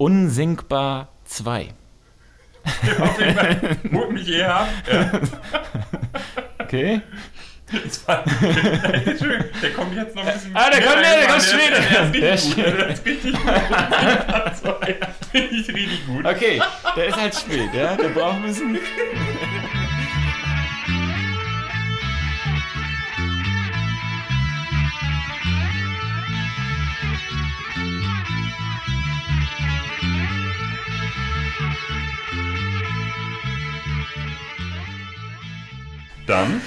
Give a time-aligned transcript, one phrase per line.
[0.00, 1.68] Unsinkbar 2.
[3.00, 3.76] Auf jeden Fall.
[3.92, 4.68] Holt mich eher ab.
[4.90, 5.10] Ja.
[6.58, 7.02] Okay.
[7.70, 10.56] Das war, der kommt jetzt noch ein bisschen.
[10.56, 11.40] Ah, der kommt- der- der kommt rein.
[11.42, 11.80] später.
[12.18, 13.46] Der ist Der richtig ist gut.
[13.46, 15.06] Der ist richtig gut.
[15.30, 16.24] Finde ich richtig gut.
[16.26, 16.62] Okay,
[16.96, 17.94] der ist halt spät, ja?
[17.96, 18.78] Der braucht ein bisschen.
[36.30, 36.60] Dann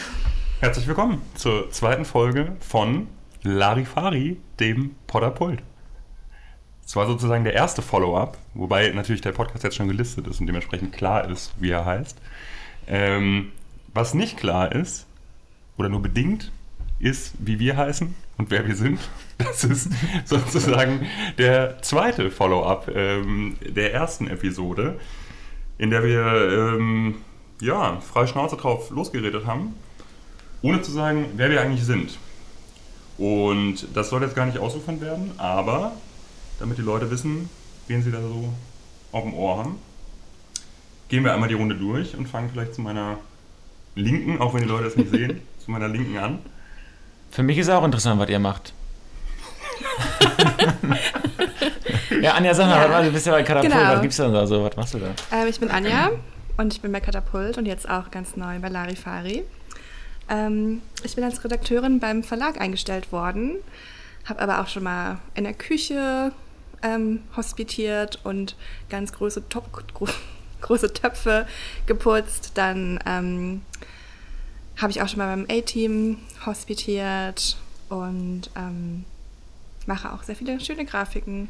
[0.59, 3.07] herzlich willkommen zur zweiten Folge von
[3.43, 5.63] Larifari, dem Podderpult.
[6.85, 10.47] Es war sozusagen der erste Follow-up, wobei natürlich der Podcast jetzt schon gelistet ist und
[10.47, 12.17] dementsprechend klar ist, wie er heißt.
[12.87, 13.53] Ähm,
[13.93, 15.07] was nicht klar ist,
[15.77, 16.51] oder nur bedingt,
[16.99, 18.99] ist, wie wir heißen und wer wir sind.
[19.37, 19.89] Das ist
[20.25, 24.99] sozusagen der zweite Follow-up ähm, der ersten Episode,
[25.77, 27.15] in der wir ähm,
[27.63, 29.75] ja, freie Schnauze drauf losgeredet haben,
[30.61, 32.17] ohne zu sagen, wer wir eigentlich sind.
[33.17, 35.93] Und das soll jetzt gar nicht ausufern werden, aber
[36.59, 37.49] damit die Leute wissen,
[37.87, 38.49] wen sie da so
[39.11, 39.75] auf dem Ohr haben,
[41.09, 43.17] gehen wir einmal die Runde durch und fangen vielleicht zu meiner
[43.95, 46.39] linken, auch wenn die Leute es nicht sehen, zu meiner linken an.
[47.31, 48.73] Für mich ist auch interessant, was ihr macht.
[52.21, 53.01] ja, Anja, sag mal, Ja.
[53.01, 53.91] du bist ja bei Katapult, Genau.
[53.93, 54.63] was gibt's denn da so?
[54.63, 55.07] Was machst du da?
[55.31, 56.11] Ähm, ich bin Anja
[56.57, 59.43] und ich bin bei Katapult und jetzt auch ganz neu bei Larifari.
[60.29, 63.55] Ähm, ich bin als Redakteurin beim Verlag eingestellt worden,
[64.25, 66.31] habe aber auch schon mal in der Küche
[66.81, 68.55] ähm, hospitiert und
[68.89, 70.07] ganz große, Top, gro
[70.61, 71.45] große Töpfe
[71.85, 72.51] geputzt.
[72.55, 73.61] Dann ähm,
[74.77, 77.57] habe ich auch schon mal beim A-Team hospitiert
[77.89, 79.03] und ähm,
[79.85, 81.49] mache auch sehr viele schöne Grafiken.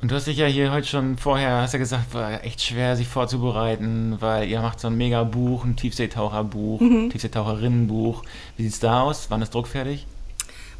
[0.00, 2.96] Und du hast dich ja hier heute schon vorher, hast ja gesagt, war echt schwer,
[2.96, 7.10] sich vorzubereiten, weil ihr macht so ein mega Buch, ein Tiefseetaucherbuch, Mhm.
[7.10, 8.22] Tiefseetaucherinnenbuch.
[8.56, 9.30] Wie sieht's da aus?
[9.30, 10.06] Wann ist druckfertig?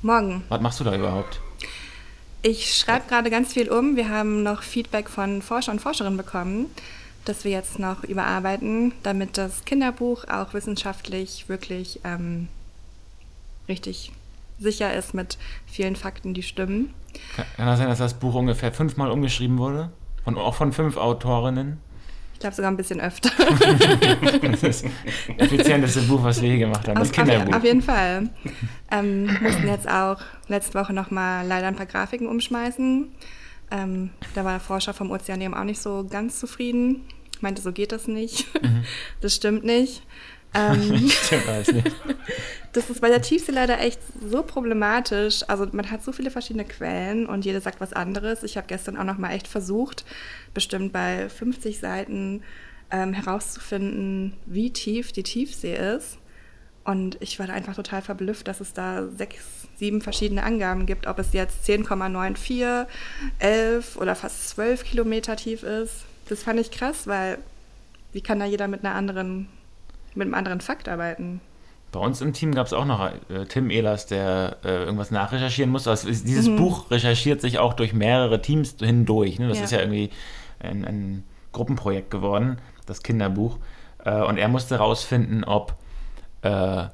[0.03, 1.41] Morgen Was machst du da überhaupt?
[2.43, 3.97] Ich schreibe gerade ganz viel um.
[3.97, 6.67] Wir haben noch Feedback von Forscher und Forscherinnen bekommen,
[7.25, 12.49] das wir jetzt noch überarbeiten, damit das Kinderbuch auch wissenschaftlich wirklich ähm,
[13.67, 14.13] richtig
[14.61, 16.95] sicher ist mit vielen Fakten, die stimmen.
[17.37, 19.91] Kann, das sein, dass das Buch ungefähr fünfmal umgeschrieben wurde?
[20.25, 21.79] Von, auch von fünf Autorinnen?
[22.35, 23.31] Ich glaube sogar ein bisschen öfter.
[24.43, 24.85] Das ist das
[25.39, 26.97] effizienteste Buch, was wir je gemacht haben.
[26.97, 27.57] Das auf, auf, Kinderbuch.
[27.57, 28.29] auf jeden Fall.
[28.91, 30.19] Ähm, mussten jetzt auch
[30.49, 33.09] letzte Woche nochmal leider ein paar Grafiken umschmeißen.
[33.71, 37.03] Ähm, da war der Forscher vom Ozeaneum auch nicht so ganz zufrieden.
[37.41, 38.47] Meinte, so geht das nicht.
[39.21, 40.03] Das stimmt nicht.
[40.55, 41.93] Ähm, Stimmt alles nicht.
[42.77, 45.43] Das ist bei der Tiefsee leider echt so problematisch.
[45.49, 48.43] Also man hat so viele verschiedene Quellen und jede sagt was anderes.
[48.43, 50.05] Ich habe gestern auch noch mal echt versucht,
[50.53, 52.43] bestimmt bei 50 Seiten
[52.91, 56.19] ähm, herauszufinden, wie tief die Tiefsee ist.
[56.85, 61.19] Und ich war einfach total verblüfft, dass es da sechs, sieben verschiedene Angaben gibt, ob
[61.19, 62.87] es jetzt 10,94,
[63.39, 66.05] 11 oder fast 12 Kilometer tief ist.
[66.29, 67.39] Das fand ich krass, weil
[68.13, 69.49] wie kann da jeder mit einer anderen,
[70.15, 71.41] mit einem anderen Fakt arbeiten?
[71.97, 75.71] Bei uns im Team gab es auch noch äh, Tim Ehlers, der äh, irgendwas nachrecherchieren
[75.73, 75.89] muss.
[75.89, 79.39] Also es- dieses Buch recherchiert sich auch durch mehrere Teams hindurch.
[79.39, 79.49] Ne?
[79.49, 79.65] Das Ja.
[79.65, 80.11] ist ja irgendwie
[80.61, 83.57] ein, ein Gruppenprojekt geworden, das Kinderbuch.
[84.05, 85.75] Äh, und er musste herausfinden, ob
[86.43, 86.85] äh,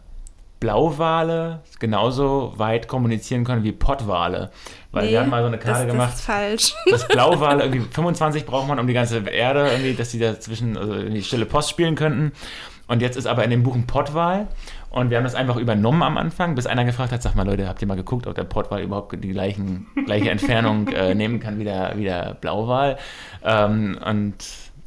[0.61, 4.53] Blauwale genauso weit kommunizieren können wie Pottwale.
[4.93, 6.11] Weil wir haben mal so eine Karte das, gemacht.
[6.13, 6.75] Das ist falsch.
[6.89, 10.95] dass Blauwale irgendwie 25 braucht man um die ganze Erde, irgendwie, dass die dazwischen also
[10.95, 12.31] irgendwie stille Post spielen könnten.
[12.87, 14.47] Und jetzt ist aber in dem Buch ein Pottwal
[14.93, 17.67] und wir haben das einfach übernommen am Anfang, bis einer gefragt hat, sag mal Leute,
[17.67, 21.59] habt ihr mal geguckt, ob der Pottwal überhaupt die gleichen, gleiche Entfernung äh, nehmen kann
[21.59, 22.99] wie der, wie der Blauwal?
[23.43, 24.35] Ähm, und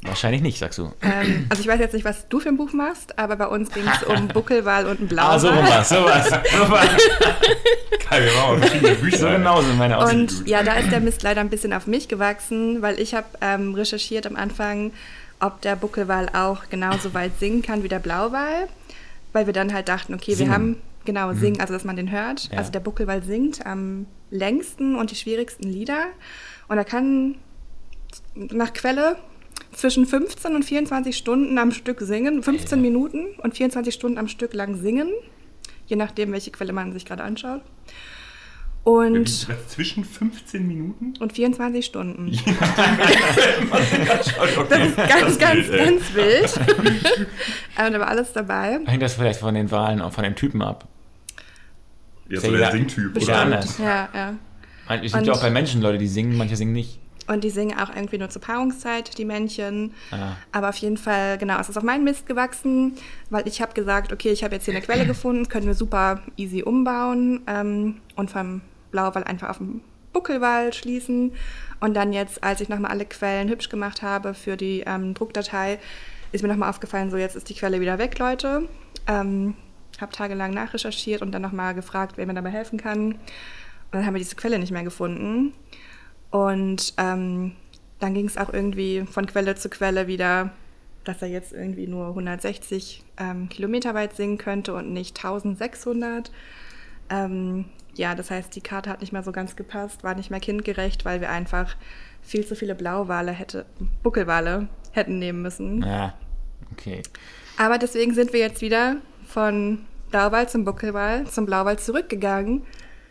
[0.02, 0.92] wahrscheinlich nicht, sagst du.
[1.02, 3.72] ähm, also ich weiß jetzt nicht, was du für ein Buch machst, aber bei uns
[3.72, 5.34] ging es um Buckelwal und einen Blauwal.
[5.34, 6.30] Ah, so rum war's, so war's.
[8.08, 9.18] Geil, wir machen verschiedene Bücher.
[9.18, 10.20] so genau sind meine Aussichten.
[10.20, 13.26] Und ja, da ist der Mist leider ein bisschen auf mich gewachsen, weil ich habe
[13.40, 14.92] ähm, recherchiert am Anfang,
[15.40, 18.68] ob der Buckelwal auch genauso weit singen kann wie der Blauwal,
[19.36, 20.48] weil wir dann halt dachten, okay, Singen.
[20.48, 22.50] wir haben genau singen, also dass man den hört.
[22.50, 22.56] Ja.
[22.56, 26.06] Also der Buckelwal singt am längsten und die schwierigsten Lieder
[26.68, 27.34] und er kann
[28.34, 29.16] nach Quelle
[29.72, 34.54] zwischen 15 und 24 Stunden am Stück singen, 15 Minuten und 24 Stunden am Stück
[34.54, 35.10] lang singen,
[35.86, 37.60] je nachdem, welche Quelle man sich gerade anschaut.
[38.86, 39.28] Und,
[39.68, 41.14] Zwischen 15 Minuten?
[41.18, 42.30] und 24 Stunden.
[43.68, 46.60] Okay, Das ist ganz, ganz, wild, ganz wild.
[47.76, 48.78] Aber da war alles dabei.
[48.86, 50.86] Hängt das vielleicht von den Wahlen auch von den Typen ab?
[52.28, 53.20] Ja, so der Singtyp.
[53.20, 53.38] Oder?
[53.40, 53.78] anders.
[53.78, 54.34] Ja, ja.
[54.88, 57.00] Es gibt Und- ja auch bei Menschen Leute, die singen, manche singen nicht.
[57.26, 59.94] Und die singen auch irgendwie nur zur Paarungszeit, die Männchen.
[60.12, 60.36] Ah.
[60.52, 62.92] Aber auf jeden Fall, genau, es ist auf meinen Mist gewachsen,
[63.30, 66.20] weil ich habe gesagt, okay, ich habe jetzt hier eine Quelle gefunden, können wir super
[66.36, 68.60] easy umbauen ähm, und vom
[68.96, 69.82] Blauwall einfach auf den
[70.14, 71.32] Buckelwall schließen.
[71.80, 75.78] Und dann jetzt, als ich nochmal alle Quellen hübsch gemacht habe für die ähm, Druckdatei,
[76.32, 78.68] ist mir nochmal aufgefallen, so jetzt ist die Quelle wieder weg, Leute.
[79.06, 79.54] Ähm,
[80.00, 83.12] habe tagelang nachrecherchiert und dann nochmal gefragt, wer mir dabei helfen kann.
[83.12, 83.18] Und
[83.92, 85.52] dann haben wir diese Quelle nicht mehr gefunden.
[86.30, 87.52] Und ähm,
[87.98, 90.50] dann ging es auch irgendwie von Quelle zu Quelle wieder,
[91.04, 96.32] dass er jetzt irgendwie nur 160 ähm, Kilometer weit singen könnte und nicht 1600.
[97.10, 97.66] Ähm,
[97.96, 101.04] ja, das heißt, die Karte hat nicht mehr so ganz gepasst, war nicht mehr kindgerecht,
[101.04, 101.76] weil wir einfach
[102.22, 103.66] viel zu viele Blauwale hätte,
[104.02, 105.82] Buckelwale hätten nehmen müssen.
[105.82, 106.14] Ja,
[106.72, 107.02] okay.
[107.58, 108.96] Aber deswegen sind wir jetzt wieder
[109.26, 112.62] von Blauwal zum Buckelwal zum Blauwal zurückgegangen.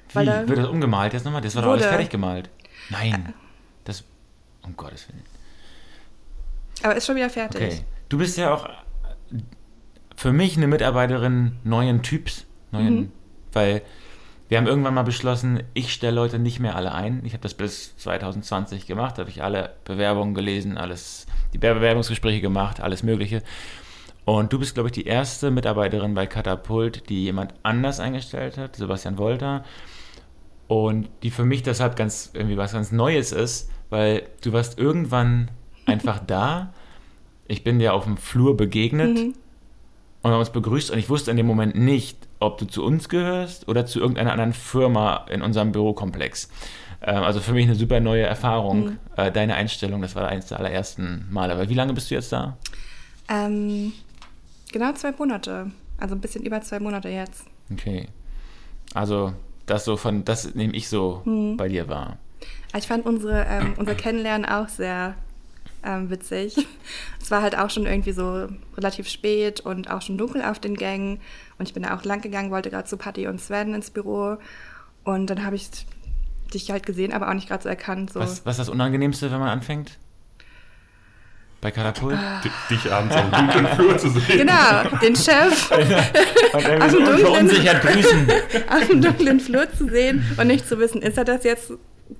[0.10, 0.16] Wie?
[0.16, 1.42] Weil da, Wird das umgemalt jetzt nochmal?
[1.42, 2.50] Das war doch alles fertig gemalt.
[2.90, 3.34] Nein.
[3.84, 4.04] Das.
[4.64, 5.24] Um Gottes Willen.
[6.84, 7.62] aber ist schon wieder fertig.
[7.62, 7.80] Okay.
[8.10, 8.68] Du bist ja auch
[10.16, 12.46] für mich eine Mitarbeiterin neuen Typs.
[12.72, 13.12] Neuen, Mhm.
[13.54, 13.82] Weil
[14.48, 17.22] wir haben irgendwann mal beschlossen, ich stelle Leute nicht mehr alle ein.
[17.26, 22.80] Ich habe das bis 2020 gemacht, habe ich alle Bewerbungen gelesen, alles, die Bewerbungsgespräche gemacht,
[22.80, 23.42] alles Mögliche.
[24.24, 28.76] Und du bist, glaube ich, die erste Mitarbeiterin bei Katapult, die jemand anders eingestellt hat,
[28.76, 29.64] Sebastian Wolter.
[30.68, 35.50] Und die für mich deshalb ganz irgendwie was ganz Neues ist, weil du warst irgendwann
[35.86, 36.74] einfach da.
[37.48, 39.34] Ich bin dir auf dem Flur begegnet Mhm.
[40.24, 43.10] und haben uns begrüßt und ich wusste in dem Moment nicht, ob du zu uns
[43.10, 46.50] gehörst oder zu irgendeiner anderen Firma in unserem Bürokomplex.
[47.02, 48.86] Ähm, also für mich eine super neue Erfahrung.
[48.86, 49.00] Mhm.
[49.18, 51.54] Äh, deine Einstellung, das war eines der allerersten Male.
[51.54, 52.58] Aber wie lange bist du jetzt da?
[53.30, 53.94] Ähm,
[54.72, 55.72] genau zwei Monate.
[55.98, 57.46] Also ein bisschen über zwei Monate jetzt.
[57.72, 58.08] Okay.
[58.94, 59.34] Also
[59.66, 61.58] das so von, das nehme ich so Mhm.
[61.58, 62.18] bei dir wahr.
[62.72, 65.16] Aber Ich fand unsere, ähm, unser Kennenlernen auch sehr
[65.84, 66.56] ähm, witzig.
[67.22, 70.76] Es war halt auch schon irgendwie so relativ spät und auch schon dunkel auf den
[70.76, 71.20] Gängen.
[71.58, 74.38] Und ich bin da auch lang gegangen, wollte gerade zu Patty und Sven ins Büro.
[75.04, 75.70] Und dann habe ich
[76.54, 78.12] dich halt gesehen, aber auch nicht gerade so erkannt.
[78.14, 78.20] So.
[78.20, 79.98] Was, was ist das Unangenehmste, wenn man anfängt?
[81.62, 82.20] Bei Katapult?
[82.70, 84.40] Dich abends am dunklen Flur zu sehen.
[84.40, 85.76] Genau, den Chef so
[87.36, 87.48] dem
[87.80, 88.32] grüßen.
[88.70, 91.72] auf dem dunklen Flur zu sehen und nicht zu wissen, ist er das jetzt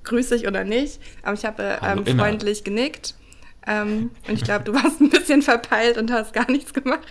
[0.02, 0.98] grüßig oder nicht.
[1.22, 3.14] Aber ich habe äh, Hallo, ähm, freundlich genickt.
[3.66, 7.06] Ähm, und ich glaube, du warst ein bisschen verpeilt und hast gar nichts gemacht.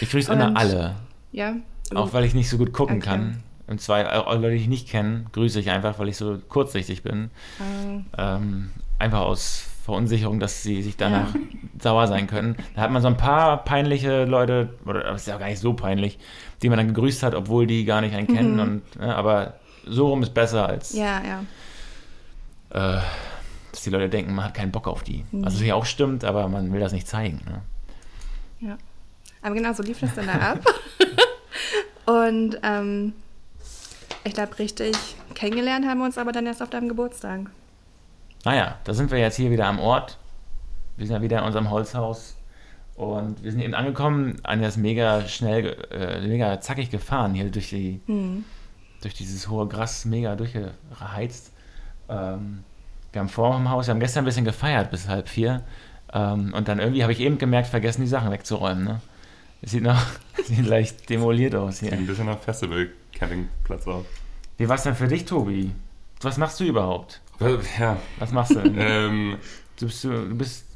[0.00, 0.96] Ich grüße immer alle.
[1.34, 1.56] Ja.
[1.94, 3.06] Auch weil ich nicht so gut gucken Okay.
[3.06, 3.42] kann.
[3.66, 7.02] Und zwei auch Leute, die ich nicht kenne, grüße ich einfach, weil ich so kurzsichtig
[7.02, 7.30] bin.
[7.60, 11.34] Ähm, Ähm, einfach aus Verunsicherung, dass sie sich danach
[11.80, 12.56] sauer sein können.
[12.74, 15.58] Da hat man so ein paar peinliche Leute, oder das ist ja auch gar nicht
[15.60, 16.18] so peinlich,
[16.62, 18.58] die man dann gegrüßt hat, obwohl die gar nicht einen kennen.
[18.60, 19.54] Und, ne, aber
[19.86, 21.00] so rum ist besser, als Mhm.
[21.00, 21.22] ja,
[22.72, 22.98] ja.
[22.98, 23.02] äh,
[23.72, 25.24] dass die Leute denken, man hat keinen Bock auf die.
[25.42, 27.40] Also, was ja auch stimmt, aber man will das nicht zeigen.
[27.46, 28.68] Ne?
[28.68, 28.78] Ja.
[29.42, 30.60] Aber genau so lief das dann da ab.
[32.06, 33.12] Und ähm,
[34.24, 34.96] ich glaube, richtig
[35.34, 37.40] kennengelernt haben wir uns aber dann erst auf deinem Geburtstag.
[38.44, 40.18] Naja, da sind wir jetzt hier wieder am Ort.
[40.96, 42.36] Wir sind ja wieder in unserem Holzhaus.
[42.94, 44.38] Und wir sind eben angekommen.
[44.44, 48.44] Anja ist mega schnell, äh, mega zackig gefahren hier durch, die, Hm.
[49.02, 51.52] durch dieses hohe Gras, mega durchgeheizt.
[52.08, 52.62] Ähm,
[53.12, 55.62] wir haben vor dem Haus, wir haben gestern ein bisschen gefeiert bis halb vier.
[56.12, 58.84] Ähm, und dann irgendwie habe ich eben gemerkt, vergessen die Sachen wegzuräumen.
[58.84, 59.00] Ne?
[59.64, 60.00] Sieht noch
[60.44, 61.98] sieht leicht demoliert aus Sieht hier.
[61.98, 64.04] ein bisschen nach Festival-Campingplatz aus.
[64.58, 65.72] Wie war es denn für dich, Tobi?
[66.20, 67.20] Was machst du überhaupt?
[67.78, 68.60] Ja, Was machst du?
[68.60, 69.36] ähm,
[69.78, 70.66] Du bist, du bist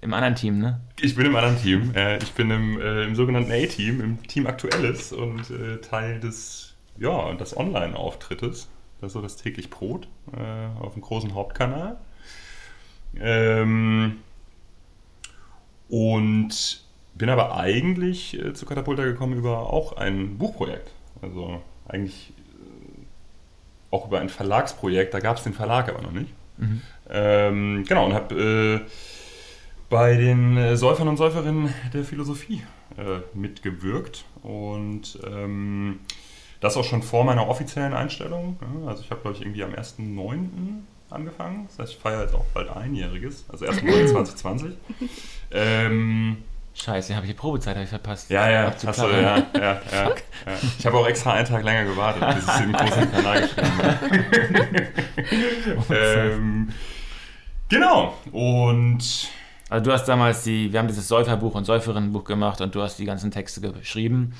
[0.00, 0.80] im anderen Team, ne?
[1.00, 1.92] ich bin im anderen Team.
[1.94, 6.74] Äh, ich bin im, äh, im sogenannten A-Team, im Team Aktuelles und äh, Teil des,
[6.98, 8.68] ja, des Online-Auftrittes.
[9.00, 11.96] Das ist so das täglich Brot äh, auf dem großen Hauptkanal.
[13.20, 14.16] Ähm,
[15.88, 16.82] und
[17.14, 20.90] bin aber eigentlich äh, zu Katapulta gekommen über auch ein Buchprojekt.
[21.22, 25.14] Also eigentlich äh, auch über ein Verlagsprojekt.
[25.14, 26.32] Da gab es den Verlag aber noch nicht.
[26.56, 26.82] Mhm.
[27.10, 28.90] Ähm, genau, und habe äh,
[29.90, 32.62] bei den äh, Säufern und Säuferinnen der Philosophie
[32.96, 34.24] äh, mitgewirkt.
[34.42, 36.00] Und ähm,
[36.60, 38.58] das auch schon vor meiner offiziellen Einstellung.
[38.86, 40.48] Also ich habe, glaube ich, irgendwie am 1.9.
[41.10, 41.66] angefangen.
[41.68, 43.44] Das heißt, ich feiere jetzt auch bald einjähriges.
[43.50, 44.06] Also 1.9.
[44.12, 44.72] 2020.
[45.52, 46.38] ähm,
[46.76, 48.30] Scheiße, habe ich die Probezeit hab ich verpasst.
[48.30, 50.14] ja, ja, hast du, ja, ja, ja, ja.
[50.76, 53.82] Ich habe auch extra einen Tag länger gewartet, bis ich den großen Kanal geschrieben
[55.88, 55.96] habe.
[55.96, 56.68] ähm,
[57.68, 58.14] genau.
[58.32, 59.28] Und
[59.70, 62.98] Also du hast damals die, wir haben dieses Säuferbuch und Säuferinnenbuch gemacht und du hast
[62.98, 64.34] die ganzen Texte geschrieben.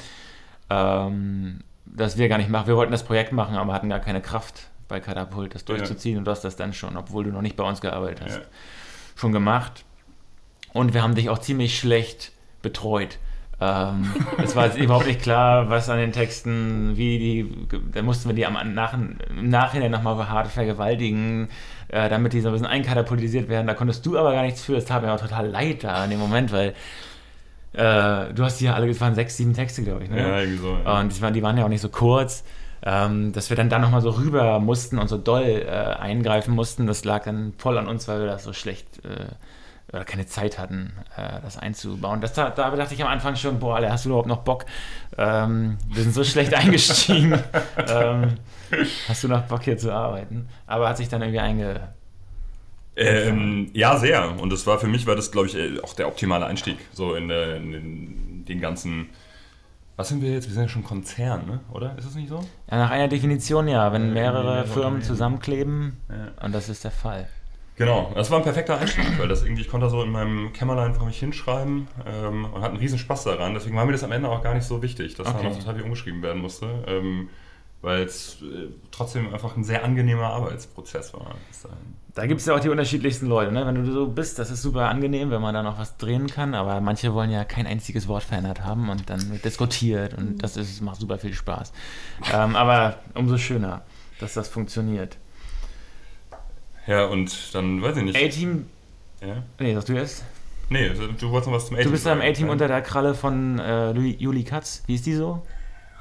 [0.71, 2.66] Ähm, das wir gar nicht machen.
[2.66, 6.24] Wir wollten das Projekt machen, aber hatten gar keine Kraft bei Katapult, das durchzuziehen und
[6.24, 8.42] du hast das dann schon, obwohl du noch nicht bei uns gearbeitet hast, Ja.
[9.16, 9.84] schon gemacht.
[10.72, 13.18] Und wir haben dich auch ziemlich schlecht betreut.
[13.60, 14.12] Ähm,
[14.42, 18.34] es war jetzt überhaupt nicht klar, was an den Texten, wie die, da mussten wir
[18.34, 19.16] die am nach, im
[19.48, 21.48] Nachhinein nochmal hart vergewaltigen,
[21.88, 23.66] äh, damit die so ein bisschen einkatapultisiert werden.
[23.66, 24.76] Da konntest du aber gar nichts für.
[24.76, 26.74] Es tat mir auch total leid da in dem Moment, weil
[27.72, 30.10] äh, du hast die ja alle, es waren sechs, sieben Texte, glaube ich.
[30.10, 30.18] Ne?
[30.18, 30.76] Ja, irgendwie so.
[30.84, 31.00] Ja.
[31.00, 32.44] Und die waren, die waren ja auch nicht so kurz.
[32.86, 36.86] Ähm, dass wir dann da nochmal so rüber mussten und so doll äh, eingreifen mussten,
[36.86, 39.26] das lag dann voll an uns, weil wir das so schlecht äh,
[39.94, 42.20] oder keine Zeit hatten, äh, das einzubauen.
[42.20, 44.66] Das, da, da dachte ich am Anfang schon, boah, Alter, hast du überhaupt noch Bock?
[45.16, 47.38] Ähm, wir sind so schlecht eingestiegen.
[47.88, 48.34] ähm,
[49.08, 50.48] hast du noch Bock hier zu arbeiten?
[50.66, 51.80] Aber hat sich dann irgendwie einge...
[52.96, 54.40] Ähm, ja, sehr.
[54.40, 56.78] Und das war für mich war das, glaube ich, äh, auch der optimale Einstieg.
[56.92, 59.08] So in, der, in den ganzen.
[59.96, 60.46] Was sind wir jetzt?
[60.48, 61.60] Wir sind ja schon Konzern, ne?
[61.72, 61.96] Oder?
[61.96, 62.40] Ist das nicht so?
[62.70, 66.44] Ja, nach einer Definition ja, wenn Äh, mehrere Firmen zusammenkleben Ja.
[66.44, 67.28] und das ist der Fall.
[67.76, 70.52] Genau, das war ein perfekter Einstieg, weil das irgendwie, ich konnte da so in meinem
[70.52, 73.52] Kämmerlein vor mich hinschreiben ähm, und hatte einen riesen Spaß daran.
[73.54, 75.38] Deswegen war mir das am Ende auch gar nicht so wichtig, dass Okay.
[75.42, 77.28] da noch total viel umgeschrieben werden musste, ähm,
[77.84, 81.34] weil es äh, trotzdem einfach ein sehr angenehmer Arbeitsprozess war.
[81.48, 81.76] bis dahin.
[82.14, 83.66] Da gibt es ja auch die unterschiedlichsten Leute, ne?
[83.66, 86.54] Wenn du so bist, das ist super angenehm, wenn man da noch was drehen kann,
[86.54, 90.56] aber manche wollen ja kein einziges Wort verändert haben und dann wird diskutiert und das
[90.56, 91.72] ist, macht super viel Spaß.
[92.32, 93.82] Ähm, aber umso schöner,
[94.20, 95.16] dass das funktioniert.
[96.86, 98.16] Ja, und dann weiß ich nicht.
[98.16, 98.66] A-Team,
[99.20, 99.42] Ja?
[99.58, 100.24] nee, sagst du jetzt?
[100.70, 102.30] Nee, du wolltest noch was zum A-Team Du bist da im sagen.
[102.30, 105.42] A-Team unter der Kralle von äh, Juli Katz, wie ist die so?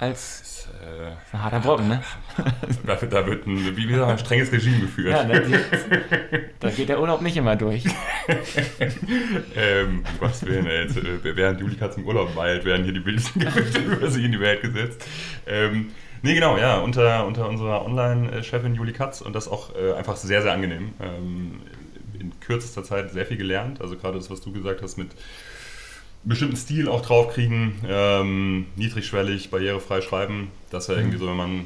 [0.04, 2.02] Als Äh, ein harter Brocken, ne?
[2.86, 5.14] da, wird- da wird ein, wie gesagt, ein strenges Regime geführt.
[5.14, 5.24] Ja?
[5.40, 5.56] Die,
[6.60, 7.84] da geht der Urlaub nicht immer durch.
[9.56, 12.94] ähm, um Gottes Willen, ey, jetzt, äh, während Juli Katz im Urlaub weilt, werden hier
[12.94, 15.06] die wildesten Gerüchte über sie in die Welt gesetzt.
[15.46, 15.92] Ähm,
[16.22, 20.42] nee, genau, ja, unter, unter unserer Online-Chefin Juli Katz und das auch äh, einfach sehr,
[20.42, 20.94] sehr angenehm.
[21.02, 21.62] Ähm,
[22.20, 25.10] in kürzester Zeit sehr viel gelernt, also gerade das, was du gesagt hast mit
[26.24, 31.66] bestimmten Stil auch draufkriegen, ähm, niedrigschwellig, barrierefrei schreiben, das ist ja irgendwie so, wenn man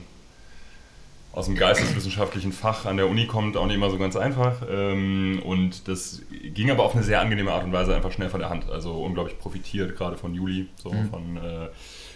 [1.31, 4.63] aus dem geisteswissenschaftlichen Fach an der Uni kommt, auch nicht immer so ganz einfach.
[4.67, 8.39] Ähm, und das ging aber auf eine sehr angenehme Art und Weise einfach schnell von
[8.39, 8.67] der Hand.
[8.71, 11.09] Also unglaublich profitiert, gerade von Juli, so Mhm.
[11.09, 11.67] von äh,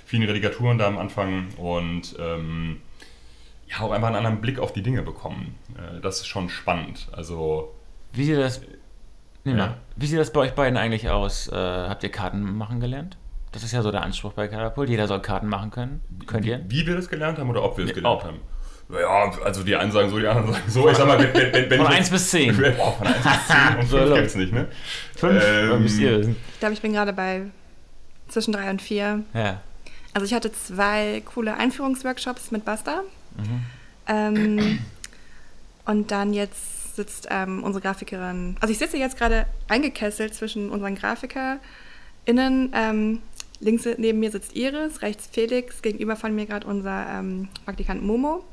[0.08, 2.78] vielen Redigaturen da am Anfang und ähm,
[3.70, 5.54] ja, auch einfach einen anderen Blick auf die Dinge bekommen.
[5.78, 7.08] Äh, das ist schon spannend.
[7.12, 7.72] Also,
[8.14, 8.62] Wie sieht das,
[9.44, 9.58] nee, Ja.
[9.58, 9.78] mal.
[9.96, 11.48] wie sieht das bei euch beiden eigentlich aus?
[11.48, 13.18] Äh, habt ihr Karten machen gelernt?
[13.52, 14.90] Das ist ja so der Anspruch bei Katapult.
[14.90, 16.02] Jeder soll Karten machen können.
[16.26, 16.62] Könnt ihr?
[16.70, 18.24] wie wir das gelernt haben oder ob wir es Nee, gelernt ob.
[18.26, 18.40] haben.
[18.94, 20.90] Ja, also die einen sagen so, die anderen sagen so.
[20.90, 22.64] Ich sag mal, wenn, wenn, wenn, wenn Von ich 1 bis 10.
[22.80, 24.18] Oh, von 1 bis 10 und So 5 los.
[24.20, 24.68] gibt's nicht, ne?
[25.16, 25.44] Fünf?
[25.46, 26.36] Ähm, Oder müsst ihr wissen?
[26.54, 27.44] Ich glaube, ich bin gerade bei
[28.28, 29.24] zwischen drei und vier.
[29.34, 29.62] Ja.
[30.14, 33.02] Also ich hatte zwei coole Einführungsworkshops mit Basta.
[33.38, 33.64] Mhm.
[34.08, 34.80] Ähm,
[35.86, 40.96] und dann jetzt sitzt ähm, unsere Grafikerin, also ich sitze jetzt gerade eingekesselt zwischen unseren
[40.96, 42.72] GrafikerInnen.
[42.74, 43.20] Ähm,
[43.60, 48.44] links neben mir sitzt Iris, rechts Felix, gegenüber von mir gerade unser ähm, Praktikant Momo.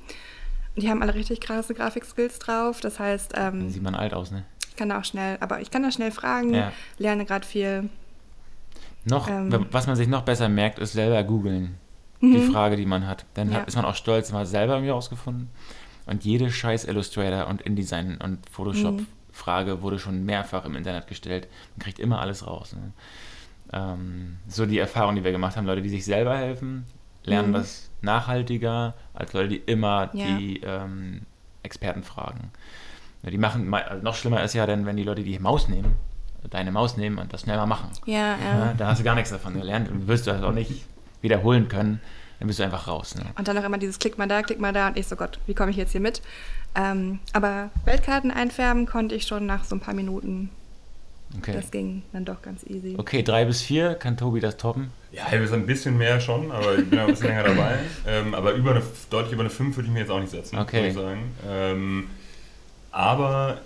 [0.77, 2.81] Und die haben alle richtig krasse Grafikskills drauf.
[2.81, 4.45] Das heißt, Dann ähm, sieht man alt aus, ne?
[4.69, 6.73] ich kann da auch schnell, aber ich kann da schnell fragen, Ja.
[6.99, 7.89] lerne gerade viel.
[9.05, 9.67] Noch, Ähm.
[9.73, 11.77] was man sich noch besser merkt, ist selber googeln.
[12.21, 13.25] Die Frage, die man hat.
[13.35, 13.53] Dann Mhm.
[13.55, 13.61] Ja.
[13.61, 15.49] ist man auch stolz, man hat selber irgendwie rausgefunden.
[16.09, 18.41] Und jede scheiß Illustrator und InDesign und Mhm.
[18.51, 21.47] Photoshop-Frage wurde schon mehrfach im Internet gestellt.
[21.77, 22.73] Man kriegt immer alles raus.
[22.75, 22.93] Ne?
[23.73, 26.85] Ähm, so die Erfahrung, die wir gemacht haben, Leute, die sich selber helfen,
[27.25, 27.55] lernen Mhm.
[27.55, 30.37] das nachhaltiger als Leute, die immer Ja.
[30.37, 31.23] die ähm,
[31.63, 32.51] Experten fragen.
[33.23, 35.97] Ja, die machen, also noch schlimmer ist ja dann, wenn die Leute die Maus nehmen,
[36.51, 37.91] deine Maus nehmen und das schnell mal machen.
[38.07, 38.75] Ja, Ja, ja.
[38.75, 40.87] da hast du gar nichts davon gelernt und wirst du das auch nicht
[41.21, 42.01] wiederholen können.
[42.39, 43.15] Dann bist du einfach raus.
[43.17, 43.25] Ne?
[43.37, 45.39] Und dann auch immer dieses Klick mal da, Klick mal da und ich so Gott,
[45.47, 46.23] wie komme ich jetzt hier mit?
[46.75, 50.51] Ähm, aber Weltkarten einfärben konnte ich schon nach so ein paar Minuten.
[51.37, 51.53] Okay.
[51.53, 52.95] Das ging dann doch ganz easy.
[52.97, 54.91] okay, drei bis vier, kann Tobi das toppen?
[55.13, 57.79] Ja, wir sind ein bisschen mehr schon, aber ich bin ein bisschen länger dabei.
[58.07, 60.59] Ähm, aber über eine, deutlich über eine 5 würde ich mir jetzt auch nicht setzen,
[60.59, 60.77] Okay.
[60.79, 61.35] würde ich sagen.
[61.47, 62.11] Ähm,
[62.93, 63.61] aber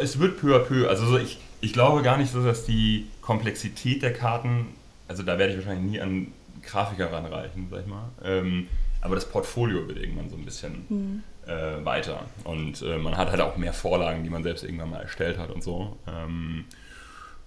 [0.00, 0.88] es wird peu à peu.
[0.88, 4.68] Also so ich, ich glaube gar nicht so, dass die Komplexität der Karten,
[5.08, 6.28] also da werde ich wahrscheinlich nie an
[6.66, 8.10] Grafiker ranreichen, sag ich mal.
[8.22, 8.68] Ähm,
[9.00, 12.24] aber das Portfolio wird irgendwann so ein bisschen äh, weiter.
[12.44, 15.50] Und äh, man hat halt auch mehr Vorlagen, die man selbst irgendwann mal erstellt hat
[15.50, 15.98] und so.
[16.06, 16.64] Ähm,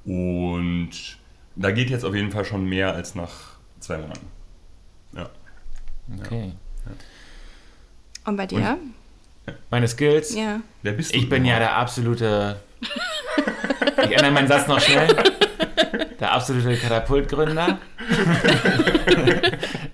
[0.06, 0.92] und
[1.56, 4.28] da geht jetzt auf jeden Fall schon mehr als nach zwei Monaten.
[5.14, 5.30] Ja.
[6.20, 6.54] Okay.
[8.26, 8.78] Und bei dir?
[9.70, 10.36] Meine Skills?
[10.36, 10.62] Ja.
[10.84, 11.18] Wer bist du?
[11.18, 12.60] Ich bin ja der absolute.
[14.04, 15.08] Ich ändere meinen Satz noch schnell.
[16.20, 17.78] Der absolute Katapultgründer.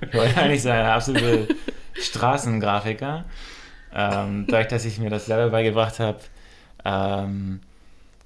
[0.01, 1.47] ich wollte eigentlich sagen, der absolute
[1.93, 3.25] Straßengrafiker.
[3.93, 6.19] ähm, dadurch, dass ich mir das selber beigebracht habe,
[6.85, 7.59] ähm,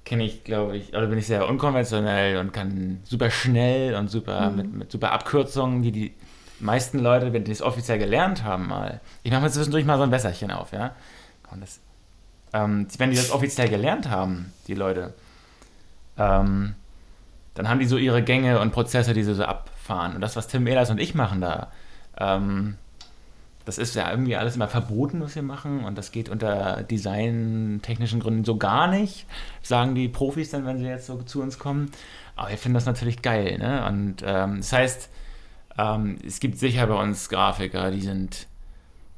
[0.04, 4.50] kenne ich, glaube ich, oder bin ich sehr unkonventionell und kann super schnell und super
[4.50, 4.56] mhm.
[4.56, 6.14] mit, mit, super Abkürzungen, die die
[6.60, 9.00] meisten Leute, wenn die es offiziell gelernt haben, mal.
[9.22, 10.94] Ich mache mir zwischendurch mal so ein Wässerchen auf, ja.
[11.60, 11.80] Das,
[12.52, 15.14] ähm, wenn die das offiziell gelernt haben, die Leute,
[16.16, 16.74] ähm,
[17.58, 20.14] dann haben die so ihre Gänge und Prozesse, die sie so abfahren.
[20.14, 21.72] Und das, was Tim Ehlers und ich machen da,
[22.16, 22.76] ähm,
[23.64, 25.84] das ist ja irgendwie alles immer verboten, was wir machen.
[25.84, 29.26] Und das geht unter designtechnischen Gründen so gar nicht,
[29.60, 31.90] sagen die Profis dann, wenn sie jetzt so zu uns kommen.
[32.36, 33.58] Aber wir finden das natürlich geil.
[33.58, 33.84] Ne?
[33.88, 35.10] Und ähm, das heißt,
[35.78, 38.46] ähm, es gibt sicher bei uns Grafiker, die sind,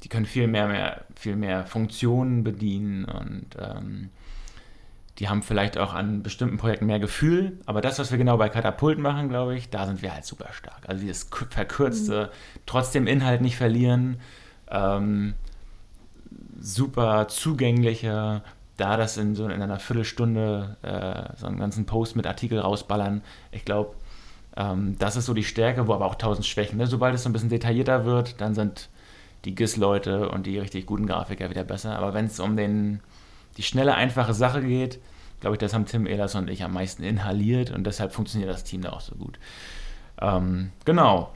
[0.01, 4.09] die können viel mehr, mehr, viel mehr Funktionen bedienen und ähm,
[5.19, 8.49] die haben vielleicht auch an bestimmten Projekten mehr Gefühl, aber das, was wir genau bei
[8.49, 10.87] Katapult machen, glaube ich, da sind wir halt super stark.
[10.87, 12.59] Also dieses verkürzte, mhm.
[12.65, 14.19] trotzdem Inhalt nicht verlieren,
[14.69, 15.33] ähm,
[16.59, 18.43] super zugänglicher,
[18.77, 23.21] da das in so in einer Viertelstunde äh, so einen ganzen Post mit Artikel rausballern.
[23.51, 23.95] Ich glaube,
[24.57, 26.77] ähm, das ist so die Stärke, wo aber auch tausend Schwächen.
[26.77, 26.87] Ne?
[26.87, 28.89] Sobald es so ein bisschen detaillierter wird, dann sind
[29.45, 31.97] die GIS-Leute und die richtig guten Grafiker wieder besser.
[31.97, 33.01] Aber wenn es um den,
[33.57, 34.99] die schnelle, einfache Sache geht,
[35.41, 38.63] glaube ich, das haben Tim Ehlers und ich am meisten inhaliert und deshalb funktioniert das
[38.63, 39.39] Team da auch so gut.
[40.21, 41.33] Ähm, genau,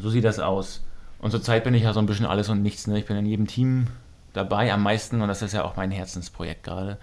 [0.00, 0.82] so sieht das aus.
[1.18, 2.86] Und zurzeit bin ich ja so ein bisschen alles und nichts.
[2.86, 2.98] Ne?
[2.98, 3.88] Ich bin in jedem Team
[4.32, 6.96] dabei am meisten und das ist ja auch mein Herzensprojekt gerade.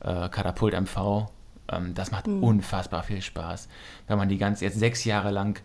[0.00, 1.28] Äh, Katapult MV.
[1.70, 2.42] Ähm, das macht mhm.
[2.42, 3.68] unfassbar viel Spaß,
[4.06, 5.60] wenn man die ganze, jetzt sechs Jahre lang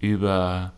[0.00, 0.72] über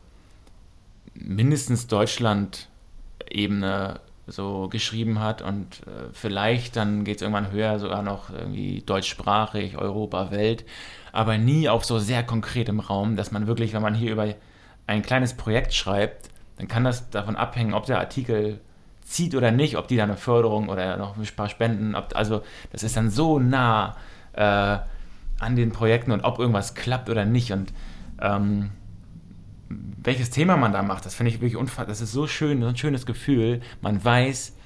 [1.14, 8.30] mindestens Deutschland-Ebene so geschrieben hat und äh, vielleicht dann geht es irgendwann höher, sogar noch
[8.30, 10.64] irgendwie deutschsprachig, Europa, Welt,
[11.12, 14.34] aber nie auf so sehr konkretem Raum, dass man wirklich, wenn man hier über
[14.86, 18.60] ein kleines Projekt schreibt, dann kann das davon abhängen, ob der Artikel
[19.02, 22.42] zieht oder nicht, ob die da eine Förderung oder noch ein paar Spenden, ob, also
[22.72, 23.96] das ist dann so nah
[24.34, 24.78] äh,
[25.40, 27.72] an den Projekten und ob irgendwas klappt oder nicht und
[28.20, 28.70] ähm,
[29.68, 32.68] welches Thema man da macht, das finde ich wirklich unfassbar, das ist so schön, so
[32.68, 34.56] ein schönes Gefühl, man weiß,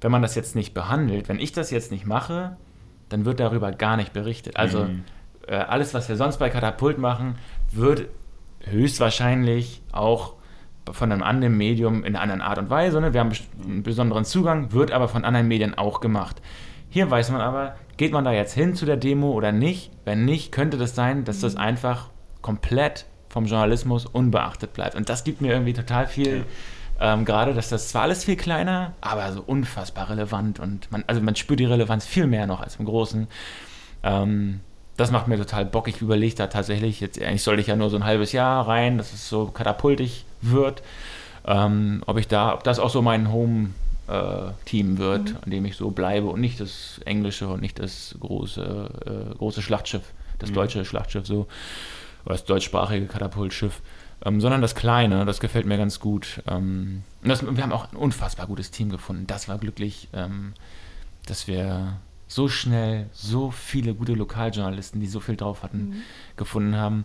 [0.00, 2.56] wenn man das jetzt nicht behandelt, wenn ich das jetzt nicht mache,
[3.08, 4.56] dann wird darüber gar nicht berichtet.
[4.56, 5.04] Also mhm.
[5.46, 7.36] äh, alles, was wir sonst bei Katapult machen,
[7.72, 8.08] wird
[8.64, 10.34] höchstwahrscheinlich auch
[10.90, 13.00] von einem anderen Medium in einer anderen Art und Weise.
[13.00, 13.12] Ne?
[13.12, 13.32] Wir haben
[13.64, 16.40] einen besonderen Zugang, wird aber von anderen Medien auch gemacht.
[16.88, 19.90] Hier weiß man aber, geht man da jetzt hin zu der Demo oder nicht?
[20.04, 22.10] Wenn nicht, könnte das sein, dass das einfach
[22.42, 24.94] komplett vom Journalismus unbeachtet bleibt.
[24.94, 26.38] Und das gibt mir irgendwie total viel.
[27.00, 27.14] Ja.
[27.14, 31.20] Ähm, gerade, dass das zwar alles viel kleiner, aber so unfassbar relevant und man, also
[31.20, 33.28] man spürt die Relevanz viel mehr noch als im Großen.
[34.02, 34.60] Ähm,
[34.96, 35.88] das macht mir total Bock.
[35.88, 38.96] Ich überlege da tatsächlich, jetzt eigentlich sollte ich ja nur so ein halbes Jahr rein,
[38.96, 40.82] dass es so katapultig wird.
[41.46, 45.36] Ähm, ob ich da, ob das auch so mein Home-Team äh, wird, mhm.
[45.44, 49.60] an dem ich so bleibe und nicht das englische und nicht das große, äh, große
[49.60, 50.02] Schlachtschiff,
[50.38, 50.54] das mhm.
[50.54, 51.46] deutsche Schlachtschiff so,
[52.26, 53.80] oder das deutschsprachige Katapultschiff.
[54.24, 56.42] Ähm, sondern das Kleine, das gefällt mir ganz gut.
[56.46, 59.26] Ähm, das, wir haben auch ein unfassbar gutes Team gefunden.
[59.26, 60.54] Das war glücklich, ähm,
[61.26, 65.94] dass wir so schnell so viele gute Lokaljournalisten, die so viel drauf hatten, mhm.
[66.36, 67.04] gefunden haben.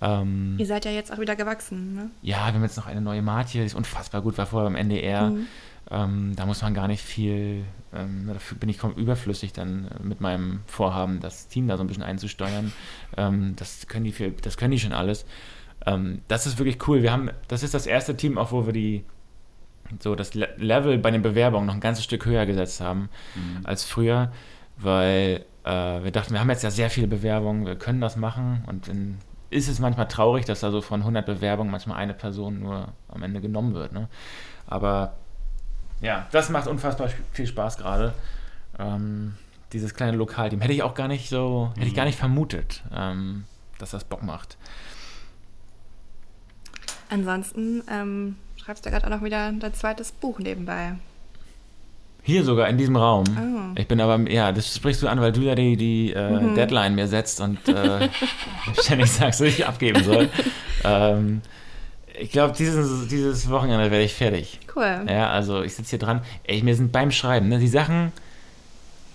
[0.00, 2.10] Ähm, Ihr seid ja jetzt auch wieder gewachsen, ne?
[2.22, 4.76] Ja, wir haben jetzt noch eine neue Martje, die ist unfassbar gut, war vorher beim
[4.76, 5.30] NDR.
[5.30, 5.46] Mhm.
[5.90, 10.20] Ähm, da muss man gar nicht viel, ähm, dafür bin ich überflüssig dann äh, mit
[10.20, 12.72] meinem Vorhaben, das Team da so ein bisschen einzusteuern.
[13.16, 15.26] Ähm, das können die viel, das können die schon alles.
[15.86, 17.02] Ähm, das ist wirklich cool.
[17.02, 19.04] Wir haben, das ist das erste Team, auch wo wir die
[20.00, 23.64] so das Level bei den Bewerbungen noch ein ganzes Stück höher gesetzt haben mhm.
[23.64, 24.30] als früher
[24.78, 28.64] weil äh, wir dachten, wir haben jetzt ja sehr viele Bewerbungen, wir können das machen
[28.66, 29.18] und dann
[29.50, 33.22] ist es manchmal traurig, dass da so von 100 Bewerbungen manchmal eine Person nur am
[33.22, 33.92] Ende genommen wird.
[33.92, 34.08] Ne?
[34.66, 35.14] Aber
[36.00, 38.14] ja, das macht unfassbar viel Spaß gerade.
[38.78, 39.34] Ähm,
[39.72, 42.08] dieses kleine Lokalteam hätte ich auch gar nicht so, hätte ich gar mhm.
[42.08, 43.44] nicht vermutet, ähm,
[43.78, 44.56] dass das Bock macht.
[47.10, 50.94] Ansonsten ähm, schreibst du gerade auch noch wieder dein zweites Buch nebenbei.
[52.22, 53.24] Hier sogar, in diesem Raum.
[53.38, 53.80] Oh.
[53.80, 56.54] Ich bin aber, ja, das sprichst du an, weil du ja die, die äh, mhm.
[56.54, 58.08] Deadline mir setzt und äh,
[58.82, 60.28] ständig sagst, dass ich abgeben soll.
[60.84, 61.40] ähm,
[62.20, 64.60] ich glaube, dieses, dieses Wochenende werde ich fertig.
[64.74, 65.06] Cool.
[65.08, 66.22] Ja, also ich sitze hier dran.
[66.44, 68.12] Ey, mir sind beim Schreiben, ne, die Sachen,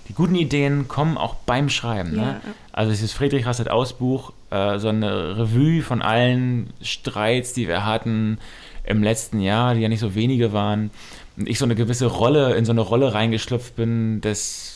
[0.08, 2.12] die guten Ideen kommen auch beim Schreiben.
[2.12, 2.42] Ne?
[2.44, 2.52] Ja.
[2.74, 8.38] Also dieses Friedrich Rasset Ausbuch, äh, so eine Revue von allen Streits, die wir hatten
[8.84, 10.92] im letzten Jahr, die ja nicht so wenige waren
[11.38, 14.73] ich so eine gewisse Rolle, in so eine Rolle reingeschlüpft bin, des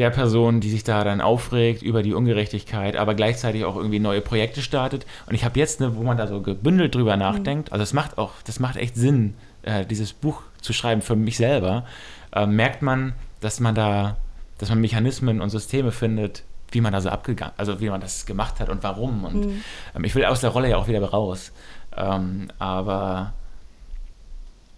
[0.00, 4.22] der Person, die sich da dann aufregt über die Ungerechtigkeit, aber gleichzeitig auch irgendwie neue
[4.22, 5.06] Projekte startet.
[5.26, 7.20] Und ich habe jetzt, ne, wo man da so gebündelt drüber mhm.
[7.20, 11.16] nachdenkt, also das macht auch, das macht echt Sinn, äh, dieses Buch zu schreiben für
[11.16, 11.84] mich selber,
[12.32, 14.16] äh, merkt man, dass man da,
[14.58, 18.24] dass man Mechanismen und Systeme findet, wie man da so abgegangen, also wie man das
[18.24, 19.24] gemacht hat und warum.
[19.24, 19.60] Und mhm.
[19.94, 21.52] ähm, ich will aus der Rolle ja auch wieder raus.
[21.94, 23.34] Ähm, aber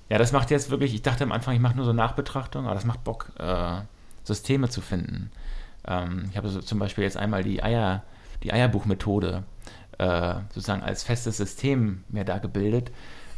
[0.09, 2.75] ja, das macht jetzt wirklich, ich dachte am Anfang, ich mache nur so Nachbetrachtung, aber
[2.75, 3.83] das macht Bock, äh,
[4.25, 5.31] Systeme zu finden.
[5.87, 8.03] Ähm, ich habe so zum Beispiel jetzt einmal die Eier,
[8.43, 9.43] die Eierbuchmethode
[9.99, 12.91] äh, sozusagen als festes System mir da gebildet.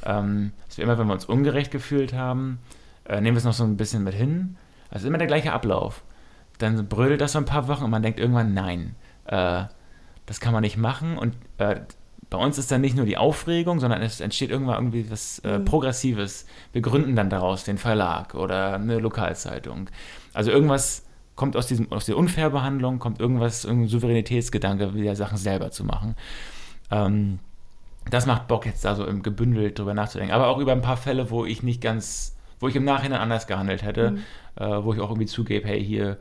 [0.04, 2.58] Ähm, dass wir immer, wenn wir uns ungerecht gefühlt haben,
[3.06, 4.56] äh, nehmen wir es noch so ein bisschen mit hin.
[4.90, 6.02] Also immer der gleiche Ablauf.
[6.58, 8.94] Dann brödelt das so ein paar Wochen und man denkt irgendwann, nein,
[9.26, 9.64] äh,
[10.26, 11.18] das kann man nicht machen.
[11.18, 11.80] Und äh,
[12.30, 15.58] bei uns ist dann nicht nur die Aufregung, sondern es entsteht irgendwann irgendwie was äh,
[15.58, 15.64] mhm.
[15.64, 16.46] Progressives.
[16.72, 19.88] Wir gründen dann daraus den Verlag oder eine Lokalzeitung.
[20.34, 21.04] Also irgendwas
[21.36, 26.14] kommt aus, diesem, aus der Unfairbehandlung, kommt irgendwas, irgendein Souveränitätsgedanke, wieder Sachen selber zu machen.
[26.90, 27.38] Ähm,
[28.10, 30.34] das macht Bock jetzt da so im gebündelt drüber nachzudenken.
[30.34, 33.46] Aber auch über ein paar Fälle, wo ich nicht ganz, wo ich im Nachhinein anders
[33.46, 34.18] gehandelt hätte, mhm.
[34.56, 36.18] äh, wo ich auch irgendwie zugebe, hey, hier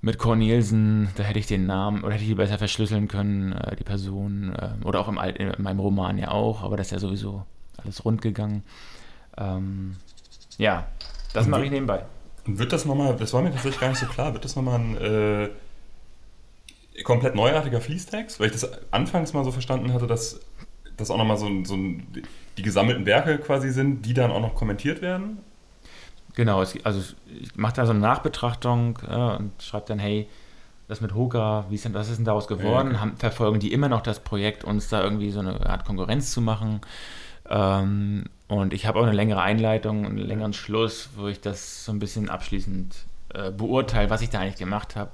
[0.00, 3.76] mit Cornelsen, da hätte ich den Namen, oder hätte ich die besser verschlüsseln können, äh,
[3.76, 6.92] die Person, äh, oder auch im Alt, in meinem Roman ja auch, aber das ist
[6.92, 7.44] ja sowieso
[7.82, 8.62] alles rund gegangen.
[9.36, 9.96] Ähm,
[10.56, 10.86] ja,
[11.32, 12.04] das mache ich nebenbei.
[12.48, 14.80] Und wird das nochmal, das war mir tatsächlich gar nicht so klar, wird das nochmal
[14.80, 15.50] ein äh,
[17.02, 18.40] komplett neuartiger Fließtext?
[18.40, 20.40] Weil ich das anfangs mal so verstanden hatte, dass
[20.96, 25.02] das auch nochmal so, so die gesammelten Werke quasi sind, die dann auch noch kommentiert
[25.02, 25.38] werden?
[26.34, 27.02] Genau, es, also
[27.40, 30.26] ich mache da so eine Nachbetrachtung äh, und schreibe dann, hey,
[30.88, 32.92] das mit Hoka, wie ist denn, was ist denn daraus geworden?
[32.92, 33.00] Ja, okay.
[33.00, 36.40] Haben, verfolgen die immer noch das Projekt, uns da irgendwie so eine Art Konkurrenz zu
[36.40, 36.80] machen?
[37.50, 41.84] Ähm, und ich habe auch eine längere Einleitung und einen längeren Schluss, wo ich das
[41.84, 42.94] so ein bisschen abschließend
[43.34, 45.10] äh, beurteile, was ich da eigentlich gemacht habe,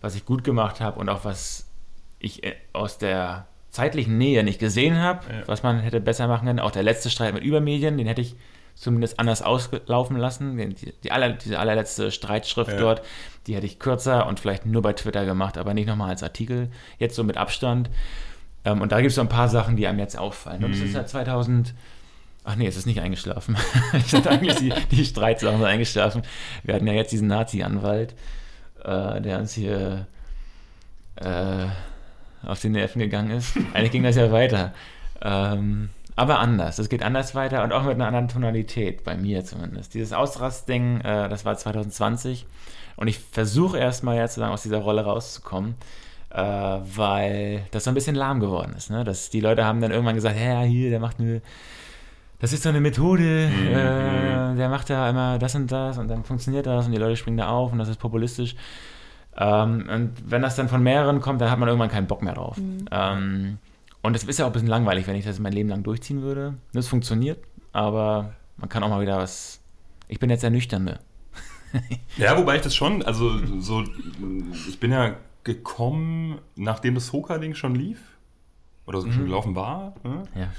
[0.00, 1.66] was ich gut gemacht habe und auch was
[2.18, 5.42] ich äh, aus der zeitlichen Nähe nicht gesehen habe, ja.
[5.46, 6.60] was man hätte besser machen können.
[6.60, 8.36] Auch der letzte Streit mit Übermedien, den hätte ich
[8.74, 10.56] zumindest anders auslaufen lassen.
[10.56, 12.78] Die, die aller, diese allerletzte Streitschrift ja.
[12.78, 13.02] dort,
[13.46, 16.70] die hätte ich kürzer und vielleicht nur bei Twitter gemacht, aber nicht nochmal als Artikel.
[16.98, 17.90] Jetzt so mit Abstand.
[18.64, 20.64] Ähm, und da gibt es so ein paar Sachen, die einem jetzt auffallen.
[20.64, 21.74] Und es ist ja 2000
[22.46, 23.56] Ach nee, es ist nicht eingeschlafen.
[23.94, 26.22] ich hatte eigentlich die, die Streitsachen eingeschlafen.
[26.62, 28.14] Wir hatten ja jetzt diesen Nazi-Anwalt,
[28.84, 30.06] äh, der uns hier
[31.16, 31.66] äh,
[32.46, 33.56] auf die Nerven gegangen ist.
[33.72, 34.74] Eigentlich ging das ja weiter.
[35.22, 36.78] Ähm, aber anders.
[36.78, 39.94] Es geht anders weiter und auch mit einer anderen Tonalität, bei mir zumindest.
[39.94, 42.44] Dieses Ausrastding, äh, das war 2020.
[42.96, 45.74] Und ich versuche erstmal jetzt aus dieser Rolle rauszukommen,
[46.36, 48.90] weil das so ein bisschen lahm geworden ist.
[48.90, 49.04] Ne?
[49.04, 51.42] Dass die Leute haben dann irgendwann gesagt, ja, hier, der macht eine
[52.44, 53.68] das ist so eine Methode, mhm.
[53.68, 57.16] äh, der macht da immer das und das und dann funktioniert das und die Leute
[57.16, 58.54] springen da auf und das ist populistisch.
[59.36, 62.34] Ähm, und wenn das dann von mehreren kommt, dann hat man irgendwann keinen Bock mehr
[62.34, 62.58] drauf.
[62.58, 62.84] Mhm.
[62.90, 63.58] Ähm,
[64.02, 66.20] und es ist ja auch ein bisschen langweilig, wenn ich das mein Leben lang durchziehen
[66.20, 66.52] würde.
[66.74, 67.38] Das funktioniert,
[67.72, 69.62] aber man kann auch mal wieder was.
[70.08, 70.98] Ich bin jetzt der Nüchterne.
[72.18, 73.84] ja, wobei ich das schon, also so,
[74.68, 77.98] ich bin ja gekommen, nachdem das Hoka-Ding schon lief.
[78.86, 79.12] Oder so mhm.
[79.12, 79.94] schon gelaufen war.
[80.02, 80.24] Ne?
[80.34, 80.52] Ja.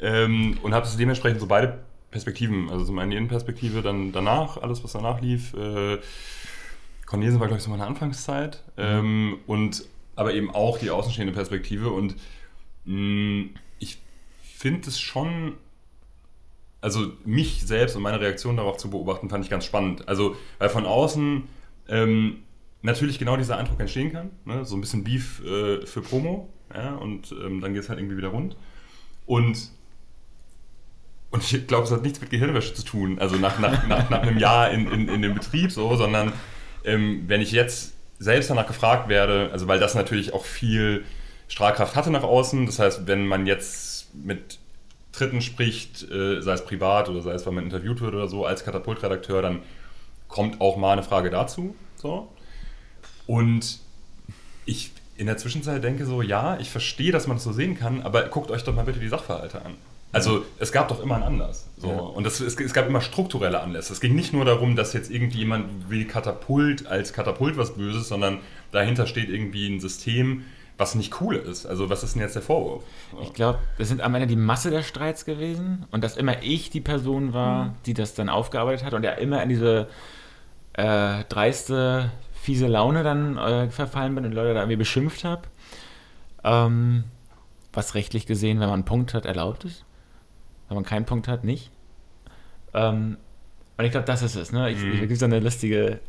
[0.00, 4.92] Ähm, und habe dementsprechend so beide Perspektiven, also so meine Innenperspektive, dann danach, alles was
[4.92, 5.54] danach lief.
[5.54, 5.98] Äh,
[7.06, 8.62] Cornelsen war, glaube ich, so meine Anfangszeit.
[8.76, 8.82] Mhm.
[8.82, 11.90] Ähm, und aber eben auch die außenstehende Perspektive.
[11.90, 12.16] Und
[12.84, 13.98] mh, mm, ich
[14.42, 15.54] finde es schon,
[16.80, 20.08] also mich selbst und meine Reaktion darauf zu beobachten, fand ich ganz spannend.
[20.08, 21.44] Also, weil von außen
[21.88, 22.38] ähm,
[22.82, 24.30] natürlich genau dieser Eindruck entstehen kann.
[24.44, 24.64] Ne?
[24.64, 26.48] So ein bisschen Beef äh, für Promo.
[26.74, 26.94] Ja?
[26.94, 28.56] Und ähm, dann geht es halt irgendwie wieder rund.
[29.26, 29.70] Und
[31.30, 34.20] und ich glaube, es hat nichts mit Gehirnwäsche zu tun, also nach, nach, nach, nach
[34.20, 36.34] einem Jahr in, in, in dem Betrieb so, sondern
[36.84, 41.04] ähm, wenn ich jetzt selbst danach gefragt werde, also weil das natürlich auch viel
[41.48, 44.58] Strahlkraft hatte nach außen, das heißt, wenn man jetzt mit
[45.12, 48.44] Dritten spricht, äh, sei es privat oder sei es, weil man interviewt wird oder so,
[48.44, 49.60] als Katapultredakteur, dann
[50.28, 51.74] kommt auch mal eine Frage dazu.
[51.96, 52.28] So.
[53.26, 53.80] Und
[54.64, 58.02] ich in der Zwischenzeit denke so, ja, ich verstehe, dass man das so sehen kann,
[58.02, 59.74] aber guckt euch doch mal bitte die Sachverhalte an.
[60.12, 61.68] Also es gab doch immer einen Anlass.
[61.78, 61.88] So.
[61.88, 61.98] Ja.
[61.98, 63.92] Und das, es, es, gab immer strukturelle Anlässe.
[63.94, 68.08] Es ging nicht nur darum, dass jetzt irgendwie jemand will Katapult als Katapult was Böses,
[68.08, 68.38] sondern
[68.72, 70.44] dahinter steht irgendwie ein System,
[70.76, 71.64] was nicht cool ist.
[71.64, 72.82] Also was ist denn jetzt der Vorwurf?
[73.10, 73.22] So.
[73.22, 76.68] Ich glaube, es sind am Ende die Masse der Streits gewesen und dass immer ich
[76.68, 77.70] die Person war, mhm.
[77.86, 79.88] die das dann aufgearbeitet hat und ja immer in diese
[80.74, 82.10] äh, dreiste,
[82.42, 85.42] fiese Laune dann äh, verfallen bin und Leute da irgendwie beschimpft habe.
[86.44, 87.04] Ähm,
[87.72, 89.84] was rechtlich gesehen, wenn man einen Punkt hat, erlaubt ist
[90.72, 91.70] wenn man keinen Punkt hat, nicht.
[92.72, 93.18] Ähm,
[93.76, 94.52] und ich glaube, das ist es.
[94.52, 94.70] Ne?
[94.70, 94.94] Ich, mhm.
[94.94, 96.00] ich gibt so eine lustige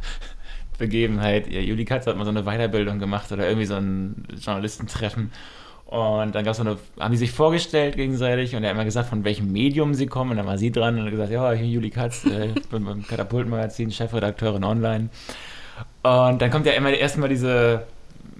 [0.78, 1.52] Begebenheit.
[1.52, 5.32] Ja, Juli Katz hat mal so eine Weiterbildung gemacht oder irgendwie so ein Journalistentreffen.
[5.84, 9.08] Und dann gab's so eine, haben die sich vorgestellt gegenseitig und er hat immer gesagt,
[9.08, 10.30] von welchem Medium sie kommen.
[10.30, 12.68] Und dann war sie dran und hat gesagt, ja, ich bin Juli Katz, äh, ich
[12.68, 15.10] bin beim Katapultmagazin, Chefredakteurin online.
[16.02, 17.86] Und dann kommt ja immer erstmal diese,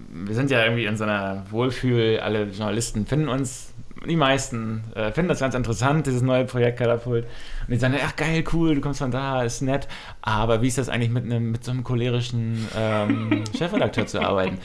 [0.08, 3.72] wir sind ja irgendwie in so einer Wohlfühl, alle Journalisten finden uns,
[4.06, 7.24] die meisten äh, finden das ganz interessant, dieses neue Projekt Katapult.
[7.24, 9.88] Und die sagen, ach geil, cool, du kommst von da, ist nett.
[10.22, 14.58] Aber wie ist das eigentlich mit, einem, mit so einem cholerischen ähm, Chefredakteur zu arbeiten?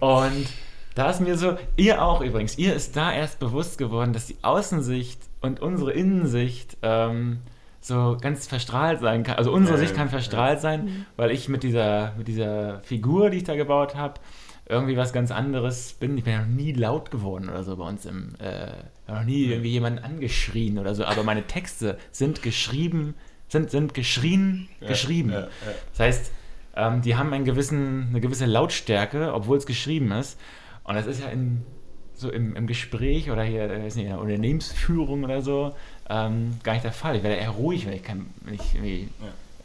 [0.00, 0.48] Und
[0.94, 4.36] da ist mir so, ihr auch übrigens, ihr ist da erst bewusst geworden, dass die
[4.42, 7.38] Außensicht und unsere Innensicht ähm,
[7.84, 9.36] so ganz verstrahlt sein kann.
[9.36, 13.28] Also unsere Ja, Sicht ja, kann verstrahlt sein, weil ich mit dieser, mit dieser Figur,
[13.28, 14.20] die ich da gebaut habe,
[14.66, 16.16] irgendwie was ganz anderes bin.
[16.16, 18.68] Ich bin ja noch nie laut geworden oder so bei uns im, äh,
[19.06, 23.16] noch nie irgendwie jemanden angeschrien oder so, aber meine Texte sind geschrieben,
[23.48, 25.32] sind, sind geschrien, geschrieben.
[25.32, 25.48] Ja, ja.
[25.90, 26.32] Das heißt,
[26.76, 30.40] ähm, die haben einen gewissen, eine gewisse Lautstärke, obwohl es geschrieben ist.
[30.84, 31.66] Und das ist ja in,
[32.14, 35.74] so im, im Gespräch oder hier, äh, weiß nicht, in der Unternehmensführung oder so
[36.08, 37.16] ähm, gar nicht der Fall.
[37.16, 39.08] Ich werde eher ruhig, wenn ich, kein, wenn ich irgendwie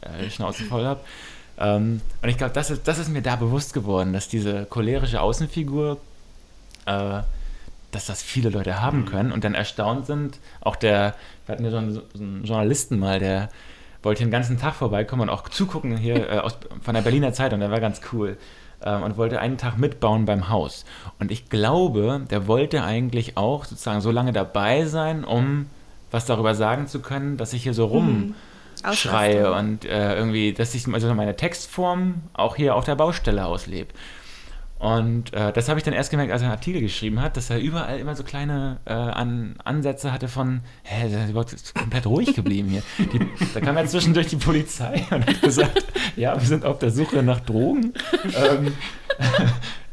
[0.00, 1.00] äh, Schnauze voll habe.
[1.58, 5.20] Ähm, und ich glaube, das ist, das ist mir da bewusst geworden, dass diese cholerische
[5.20, 5.98] Außenfigur,
[6.86, 7.20] äh,
[7.90, 10.38] dass das viele Leute haben können und dann erstaunt sind.
[10.60, 13.50] Auch der, wir hatten ja so einen, so einen Journalisten mal, der
[14.02, 17.60] wollte den ganzen Tag vorbeikommen und auch zugucken hier äh, aus, von der Berliner Zeitung,
[17.60, 18.38] der war ganz cool.
[18.82, 20.86] Ähm, und wollte einen Tag mitbauen beim Haus.
[21.18, 25.66] Und ich glaube, der wollte eigentlich auch sozusagen so lange dabei sein, um
[26.10, 28.34] was darüber sagen zu können, dass ich hier so rum
[28.92, 29.58] schreie Ausraste.
[29.58, 33.92] und äh, irgendwie, dass ich also meine Textform auch hier auf der Baustelle auslebe.
[34.80, 37.50] Und äh, das habe ich dann erst gemerkt, als er einen Artikel geschrieben hat, dass
[37.50, 42.06] er überall immer so kleine äh, An Ansätze hatte von, hä, der ist überhaupt komplett
[42.06, 42.82] ruhig geblieben hier.
[42.98, 43.20] Die,
[43.52, 45.84] da kam ja zwischendurch die Polizei und hat gesagt,
[46.16, 47.92] ja, wir sind auf der Suche nach Drogen.
[48.24, 48.72] Ähm,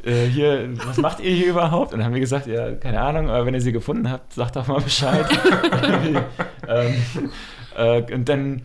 [0.04, 1.92] äh, hier, was macht ihr hier überhaupt?
[1.92, 4.56] Und dann haben wir gesagt, ja, keine Ahnung, aber wenn ihr sie gefunden habt, sagt
[4.56, 5.26] doch mal Bescheid.
[6.68, 6.94] ähm,
[7.76, 8.62] äh, und dann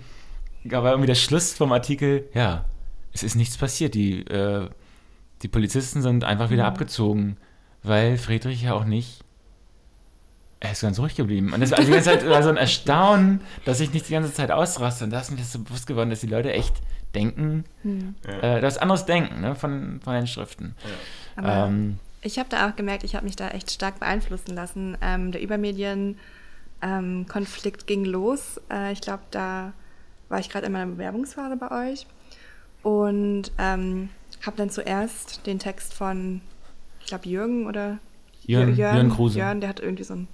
[0.64, 2.66] war irgendwie der Schluss vom Artikel, ja,
[3.14, 3.94] es ist nichts passiert.
[3.96, 4.70] Die, äh,
[5.42, 7.38] die Polizisten sind einfach wieder abgezogen,
[7.84, 9.24] weil Friedrich ja auch nicht.
[10.60, 11.52] Er ist ganz ruhig geblieben.
[11.52, 14.14] Und das war also die ganze Zeit war so ein Erstaunen, dass ich nicht die
[14.14, 15.04] ganze Zeit ausraste.
[15.04, 16.76] Und da ist mir das so bewusst geworden, dass die Leute echt
[17.14, 17.66] denken,
[18.42, 20.76] äh, das anderes denken ne, von, von den Schriften.
[21.36, 24.98] Aber Ähm, ich habe da auch gemerkt, ich habe mich da echt stark beeinflussen lassen.
[25.02, 25.42] Ähm, der
[26.82, 28.60] Übermedien-Konflikt ging los.
[28.72, 29.74] Äh, ich glaube, da
[30.30, 32.08] war ich gerade in meiner Bewerbungsphase bei euch
[32.82, 34.10] und ähm,
[34.46, 36.42] habe dann zuerst den Text von,
[37.02, 38.00] ich glaube, Jürgen oder
[38.46, 39.40] Jürgen- Jürgen Kruse.
[39.40, 40.28] Jörn, der hat irgendwie so ein,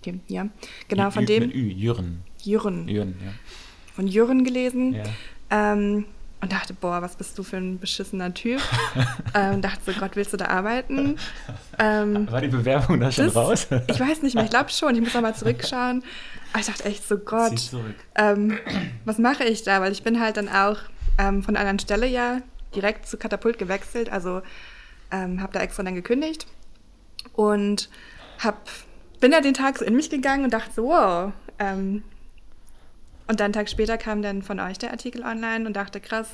[0.00, 0.48] okay, ja,
[0.88, 2.22] genau, von Ü- dem, Mit Ü, Jürgen.
[2.42, 3.32] Jürgen, Jürgen, ja.
[3.94, 4.94] von Jürgen gelesen.
[4.94, 5.04] ja.
[5.50, 6.04] Ähm,
[6.40, 8.60] und dachte, boah, was bist du für ein beschissener Typ?
[9.34, 11.16] ähm, dachte so, Gott, willst du da arbeiten?
[11.78, 13.66] Ähm, War die Bewerbung da schon das- raus?
[13.88, 14.94] Ich weiß nicht mehr, ich glaube schon.
[14.94, 16.02] Ich muss noch mal zurückschauen.
[16.52, 17.70] Aber ich dachte echt so, Gott,
[18.16, 18.58] ähm,
[19.04, 19.80] was mache ich da?
[19.80, 20.78] Weil ich bin halt dann auch
[21.18, 22.38] ähm, von einer anderen Stelle ja
[22.74, 24.10] direkt zu Katapult gewechselt.
[24.10, 24.42] Also
[25.10, 26.46] ähm, habe da extra dann gekündigt
[27.34, 27.88] und
[28.38, 28.68] hab,
[29.20, 31.32] bin da den Tag so in mich gegangen und dachte so, wow.
[33.30, 36.28] Und dann einen Tag später kam dann von euch der Artikel online und dachte, krass,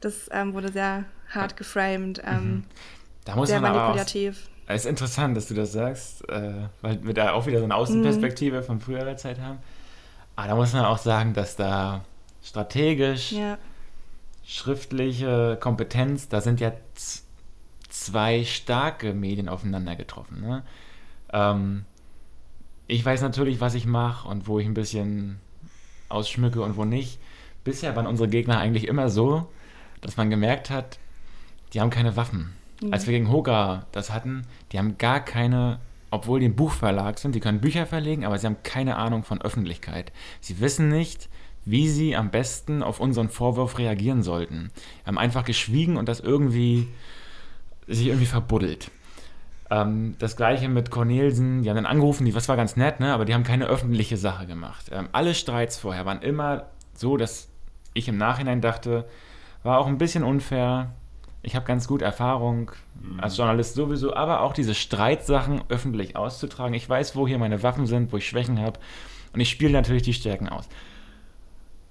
[0.00, 2.62] das ähm, wurde sehr hart geframed, ähm,
[3.24, 4.48] Da muss sehr man auch, manipulativ.
[4.66, 7.74] Es ist interessant, dass du das sagst, äh, weil wir da auch wieder so eine
[7.74, 9.58] Außenperspektive von früherer Zeit haben.
[10.36, 12.04] Aber da muss man auch sagen, dass da
[12.44, 13.58] strategisch, Ja.
[14.44, 16.70] schriftliche Kompetenz, da sind ja
[17.88, 20.40] zwei starke Medien aufeinander getroffen.
[20.40, 20.62] Ne?
[21.32, 21.84] Ähm,
[22.86, 25.40] ich weiß natürlich, was ich mache und wo ich ein bisschen
[26.12, 27.18] ausschmücke und wo nicht.
[27.64, 29.48] Bisher waren unsere Gegner eigentlich immer so,
[30.00, 30.98] dass man gemerkt hat,
[31.72, 32.52] die haben keine Waffen.
[32.90, 35.78] Als wir gegen Hoga das hatten, die haben gar keine,
[36.10, 39.40] obwohl die ein Buchverlag sind, die können Bücher verlegen, aber sie haben keine Ahnung von
[39.40, 40.12] Öffentlichkeit.
[40.40, 41.28] Sie wissen nicht,
[41.64, 44.72] wie sie am besten auf unseren Vorwurf reagieren sollten.
[45.06, 46.88] Haben einfach geschwiegen und das irgendwie
[47.86, 48.90] sich irgendwie verbuddelt.
[49.72, 53.14] Ähm, das gleiche mit Cornelsen, die haben dann angerufen, die, was war ganz nett, ne?
[53.14, 54.90] aber die haben keine öffentliche Sache gemacht.
[54.92, 57.48] Ähm, alle Streits vorher waren immer so, dass
[57.94, 59.06] ich im Nachhinein dachte,
[59.62, 60.90] war auch ein bisschen unfair.
[61.42, 62.70] Ich habe ganz gut Erfahrung
[63.18, 66.74] als Journalist sowieso, aber auch diese Streitsachen öffentlich auszutragen.
[66.74, 68.78] Ich weiß, wo hier meine Waffen sind, wo ich Schwächen habe
[69.32, 70.68] und ich spiele natürlich die Stärken aus.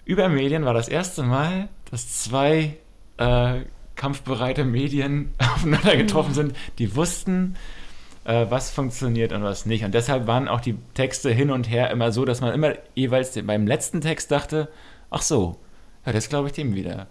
[0.06, 2.78] Über Medien war das erste Mal, dass zwei
[3.18, 3.62] äh,
[3.96, 7.56] kampfbereite Medien aufeinander getroffen sind, die wussten,
[8.26, 9.84] äh, was funktioniert und was nicht.
[9.84, 13.40] Und deshalb waren auch die Texte hin und her immer so, dass man immer jeweils
[13.44, 14.70] beim letzten Text dachte,
[15.10, 15.58] ach so,
[16.06, 17.06] ja, das glaube ich dem wieder.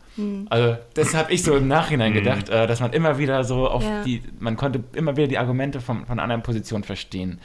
[0.48, 3.84] Also das habe ich so im Nachhinein gedacht, äh, dass man immer wieder so auf
[3.84, 4.02] Ja.
[4.02, 7.38] die, man konnte immer wieder die Argumente von, von einer anderen Position verstehen.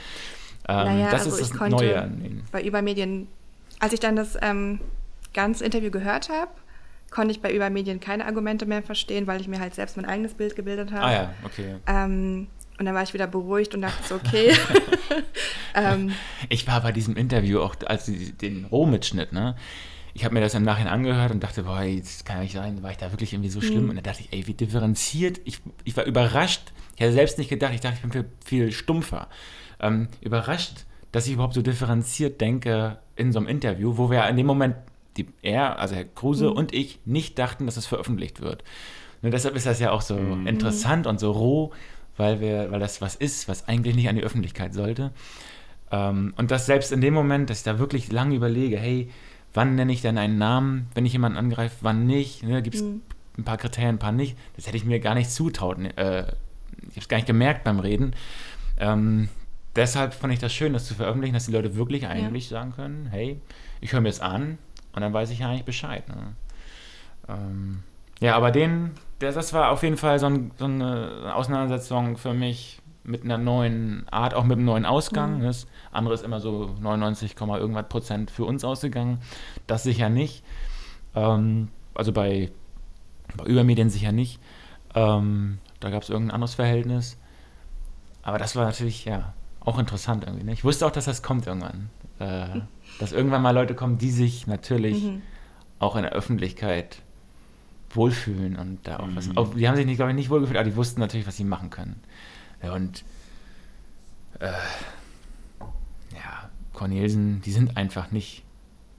[0.67, 2.43] Ähm, Naja, das also ist ich das konnte Neue an denen.
[2.51, 3.27] bei Übermedien,
[3.79, 4.79] als ich dann das ähm,
[5.35, 6.49] ganze Interview gehört habe,
[7.15, 10.33] konnte ich bei Übermedien keine Argumente mehr verstehen, weil ich mir halt selbst mein eigenes
[10.33, 11.05] Bild gebildet habe.
[11.05, 11.75] Ah ja, okay.
[11.87, 12.47] Ähm,
[12.77, 14.51] und dann war ich wieder beruhigt und dachte so, okay.
[15.75, 16.11] ähm,
[16.49, 19.55] Ich war bei diesem Interview auch, als den Rohmitschnitt, ne?
[20.13, 22.83] Ich habe mir das im Nachhinein angehört und dachte, boah, das kann ja nicht sein,
[22.83, 23.83] war ich da wirklich irgendwie so schlimm?
[23.83, 23.89] Mhm.
[23.91, 25.39] Und dann dachte ich, ey, wie differenziert.
[25.45, 26.73] Ich, ich war überrascht.
[26.95, 29.29] Ich hätte selbst nicht gedacht, ich dachte, ich bin viel, viel stumpfer.
[29.79, 34.35] Ähm, überrascht, dass ich überhaupt so differenziert denke in so einem Interview, wo wir in
[34.35, 34.75] dem Moment,
[35.17, 38.63] die, er, also Herr Kruse und ich, nicht dachten, dass es veröffentlicht wird.
[39.21, 41.71] Und deshalb ist das ja auch so interessant und so roh,
[42.17, 45.11] weil, wir, weil das was ist, was eigentlich nicht an die Öffentlichkeit sollte.
[45.91, 49.09] Ähm, und das selbst in dem Moment, dass ich da wirklich lange überlege, hey,
[49.53, 52.43] wann nenne ich denn einen Namen, wenn ich jemanden angreife, wann nicht?
[52.43, 54.37] Ne, Gibt es ein paar Kriterien, ein paar nicht?
[54.55, 55.79] Das hätte ich mir gar nicht zutraut.
[55.79, 56.23] Äh,
[56.81, 58.13] ich habe es gar nicht gemerkt beim Reden.
[58.77, 59.29] Ähm,
[59.75, 63.07] deshalb fand ich das schön, das zu veröffentlichen, dass die Leute wirklich eigentlich sagen können,
[63.09, 63.39] hey,
[63.81, 64.57] ich höre mir es an
[64.95, 66.07] und dann weiß ich ja eigentlich Bescheid.
[66.07, 66.35] Ne?
[67.27, 67.83] Ähm,
[68.19, 72.33] ja, aber den, der, das war auf jeden Fall so, ein, so eine Auseinandersetzung für
[72.33, 75.41] mich mit einer neuen Art, auch mit einem neuen Ausgang.
[75.41, 79.19] Das andere ist immer so 99, Komma irgendwas Prozent für uns ausgegangen.
[79.67, 80.43] Das sicher nicht.
[81.13, 82.51] Ähm, also bei,
[83.35, 84.39] bei Übermedien sicher nicht.
[84.95, 87.17] Ähm, da gab es irgendein anderes Verhältnis.
[88.23, 90.45] Aber das war natürlich, ja, auch interessant irgendwie.
[90.45, 90.53] Ne?
[90.53, 91.89] Ich wusste auch, dass das kommt irgendwann.
[92.19, 92.61] Äh,
[92.99, 95.03] dass irgendwann mal Leute kommen, die sich natürlich
[95.79, 97.01] auch in der Öffentlichkeit
[97.89, 99.35] wohlfühlen und da auch was.
[99.35, 101.43] Auch, die haben sich, nicht, glaube ich, nicht wohlgefühlt, aber die wussten natürlich, was sie
[101.43, 102.01] machen können.
[102.63, 103.03] Ja, und
[104.39, 104.51] äh,
[106.13, 108.43] ja, Cornelsen, die sind einfach nicht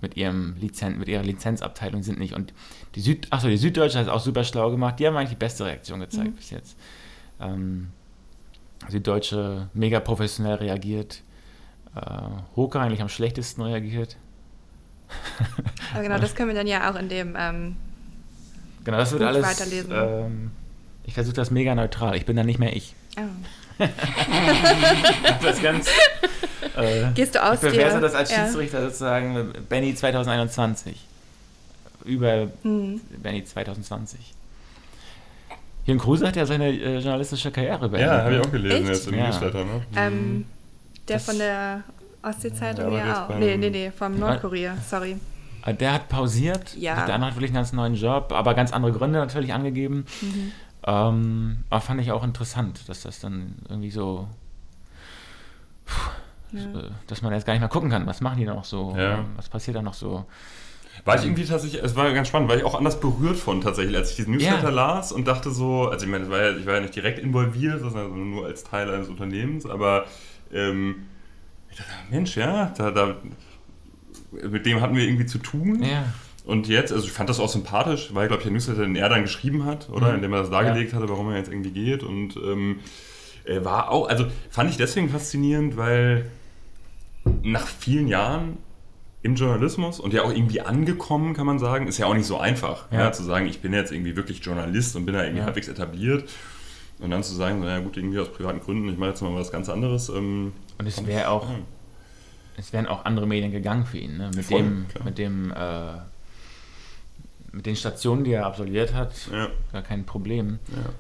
[0.01, 2.35] mit ihrem Lizenz, mit ihrer Lizenzabteilung sind nicht.
[2.35, 2.53] Und
[2.95, 4.99] die Süd, achso, die Süddeutsche hat es auch super schlau gemacht.
[4.99, 6.77] Die haben eigentlich die beste Reaktion gezeigt bis jetzt.
[7.41, 7.89] Ähm,
[8.89, 11.23] Süddeutsche mega professionell reagiert.
[11.97, 12.01] Äh,
[12.57, 14.17] Hoke eigentlich am schlechtesten reagiert.
[15.95, 17.77] aber genau, das können wir dann ja auch in dem ähm,
[18.85, 19.45] Genau, das wird Buch alles.
[19.47, 19.93] weiterlesen.
[19.95, 20.51] Ähm,
[21.05, 22.17] ich versuche das mega neutral.
[22.17, 22.95] Ich bin dann nicht mehr ich.
[23.19, 23.23] oh.
[25.43, 25.89] Das ganz.
[26.77, 28.01] Äh, Gehst du aus ich bewerte dir?
[28.01, 28.45] das als Ja.
[28.45, 31.05] Schiedsrichter sozusagen Benny 2021.
[32.05, 33.01] Über Hm.
[33.23, 34.35] Benny 2020.
[35.85, 38.01] Jürgen Kruse hat ja seine äh, journalistische Karriere beendet.
[38.11, 38.47] Ja, habe ich ne?
[38.47, 38.89] auch gelesen Echt?
[38.89, 39.27] jetzt im Ja.
[39.27, 39.65] Newsletter.
[39.65, 39.83] Ne?
[39.97, 40.45] Ähm,
[41.09, 41.83] der Das- von der
[42.23, 43.29] Ostsee-Zeitung Ja, auch.
[43.29, 45.17] beim- Nee, nee, nee, vom Nordkurier, sorry.
[45.65, 46.77] Äh, Der hat pausiert.
[46.77, 47.07] Ja.
[47.07, 50.07] Der andere hat wirklich einen ganz neuen Job, aber ganz andere Gründe natürlich angegeben.
[50.21, 50.53] Mhm.
[50.89, 54.29] Ähm, aber fand ich auch interessant, dass das dann irgendwie so.
[56.53, 56.61] Ja.
[56.61, 59.25] äh, Dass man jetzt gar nicht mehr gucken kann, was machen die noch so, Ja.
[59.37, 60.25] was passiert da noch so.
[61.05, 63.97] War ich irgendwie tatsächlich, es war ganz spannend, weil ich auch anders berührt von tatsächlich,
[63.97, 64.71] als ich diesen Newsletter Ja.
[64.71, 67.81] las und dachte so, also ich meine, war ja, ich war ja nicht direkt involviert,
[67.81, 70.07] sondern nur als Teil eines Unternehmens, aber
[70.53, 71.07] ähm,
[71.71, 73.17] ich dachte, Mensch, ja, da, da,
[74.49, 75.83] mit dem hatten wir irgendwie zu tun.
[75.83, 76.05] Ja.
[76.45, 79.09] Und jetzt, also ich fand das auch sympathisch, weil, glaube ich, der Newsletter, den er
[79.09, 80.11] dann geschrieben hat, oder?
[80.11, 80.17] Mhm.
[80.17, 82.03] Indem er das dargelegt hatte, warum er jetzt irgendwie geht.
[82.05, 82.81] Und ähm,
[83.63, 86.31] war auch, also fand ich deswegen faszinierend, weil
[87.43, 88.59] nach vielen Jahren
[89.23, 92.39] im Journalismus und ja auch irgendwie angekommen, kann man sagen, ist ja auch nicht so
[92.39, 93.01] einfach, ja.
[93.01, 93.13] Ja.
[93.13, 95.47] zu sagen, ich bin jetzt irgendwie wirklich Journalist und bin da irgendwie Ja.
[95.47, 96.29] halbwegs etabliert.
[96.99, 99.53] Und dann zu sagen, naja gut, irgendwie aus privaten Gründen, ich mache jetzt mal was
[99.53, 100.09] ganz anderes.
[100.09, 101.57] Ähm, Und es wäre auch, ja.
[102.57, 104.31] es wären auch andere Medien gegangen für ihn, ne?
[104.35, 105.05] Mit Voll, dem, klar.
[105.05, 105.93] mit dem, äh,
[107.53, 110.59] mit den Stationen, die er absolviert hat, Ja, gar kein Problem.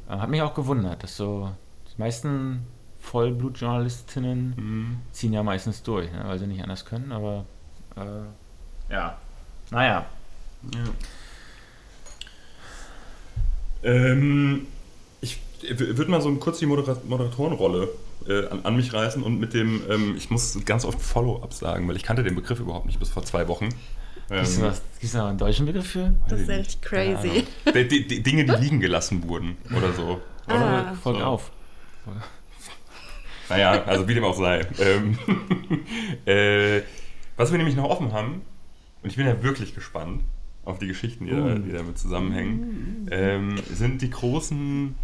[0.08, 0.14] ja.
[0.16, 1.50] Äh, hat mich auch gewundert, dass so
[1.94, 2.60] die meisten
[3.00, 4.96] Vollblutjournalistinnen Mhm.
[5.12, 6.24] ziehen ja meistens durch, ne?
[6.26, 7.44] weil sie nicht anders können, aber
[7.96, 9.16] äh, ja,
[9.70, 10.04] naja.
[10.74, 10.80] Ja.
[13.82, 14.66] Ähm,
[15.68, 17.88] würde mal so kurz die Modera Moderatorenrolle
[18.28, 21.86] äh, an, an mich reißen und mit dem, ähm, ich muss ganz oft Follow-up sagen,
[21.88, 23.68] weil ich kannte den Begriff überhaupt nicht bis vor zwei Wochen.
[24.28, 26.12] Gibt es Ähm, gibt's da noch einen deutschen Begriff für?
[26.28, 27.28] Das ist Keine crazy.
[27.28, 27.44] Ahnung.
[27.74, 30.20] die, die, die Dinge, die liegen gelassen wurden oder so.
[30.46, 30.88] Oder?
[30.88, 30.94] Ah.
[31.00, 31.24] Folg So.
[31.24, 31.50] auf.
[33.48, 34.66] Naja, also wie dem auch sei.
[34.80, 35.18] Ähm,
[36.26, 36.82] äh,
[37.36, 38.42] was wir nämlich noch offen haben,
[39.02, 40.22] und ich bin ja wirklich gespannt
[40.64, 41.58] auf die Geschichten, die, da, Uh.
[41.60, 44.96] die damit zusammenhängen, ähm, sind die großen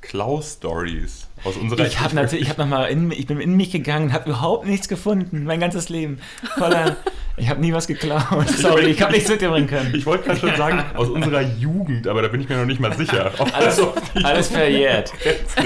[0.00, 3.70] Klaus-Stories aus unserer Ich habe natürlich, ich habe noch mal in, ich bin in mich
[3.70, 6.20] gegangen, habe überhaupt nichts gefunden, mein ganzes Leben.
[6.56, 6.96] Voller,
[7.36, 8.48] ich habe nie was geklaut.
[8.48, 9.94] Sorry, ich habe nichts mitbringen können.
[9.94, 12.80] Ich wollte gerade schon sagen, aus unserer Jugend, aber da bin ich mir noch nicht
[12.80, 13.32] mal sicher.
[13.52, 13.80] Alles,
[14.22, 15.12] alles verjährt.
[15.14, 15.58] ist.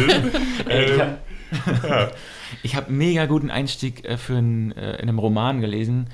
[2.63, 6.09] Ich Ähm, habe mega guten Einstieg äh, für einen, äh, in einem Roman gelesen.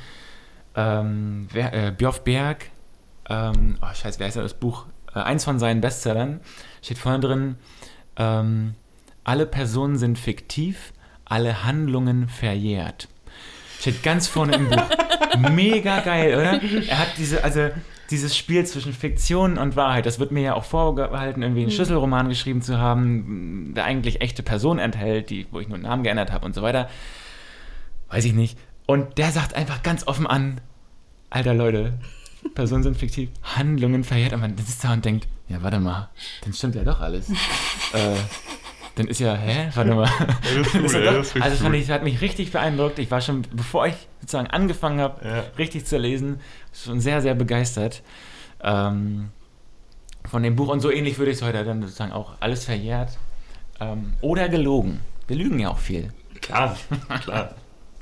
[0.76, 2.66] Ähm, wer, äh, Björf Berg,
[3.28, 4.86] ähm, oh scheiße, wer heißt denn das Buch?
[5.14, 6.40] Äh, eins von seinen Bestsellern
[6.82, 7.56] steht vorne drin,
[8.18, 8.74] ähm,
[9.24, 10.92] alle Personen sind fiktiv,
[11.24, 13.08] alle Handlungen verjährt.
[13.80, 14.82] Steht ganz vorne im Buch.
[15.52, 16.60] Mega geil, oder?
[16.88, 17.70] Er hat diese, also
[18.10, 22.28] dieses Spiel zwischen Fiktion und Wahrheit, das wird mir ja auch vorgehalten, irgendwie einen Schlüsselroman
[22.28, 26.32] geschrieben zu haben, der eigentlich echte Personen enthält, die, wo ich nur einen Namen geändert
[26.32, 26.88] habe und so weiter.
[28.08, 28.58] Weiß ich nicht.
[28.86, 30.60] Und der sagt einfach ganz offen an,
[31.28, 31.92] alter Leute,
[32.54, 34.32] Personen sind fiktiv, Handlungen verjährt.
[34.32, 36.08] Und man sitzt da und denkt, ja, warte mal,
[36.42, 37.28] dann stimmt ja doch alles.
[37.92, 38.16] äh,
[38.96, 39.70] dann ist ja, hä?
[39.74, 40.10] Warte mal.
[40.42, 41.74] das ist Dann cool, ist ja ja, doch- das also fand cool.
[41.80, 42.98] ich, das hat mich richtig beeindruckt.
[42.98, 45.44] Ich war schon, bevor ich sozusagen angefangen habe, Ja.
[45.56, 46.40] richtig zu lesen,
[46.72, 48.02] schon sehr, sehr begeistert
[48.62, 49.30] ähm,
[50.28, 50.68] von dem Buch.
[50.68, 53.16] Und so ähnlich würde ich es heute dann sozusagen auch alles verjährt
[53.80, 55.00] ähm, oder gelogen.
[55.28, 56.12] Wir lügen ja auch viel.
[56.40, 56.76] Klar,
[57.22, 57.54] klar.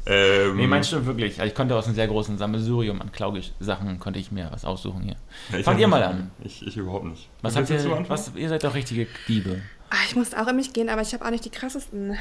[0.08, 1.40] Ähm, Nee, meinst du wirklich?
[1.40, 5.02] Also ich konnte aus einem sehr großen Sammelsurium an Klaugisch-Sachen konnte ich mir was aussuchen
[5.02, 5.16] hier.
[5.50, 6.30] ja, Fangt ihr mal an.
[6.44, 7.28] Ich, ich überhaupt nicht.
[7.42, 8.08] Was habt ihr, anfangen?
[8.08, 9.62] was, ihr seid doch richtige Diebe.
[9.90, 12.16] Ah, ich musste auch in mich gehen, aber ich habe auch nicht die krassesten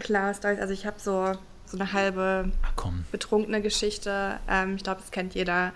[0.00, 0.58] Klaus-Stories.
[0.60, 1.32] Also ich habe so,
[1.66, 3.04] so eine halbe Ach komm.
[3.12, 4.38] betrunkene Geschichte.
[4.48, 5.72] Ähm, ich glaube, das kennt jeder,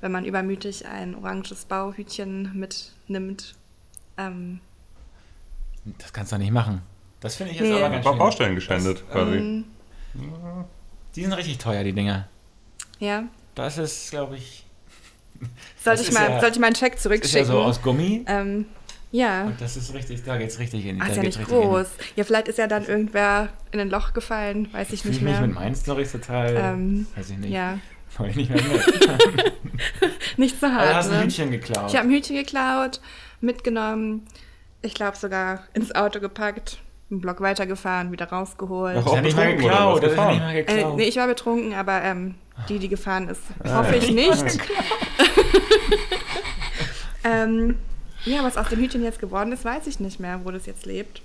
[0.00, 3.54] wenn man übermütig ein oranges Bauhütchen mitnimmt.
[4.18, 4.60] Ähm,
[5.98, 6.82] Das kannst du doch nicht machen.
[7.20, 7.82] Das finde ich jetzt Nee.
[7.82, 8.18] aber ganz schön.
[8.18, 9.36] Baustellen geschändet, quasi.
[9.36, 9.64] ähm,
[11.16, 12.28] Die sind richtig teuer, die Dinger.
[13.00, 13.24] ja.
[13.54, 14.64] Das ist, glaube ich,
[15.82, 17.46] Sollte ich, mal, ja- sollte ich mal einen Check ist ja zurückschicken?
[17.46, 18.24] so aus Gummi.
[18.28, 18.66] ähm,
[19.12, 19.44] ja.
[19.44, 21.00] Und das ist richtig, da geht's richtig in.
[21.00, 21.44] Ah, da ist ja nicht in.
[21.46, 21.86] groß.
[22.16, 25.32] Ja, vielleicht ist ja dann irgendwer in ein Loch gefallen, weiß ich nicht ich mich
[25.32, 25.40] mehr.
[25.40, 27.78] mit meinen Storys total, Ähm, weiß ich nicht, Ja,
[28.18, 29.52] Wollte ich nicht mehr mit.
[30.38, 30.94] nicht so Also hart.
[30.94, 31.24] hast du ein ne?
[31.24, 31.90] Hütchen geklaut.
[31.90, 33.00] Ich habe ein Hütchen geklaut,
[33.40, 34.26] mitgenommen,
[34.82, 36.78] ich glaube sogar ins Auto gepackt,
[37.10, 38.96] einen Block weitergefahren, wieder rausgeholt.
[38.98, 40.02] Ach, das ist ja auch nicht mal oder geklaut.
[40.02, 40.14] was?
[40.14, 40.96] Das nicht mal Äh, geklaut.
[40.96, 42.34] nee, ich war betrunken, aber ähm,
[42.68, 44.44] die, die gefahren ist, hoffe ich nicht.
[47.24, 47.78] ähm,
[48.24, 50.86] ja, was aus dem Hütchen jetzt geworden ist, weiß ich nicht mehr, wo das jetzt
[50.86, 51.22] lebt.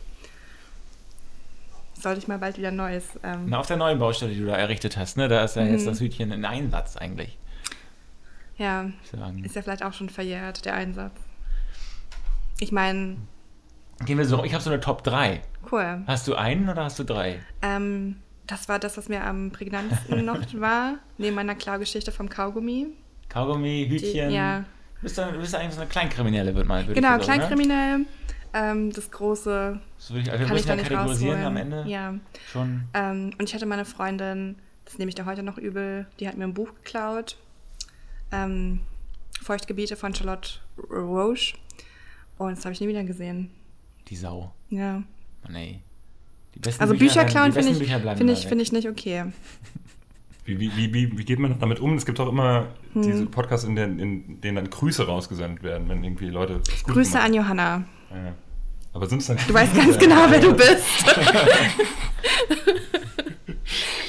[2.00, 3.06] Sollte ich mal bald wieder ein neues.
[3.24, 5.28] Ähm, Na, auf der neuen Baustelle, die du da errichtet hast, ne?
[5.28, 5.90] Da ist ja jetzt Mhm.
[5.90, 7.38] das Hütchen in Einsatz eigentlich.
[8.58, 8.86] Ja,
[9.44, 11.14] ist ja vielleicht auch schon verjährt, der Einsatz.
[12.60, 13.18] Ich meine,
[14.06, 15.42] Gehen wir so, ich habe so eine Top 3.
[15.72, 16.04] cool.
[16.08, 17.40] Hast du einen oder hast du drei?
[17.62, 22.88] Ähm, das war das, was mir am prägnantesten noch war, neben meiner Klaugeschichte vom Kaugummi.
[23.30, 24.32] Kaugummi, Die, Hütchen.
[24.32, 24.60] ja,
[24.96, 26.86] Du bist, dann, du bist eigentlich so eine Kleinkriminelle, wird mal.
[26.86, 27.46] würd genau, ich sagen, Ne?
[27.48, 28.06] Kleinkriminell.
[28.54, 31.46] Ähm, das große So würde ich, also kann ich da nicht kategorisieren rausholen.
[31.48, 31.84] am Ende.
[31.90, 32.14] Ja.
[32.52, 32.84] Schon.
[32.94, 36.38] Ähm, und ich hatte meine Freundin, das nehme ich dir heute noch übel, die hat
[36.38, 37.38] mir ein Buch geklaut.
[38.32, 38.82] Ähm,
[39.42, 40.60] Feuchtgebiete von Charlotte
[40.92, 41.56] Roche.
[42.38, 43.50] Und das habe ich nie wieder gesehen.
[44.12, 44.52] Die Sau.
[44.70, 45.02] Ja.
[45.44, 45.80] Mann, ey.
[46.54, 49.26] Die besten Also Bücher bleiben- klauen finde ich, Bücher find ich, find ich nicht okay.
[50.44, 51.96] Wie, wie, wie, wie, geht man damit um?
[51.96, 53.04] Es gibt auch immer Hm.
[53.04, 56.62] diese Podcasts, in denen, in denen dann Grüße rausgesendet werden, wenn irgendwie Leute.
[56.88, 57.84] Grüße an Johanna.
[58.10, 58.34] Ja.
[58.92, 59.38] Aber sind es dann.
[59.48, 61.06] Du weißt ganz genau, wer du bist.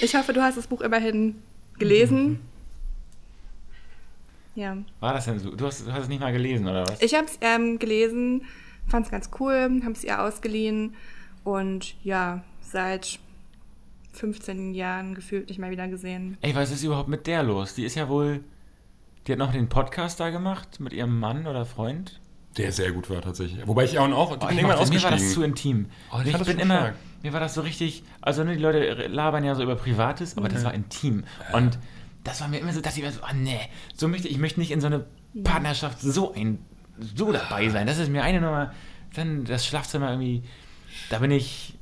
[0.00, 1.36] ich hoffe, du hast das Buch immerhin
[1.78, 2.40] gelesen.
[4.54, 4.76] Ja.
[5.00, 5.54] War das denn so?
[5.54, 7.00] Du hast, du hast es nicht mal gelesen, oder was?
[7.02, 8.42] Ich habe es ähm, gelesen,
[8.92, 10.94] fand es ganz cool, habe es ihr ausgeliehen
[11.44, 13.18] und ja, seit
[14.12, 16.36] 15 Jahren gefühlt nicht mehr wieder gesehen.
[16.42, 17.74] Ey, was ist überhaupt mit der los?
[17.74, 18.44] Die ist ja wohl.
[19.26, 22.20] Die hat noch den Podcast da gemacht mit ihrem Mann oder Freund.
[22.58, 23.66] Der sehr gut war tatsächlich.
[23.66, 24.32] Wobei ich auch auch.
[24.32, 25.86] Oh, bin ich irgendwann mochte, mir war das zu intim.
[26.12, 26.94] Oh, ich ich bin immer, stark.
[27.22, 30.50] mir war das so richtig, also ne, die Leute labern ja so über Privates, aber
[30.50, 31.24] das war intim.
[31.54, 31.78] Und
[32.24, 33.60] das war mir immer so, dass ich mir so, ah nee,
[33.94, 35.06] so möchte ich möchte nicht in so eine
[35.44, 36.58] Partnerschaft so ein,
[36.98, 37.86] so dabei sein.
[37.86, 38.72] Das ist mir eine Nummer,
[39.14, 40.42] dann das Schlafzimmer irgendwie,
[41.10, 41.74] da bin ich,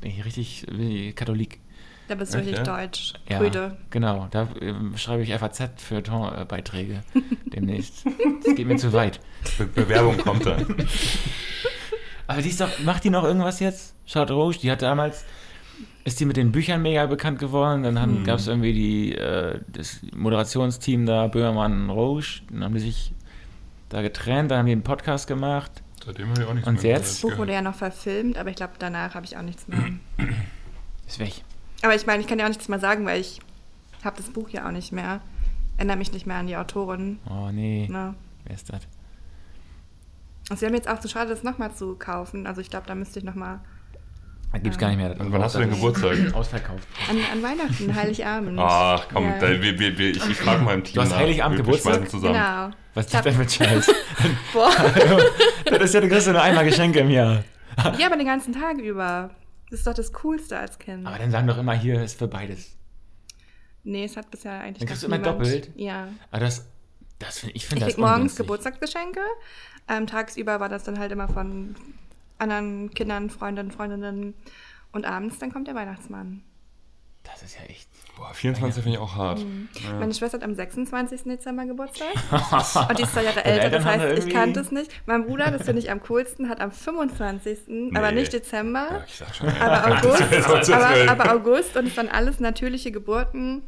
[0.00, 1.60] bin ich richtig bin ich Katholik.
[2.08, 2.76] Da bist du Echt, richtig ja?
[2.78, 3.12] deutsch.
[3.28, 3.76] Ja, Brüde.
[3.90, 4.28] genau.
[4.30, 6.00] Da ähm, schreibe ich FAZ für
[6.48, 7.02] Beiträge
[7.52, 8.06] demnächst.
[8.44, 9.20] Das geht mir zu weit.
[9.58, 10.56] Be Bewerbung kommt da.
[12.26, 13.94] Aber die ist doch, macht die noch irgendwas jetzt?
[14.06, 15.24] Charlotte Roche, die hat damals,
[16.04, 17.82] ist die mit den Büchern mega bekannt geworden.
[17.82, 18.24] Dann Hm.
[18.24, 22.42] gab es irgendwie die, äh, das Moderationsteam da, Böhmermann, Roche.
[22.50, 23.12] Dann haben die sich
[23.88, 25.70] da getrennt, dann haben die einen Podcast gemacht.
[26.04, 27.22] Seitdem habe ich auch nichts Und mehr jetzt?
[27.22, 29.78] Das Buch wurde ja noch verfilmt, aber ich glaube, danach habe ich auch nichts mehr.
[31.06, 31.42] Ist weg.
[31.82, 33.40] Aber ich meine, ich kann ja auch nichts mehr sagen, weil ich
[34.04, 35.20] habe das Buch ja auch nicht mehr.
[35.76, 37.18] Erinnere mich nicht mehr an die Autorin.
[37.28, 38.14] Oh nee, Ne?
[38.44, 38.82] wer ist das?
[40.50, 42.46] Und sie haben jetzt auch zu schade, das nochmal zu kaufen.
[42.46, 43.60] Also ich glaube, da müsste ich nochmal
[44.52, 45.18] Da gibt es gar nicht mehr.
[45.20, 46.16] Und wann hast du denn Geburtstag?
[46.34, 46.86] Ausverkauft.
[47.10, 48.58] an, an Weihnachten, Heiligabend.
[48.62, 49.38] Ach komm, Ja.
[49.38, 50.94] da, wir, wir, wir, ich, ich frage mal im Team.
[50.94, 51.14] Du hast.
[51.14, 52.08] Heiligabend Geburtstag?
[52.08, 52.34] zusammen.
[52.34, 52.70] Genau.
[52.94, 53.94] Was ist Ich das denn ein Scheiß?
[54.52, 54.70] Boah.
[55.66, 57.44] das ist ja, du kriegst ja nur einmal Geschenke im Jahr.
[57.98, 59.30] Ja, aber den ganzen Tag über.
[59.70, 61.06] Das ist doch das Coolste als Kind.
[61.06, 62.74] Aber dann sagen doch immer, hier ist für beides.
[63.84, 65.70] nee, es hat bisher eigentlich Dann kriegst du immer niemand- doppelt?
[65.76, 66.08] Ja.
[66.30, 66.66] Aber das,
[67.18, 68.36] Das find, ich finde Ich das krieg morgens.
[68.36, 69.20] Geburtstagsgeschenke.
[69.88, 71.76] Ähm, tagsüber war das dann halt immer von
[72.38, 74.34] anderen Kindern, Freundinnen, Freundinnen.
[74.92, 76.42] Und abends dann kommt der Weihnachtsmann.
[77.24, 77.88] Das ist ja echt.
[78.16, 79.40] Boah, 24 finde ich auch hart.
[79.40, 79.68] Mhm.
[79.84, 79.92] Ja.
[79.98, 81.22] Meine Schwester hat am 26.
[81.24, 82.08] Dezember Geburtstag.
[82.88, 84.90] Und die ist zwei Jahre älter, das heißt, ich irgendwie- kannte es nicht.
[85.06, 87.92] Mein Bruder, das finde ich am coolsten, hat am 25.
[87.94, 88.20] aber Nee.
[88.20, 88.88] nicht Dezember.
[88.90, 89.48] Ja, ich sag schon.
[89.48, 93.62] Aber August, aber, aber August und es waren alles natürliche Geburten.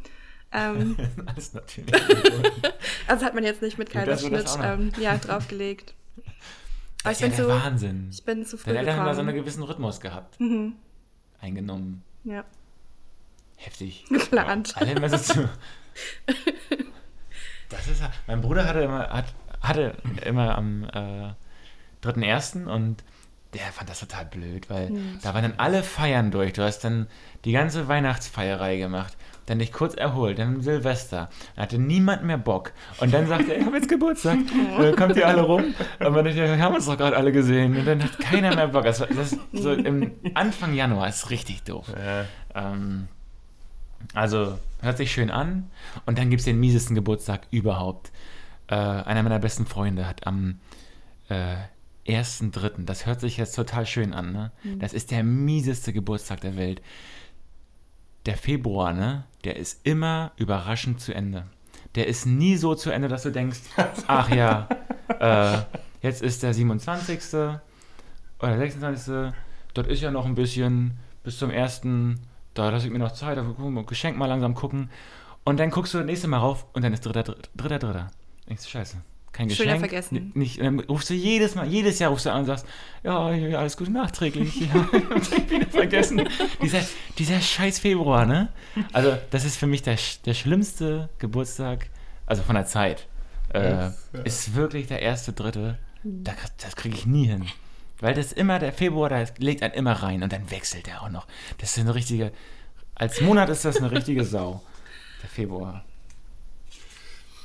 [0.53, 0.97] Ähm,
[1.27, 1.93] Alles natürlich.
[3.07, 5.95] also hat man jetzt nicht mit Kaiserschnitt ähm, ja, draufgelegt.
[7.05, 8.09] Das ich ist ja der zu, Wahnsinn.
[8.13, 10.39] ich bin zu früh Deine Eltern haben da so einen gewissen Rhythmus gehabt.
[10.41, 10.75] Mhm.
[11.41, 12.03] Eingenommen.
[12.25, 12.45] Ja,
[13.57, 14.05] Heftig.
[14.09, 14.75] geplant.
[14.77, 15.49] Alle immer so zu.
[17.69, 19.27] Das ist ja- mein Bruder hatte immer hat,
[19.61, 19.97] hatte
[20.27, 21.33] immer am äh,
[22.03, 22.67] 3.1.
[22.67, 23.05] und
[23.55, 24.93] der fand das total blöd, weil
[25.23, 26.53] da waren dann alle Feiern durch.
[26.53, 27.07] Du hast dann
[27.45, 29.17] die ganze Weihnachtsfeierei gemacht,
[29.51, 31.29] dann dich kurz erholt, dann Silvester.
[31.57, 32.73] Dann hatte niemand mehr Bock.
[33.01, 34.39] Und dann sagte er, ich habe jetzt Geburtstag.
[34.79, 35.75] Äh, kommt ihr alle rum?
[35.99, 37.77] Und man dachte, wir haben uns doch gerade alle gesehen.
[37.77, 38.85] Und dann hat keiner mehr Bock.
[38.85, 41.87] Das, war- das ist so im Anfang Januar ist richtig doof.
[41.89, 42.25] Ja.
[42.55, 43.09] Ähm,
[44.15, 45.69] also, hört sich schön an.
[46.07, 48.13] Und dann gibt es den miesesten Geburtstag überhaupt.
[48.69, 50.59] Äh, einer meiner besten Freunde hat am
[51.29, 51.57] äh,
[52.07, 54.53] 1.3., das hört sich jetzt total schön an, ne?
[54.79, 56.81] Das ist der mieseste Geburtstag der Welt.
[58.27, 59.25] Der Februar, ne?
[59.45, 61.47] Der ist immer überraschend zu Ende.
[61.95, 63.61] Der ist nie so zu Ende, dass du denkst,
[64.07, 64.69] ach ja,
[65.21, 65.59] äh,
[66.03, 67.35] jetzt ist der 27.
[68.39, 69.33] oder 26.
[69.75, 71.83] Dort ist ja noch ein bisschen bis zum 1.
[72.55, 74.91] Da lasse ich mir noch Zeit, da gucken wir Geschenk mal langsam gucken.
[75.45, 78.11] Und dann guckst du das nächste Mal rauf und dann ist dritter, dritter, dritter, dritter.
[78.49, 78.99] Denkst du, scheiße.
[79.33, 79.79] Kein Geschenk.
[79.79, 80.17] vergessen.
[80.17, 82.67] n- Nicht, und dann rufst du jedes Mal, jedes Jahr rufst du an und sagst,
[83.05, 84.61] ja, ja alles Gute nachträglich.
[84.61, 84.93] Ja,
[85.51, 86.29] wieder vergessen.
[86.63, 86.81] Dieser,
[87.19, 88.49] dieser scheiß Februar, ne?
[88.93, 91.89] Also, das ist für mich der, der schlimmste Geburtstag,
[92.27, 93.07] also von der Zeit.
[93.53, 93.91] Äh,
[94.25, 95.79] Ist wirklich der erste, dritte.
[96.05, 97.47] Da, das kriege ich nie hin.
[98.01, 101.09] Weil das immer, der Februar, da legt einen immer rein und dann wechselt er auch
[101.11, 101.27] noch.
[101.59, 102.33] Das ist eine richtige,
[102.95, 104.63] als Monat ist das eine richtige Sau.
[105.23, 105.85] Der Februar.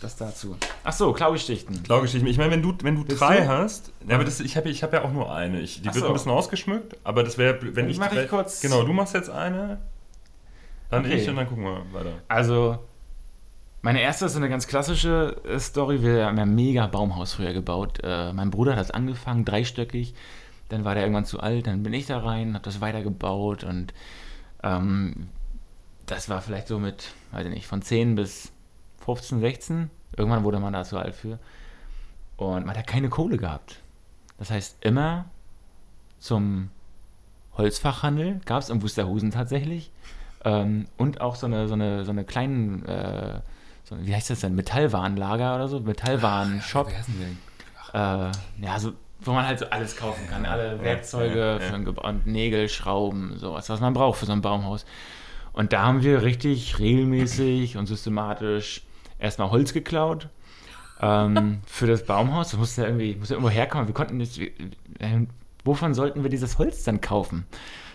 [0.06, 0.56] Das dazu.
[0.84, 1.82] Ach so, Klaugeschichten.
[1.82, 2.30] Klaugeschichten.
[2.30, 3.48] Ich meine, wenn du, wenn du drei du?
[3.48, 5.60] hast, ja, aber das, ich habe ich hab ja auch nur eine.
[5.62, 6.08] Ich, die Ach wird so.
[6.10, 7.98] ein bisschen ausgeschmückt, aber das wäre, wenn Dann ich.
[7.98, 9.80] mach ich kurz- Genau, du machst jetzt eine,
[10.92, 11.16] dann Okay.
[11.16, 12.12] ich und dann gucken wir weiter.
[12.28, 12.78] Also,
[13.82, 16.04] meine erste ist so eine ganz klassische äh, Story.
[16.04, 18.00] Wir haben ja ein mega Baumhaus früher gebaut.
[18.04, 20.14] Äh, mein Bruder hat das angefangen, dreistöckig.
[20.70, 23.92] Dann war der irgendwann zu alt, dann bin ich da rein, habe das weitergebaut und
[24.62, 25.30] ähm,
[26.06, 28.52] das war vielleicht so mit, weiß ich nicht, von 10 bis
[29.04, 29.90] 15, 16.
[30.16, 31.40] Irgendwann wurde man da zu alt für.
[32.38, 33.80] Und man hat keine Kohle gehabt.
[34.38, 35.26] Das heißt, immer
[36.20, 36.70] zum
[37.58, 39.92] Holzfachhandel gab es in Wusterhusen tatsächlich.
[40.44, 43.40] Ähm, und auch so eine, so eine, so eine kleinen, äh,
[43.84, 46.92] so, wie heißt das denn, Metallwarenlager oder so, Metallwarenshop.
[47.94, 50.46] Äh, ja, so, wo man halt so alles kaufen kann.
[50.46, 52.00] Alle Werkzeuge ja, ja.
[52.02, 54.86] und Nägel, Schrauben, sowas, was man braucht für so ein Baumhaus.
[55.54, 58.85] Und da haben wir richtig regelmäßig und systematisch
[59.20, 60.30] erstmal Holz geklaut
[61.02, 62.52] ähm, für das Baumhaus.
[62.52, 63.88] Das musste ja irgendwie, musste irgendwo herkommen.
[63.88, 64.52] Wir konnten nicht, äh,
[65.64, 67.46] wovon sollten wir dieses Holz dann kaufen?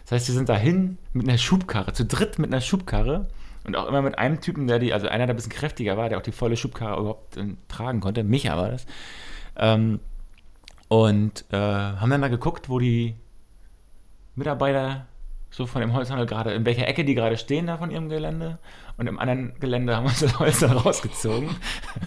[0.04, 3.28] Das heißt, wir sind dahin mit einer Schubkarre, zu dritt mit einer Schubkarre
[3.64, 6.08] und auch immer mit einem Typen, der die, also einer, der ein bisschen kräftiger war,
[6.08, 8.24] der auch die volle Schubkarre überhaupt äh, tragen konnte.
[8.24, 8.86] Micha war das.
[9.56, 10.00] Ähm,
[10.88, 13.14] und äh, haben dann da geguckt, wo die
[14.34, 15.06] Mitarbeiter
[15.50, 18.58] so von dem Holzhandel gerade, in welcher Ecke die gerade stehen da von ihrem Gelände.
[19.00, 21.56] Und im anderen Gelände haben wir das Holz rausgezogen.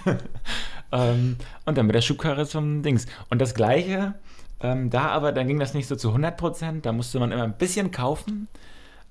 [0.92, 3.08] ähm, und dann mit der Schubkarre zum Dings.
[3.32, 4.14] Und das Gleiche,
[4.60, 7.46] ähm, da aber, dann ging das nicht so zu 100 Prozent, da musste man immer
[7.46, 8.48] ein bisschen kaufen.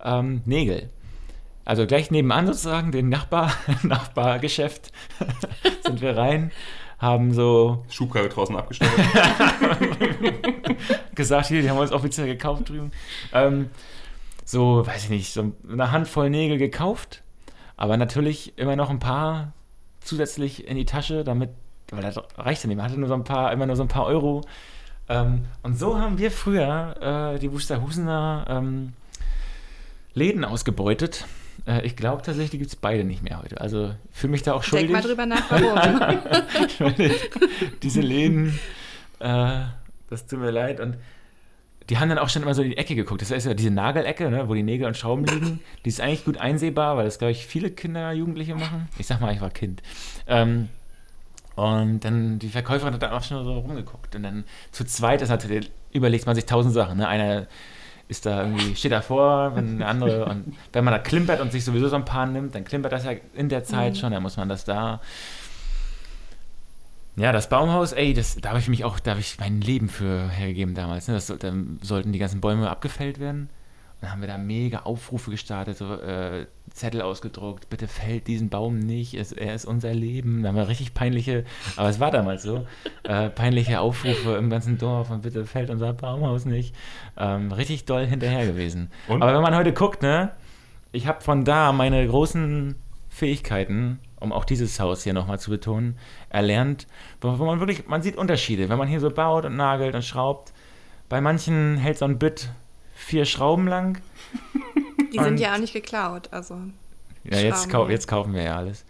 [0.00, 0.90] Ähm, Nägel.
[1.64, 3.52] Also gleich nebenan sozusagen, den Nachbar,
[3.82, 4.92] Nachbargeschäft,
[5.84, 6.52] sind wir rein,
[7.00, 8.92] haben so Schubkarre draußen abgestellt.
[11.16, 12.92] gesagt, hier, die haben wir uns offiziell gekauft drüben.
[13.32, 13.70] Ähm,
[14.44, 17.21] so, weiß ich nicht, so eine Handvoll Nägel gekauft,
[17.82, 19.54] aber natürlich immer noch ein paar
[20.02, 21.50] zusätzlich in die Tasche, damit,
[21.90, 23.88] weil das reicht ja nicht, man hatte nur so ein paar, immer nur so ein
[23.88, 24.42] paar Euro.
[25.08, 28.92] Ähm, und so haben wir früher äh, die Wusterhusener ähm,
[30.14, 31.26] Läden ausgebeutet.
[31.66, 33.60] Äh, ich glaube tatsächlich, die gibt es beide nicht mehr heute.
[33.60, 34.92] Also fühle mich da auch schuldig.
[34.92, 37.00] Denk mal drüber nach, warum.
[37.82, 38.60] diese Läden,
[39.18, 39.62] äh,
[40.08, 40.78] das tut mir leid.
[40.78, 40.98] Und
[41.92, 43.20] die haben dann auch schon immer so in die Ecke geguckt.
[43.20, 45.60] Das ist ja diese Nagelecke, ne, wo die Nägel und Schrauben liegen.
[45.84, 48.88] Die ist eigentlich gut einsehbar, weil das, glaube ich, viele Kinder, Jugendliche machen.
[48.96, 49.82] Ich sag mal, ich war Kind.
[50.26, 50.70] Ähm,
[51.54, 54.16] und dann die Verkäuferin hat dann auch schon so rumgeguckt.
[54.16, 56.96] Und dann zu zweit ist natürlich, überlegt man sich tausend Sachen.
[56.96, 57.06] Ne?
[57.06, 57.46] Einer
[58.08, 61.62] ist da irgendwie, steht davor, wenn der andere, und wenn man da klimpert und sich
[61.62, 64.38] sowieso so ein paar nimmt, dann klimpert das ja in der Zeit schon, dann muss
[64.38, 65.02] man das da.
[67.16, 69.88] Ja, das Baumhaus, ey, das, da habe ich mich auch, da habe ich mein Leben
[69.88, 71.08] für hergegeben damals.
[71.08, 71.14] Ne?
[71.14, 71.52] Das, da
[71.82, 73.42] sollten die ganzen Bäume abgefällt werden.
[73.42, 78.48] Und dann haben wir da mega Aufrufe gestartet, so äh, Zettel ausgedruckt, bitte fällt diesen
[78.48, 80.42] Baum nicht, es, er ist unser Leben.
[80.42, 81.44] Da haben wir richtig peinliche,
[81.76, 82.66] aber es war damals so,
[83.04, 86.74] äh, peinliche Aufrufe im ganzen Dorf und bitte fällt unser Baumhaus nicht.
[87.18, 88.90] Ähm, richtig doll hinterher gewesen.
[89.06, 89.22] Und?
[89.22, 90.32] Aber wenn man heute guckt, ne,
[90.92, 92.74] ich habe von da meine großen
[93.10, 95.98] Fähigkeiten, um auch dieses Haus hier nochmal zu betonen,
[96.30, 96.86] erlernt,
[97.20, 100.52] wo, man wirklich, man sieht Unterschiede, wenn man hier so baut und nagelt und schraubt.
[101.08, 102.50] Bei manchen hält so ein Bit
[102.94, 104.00] vier Schrauben lang.
[105.12, 106.56] Die sind ja auch nicht geklaut, also.
[107.24, 108.84] Ja, jetzt, kau jetzt kaufen wir ja alles.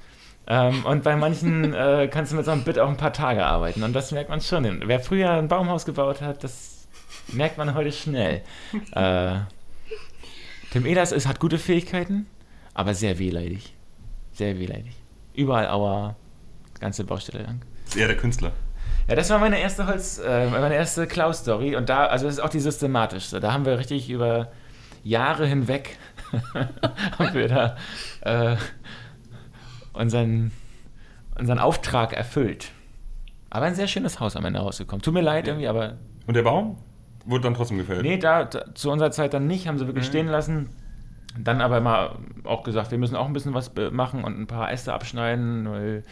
[0.46, 3.44] Ähm, und bei manchen äh, kannst du mit so einem Bit auch ein paar Tage
[3.44, 3.82] arbeiten.
[3.82, 4.82] Und das merkt man schon.
[4.86, 6.86] Wer früher ein Baumhaus gebaut hat, das
[7.28, 8.42] merkt man heute schnell.
[8.92, 9.38] äh,
[10.70, 12.26] Tim Ehlers ist, hat gute Fähigkeiten,
[12.72, 13.74] aber sehr wehleidig.
[14.32, 15.01] Sehr wehleidig.
[15.34, 16.16] Überall Aua,
[16.80, 17.62] ganze Baustelle lang.
[17.86, 18.52] Ist eher der Künstler.
[19.08, 21.76] Ja, das war meine erste Holz, äh, meine erste Klaus-Story.
[21.76, 23.40] Und da, also das ist auch die systematischste.
[23.40, 24.52] Da haben wir richtig über
[25.02, 25.98] Jahre hinweg
[27.18, 27.76] haben wir da
[28.20, 28.56] äh,
[29.92, 30.52] unseren,
[31.38, 32.70] unseren Auftrag erfüllt.
[33.50, 35.02] Aber ein sehr schönes Haus am Ende rausgekommen.
[35.02, 35.98] Tut mir leid irgendwie, aber.
[36.26, 36.78] Und der Baum?
[37.24, 38.02] Wurde dann trotzdem gefällt?
[38.02, 40.10] Nee, da, da zu unserer Zeit dann nicht, haben sie wirklich mhm.
[40.10, 40.70] stehen lassen.
[41.38, 44.70] Dann aber mal auch gesagt, wir müssen auch ein bisschen was machen und ein paar
[44.70, 46.02] Äste abschneiden, weil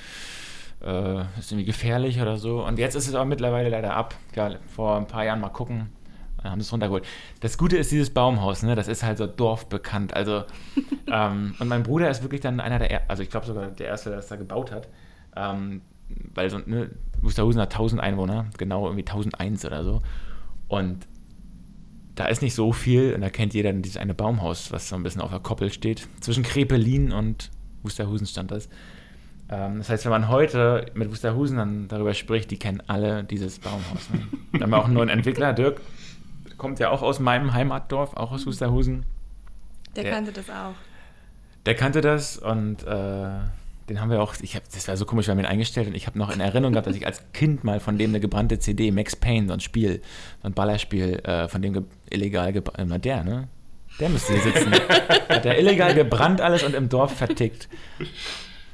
[0.82, 2.64] äh, ist irgendwie gefährlich oder so.
[2.64, 4.14] Und jetzt ist es aber mittlerweile leider ab.
[4.34, 5.90] Ja, vor ein paar Jahren mal gucken.
[6.42, 7.04] Dann haben sie es runtergeholt.
[7.40, 8.74] Das Gute ist dieses Baumhaus, ne?
[8.74, 10.14] Das ist halt so dorfbekannt.
[10.14, 10.44] Also,
[11.06, 14.08] ähm, und mein Bruder ist wirklich dann einer der, also ich glaube sogar der Erste,
[14.08, 14.88] der das da gebaut hat.
[15.36, 15.82] Ähm,
[16.34, 16.90] weil so, ne,
[17.20, 20.02] Wusterhusen hat 1000 Einwohner, genau irgendwie 1001 oder so.
[20.68, 21.06] Und
[22.20, 25.02] da ist nicht so viel, und da kennt jeder dieses eine Baumhaus, was so ein
[25.02, 26.06] bisschen auf der Koppel steht.
[26.20, 27.50] Zwischen Krepelin und
[27.82, 28.68] Wusterhusen stand das.
[29.48, 33.58] Ähm, das heißt, wenn man heute mit Wusterhusen dann darüber spricht, die kennen alle dieses
[33.58, 34.10] Baumhaus.
[34.10, 34.20] Ne?
[34.52, 35.80] Da haben wir auch einen neuen Entwickler, Dirk,
[36.58, 39.06] kommt ja auch aus meinem Heimatdorf, auch aus Wusterhusen.
[39.96, 40.74] Der, der kannte das auch.
[41.64, 43.28] Der kannte das und äh,
[43.90, 45.94] den haben wir auch, ich hab, das war so komisch, wir haben ihn eingestellt und
[45.94, 48.60] ich habe noch in Erinnerung gehabt, dass ich als Kind mal von dem eine gebrannte
[48.60, 50.00] CD, Max Payne, so ein Spiel,
[50.42, 53.48] so ein Ballerspiel, äh, von dem ge illegal gebrannt, äh, der, ne?
[53.98, 54.72] Der müsste hier sitzen.
[55.28, 57.68] Hat der illegal gebrannt alles und im Dorf vertickt.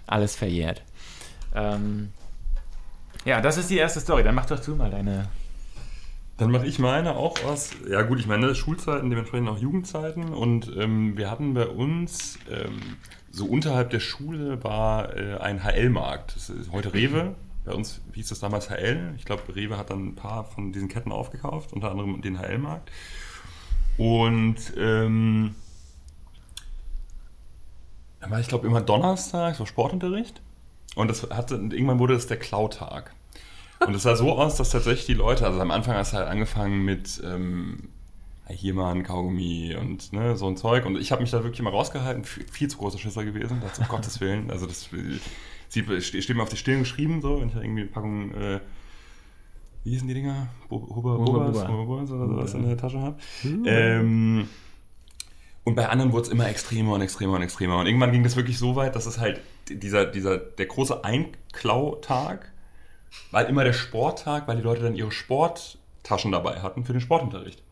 [0.06, 0.82] Alles verjährt.
[1.54, 2.10] Ähm,
[3.24, 4.22] ja, das ist die erste Story.
[4.22, 5.28] Dann mach doch du mal deine
[6.38, 10.34] dann mache ich meine auch aus, ja gut, ich meine Schulzeiten, dementsprechend auch Jugendzeiten.
[10.34, 12.78] Und ähm, wir hatten bei uns, ähm,
[13.36, 16.34] so unterhalb der Schule war äh, ein HL-Markt.
[16.34, 17.34] Das ist heute Rewe.
[17.66, 19.12] Bei uns hieß das damals HL.
[19.16, 22.90] Ich glaube, Rewe hat dann ein paar von diesen Ketten aufgekauft, unter anderem den HL-Markt.
[23.98, 25.54] Und ähm,
[28.20, 30.40] dann war ich glaube immer Donnerstag, so Sportunterricht.
[30.94, 33.14] Und das hatte, irgendwann wurde das der Klautag.
[33.86, 36.28] Und es sah so aus, dass tatsächlich die Leute, also am Anfang hast du halt
[36.28, 37.90] angefangen mit ähm,
[38.48, 40.86] hier mal ein Kaugummi und ne, so ein Zeug.
[40.86, 43.88] Und ich habe mich da wirklich mal rausgehalten, viel, zu großer Schisser gewesen, das um
[43.88, 44.50] Gottes Willen.
[44.50, 44.88] Also das
[45.68, 48.60] sieht, steht mir auf die Stirn geschrieben, so, wenn ich da irgendwie eine Packung, äh,
[49.84, 50.48] wie hießen die Dinger?
[50.70, 53.18] Huber, oder sowas in der Tasche habe.
[53.44, 54.48] Ähm,
[55.64, 57.78] und bei anderen wurde es immer extremer und extremer und extremer.
[57.78, 62.52] Und irgendwann ging das wirklich so weit, dass es halt dieser, dieser, der große Einklautag
[63.32, 67.62] war immer der Sporttag, weil die Leute dann ihre Sporttaschen dabei hatten für den Sportunterricht.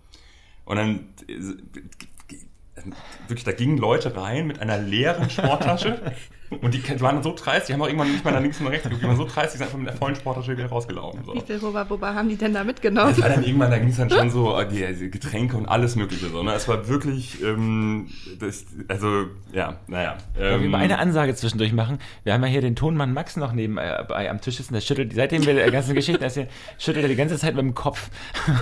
[0.65, 2.85] Und dann äh,
[3.29, 6.13] wirklich, da gingen Leute rein mit einer leeren Sporttasche
[6.51, 8.85] und die waren so dreist, die haben auch irgendwann nicht mal nach links und rechts
[8.85, 11.25] geguckt, die waren so dreist, die sind einfach mit der vollen Sporttasche wieder rausgelaufen.
[11.25, 11.35] So.
[11.35, 13.11] Wie viel Hubba Bubba haben die denn da mitgenommen?
[13.11, 15.67] Das war dann irgendwann, da ging es dann schon so, äh, die, die, Getränke und
[15.67, 16.43] alles mögliche so.
[16.43, 16.53] Ne?
[16.55, 20.17] Es war wirklich, ähm, das, also, ja, naja.
[20.39, 21.99] Ähm, wir mal eine Ansage zwischendurch machen.
[22.25, 25.13] Wir haben ja hier den Tonmann Max noch nebenbei äh, am Tisch sitzen, der schüttelt,
[25.15, 28.11] seitdem wir der ganzen Geschichte erzählen, schüttelt er die ganze Zeit mit dem Kopf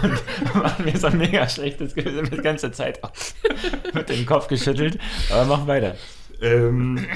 [0.02, 3.00] und machen mir so ein mega schlechtes Gefühl die ganze Zeit
[3.94, 4.98] mit dem Kopf geschüttelt,
[5.30, 5.96] aber mach weiter.
[6.40, 7.06] Ähm,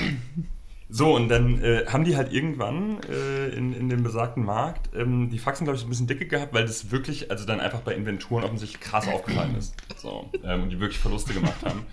[0.89, 5.31] so, und dann äh, haben die halt irgendwann äh, in, in dem besagten Markt ähm,
[5.31, 7.93] die Faxen, glaube ich, ein bisschen dicke gehabt, weil das wirklich, also dann einfach bei
[7.93, 9.75] Inventuren offensichtlich krass aufgefallen ist.
[9.97, 11.85] So, ähm, und die wirklich Verluste gemacht haben.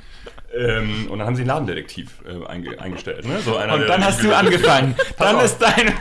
[0.56, 3.26] Ähm, und dann haben sie einen Ladendetektiv äh, einge eingestellt.
[3.26, 3.40] Ne?
[3.40, 4.94] So einer, und dann hast du angefangen.
[5.18, 5.92] dann ist dein.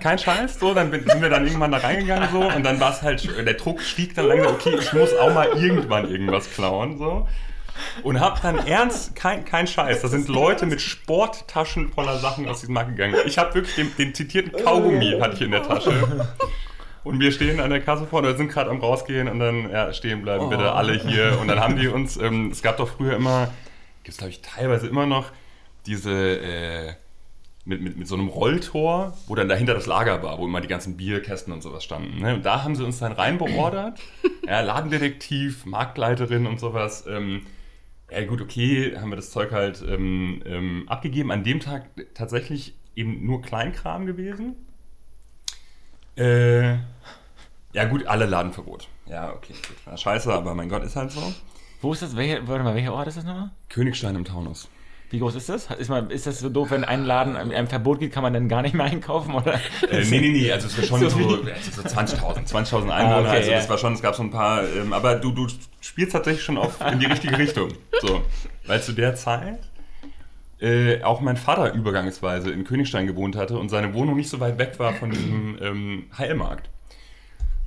[0.00, 3.02] Kein Scheiß, so, dann sind wir dann irgendwann da reingegangen so und dann war es
[3.02, 6.98] halt, der Druck stieg dann langsam, okay, ich muss auch mal irgendwann irgendwas klauen.
[6.98, 7.26] So
[8.02, 12.60] und hab dann ernst, kein, kein Scheiß, da sind Leute mit Sporttaschen voller Sachen aus
[12.60, 13.14] diesem Markt gegangen.
[13.26, 16.28] Ich habe wirklich den, den zitierten Kaugummi hatte ich in der Tasche.
[17.04, 19.92] Und wir stehen an der Kasse vorne, wir sind gerade am rausgehen und dann, ja,
[19.92, 21.38] stehen bleiben bitte alle hier.
[21.40, 23.52] Und dann haben die uns, ähm, es gab doch früher immer,
[24.02, 25.30] gibt es glaube ich teilweise immer noch,
[25.86, 26.94] diese, äh,
[27.66, 30.68] mit, mit, mit so einem Rolltor, wo dann dahinter das Lager war, wo immer die
[30.68, 32.20] ganzen Bierkästen und sowas standen.
[32.20, 32.34] Ne?
[32.34, 34.00] Und da haben sie uns dann reinbeordert.
[34.46, 37.04] ja, Ladendetektiv, Marktleiterin und sowas.
[37.08, 37.42] Ähm,
[38.10, 41.30] ja gut, okay, haben wir das Zeug halt ähm, ähm, abgegeben.
[41.30, 44.56] An dem Tag tatsächlich eben nur Kleinkram gewesen.
[46.16, 46.76] Äh,
[47.72, 48.88] ja gut, alle Ladenverbot.
[49.06, 49.76] Ja, okay, gut.
[49.86, 51.34] Na, scheiße, aber mein Gott, ist halt so.
[51.82, 52.16] Wo ist das?
[52.16, 53.50] Welcher, warte mal, welcher Ort ist das nochmal?
[53.68, 54.68] Königstein im Taunus.
[55.10, 55.70] Wie groß ist das?
[55.70, 58.48] Ist, man, ist das so doof, wenn ein Laden einem Verbot geht, kann man dann
[58.48, 59.34] gar nicht mehr einkaufen?
[59.34, 59.54] Oder?
[59.90, 63.14] Äh, nee, nee, nee, also es war schon So so, wie- so, 20.000, 20.000 Einwohner,
[63.16, 63.56] Ah, okay, also ja.
[63.58, 65.46] das war schon, es gab so ein paar, ähm, aber du, du
[65.80, 67.68] spielst tatsächlich schon auf, in die richtige Richtung.
[68.02, 68.22] So,
[68.66, 69.60] weil zu der Zeit
[70.60, 74.58] äh, auch mein Vater übergangsweise in Königstein gewohnt hatte und seine Wohnung nicht so weit
[74.58, 76.68] weg war von diesem ähm, Heilmarkt.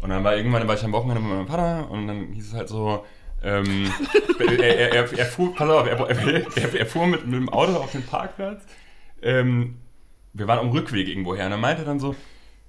[0.02, 2.54] Und dann war irgendwann, war ich am Wochenende mit meinem Vater und dann hieß es
[2.54, 3.06] halt so,
[3.44, 3.92] ähm,
[4.40, 8.04] er, er, er, er fuhr, pass auf, er, fuhr mit, mit dem Auto auf den
[8.06, 8.64] Parkplatz.
[9.22, 9.78] Ähm,
[10.34, 12.16] wir waren am Rückweg irgendwoher und er meinte dann so,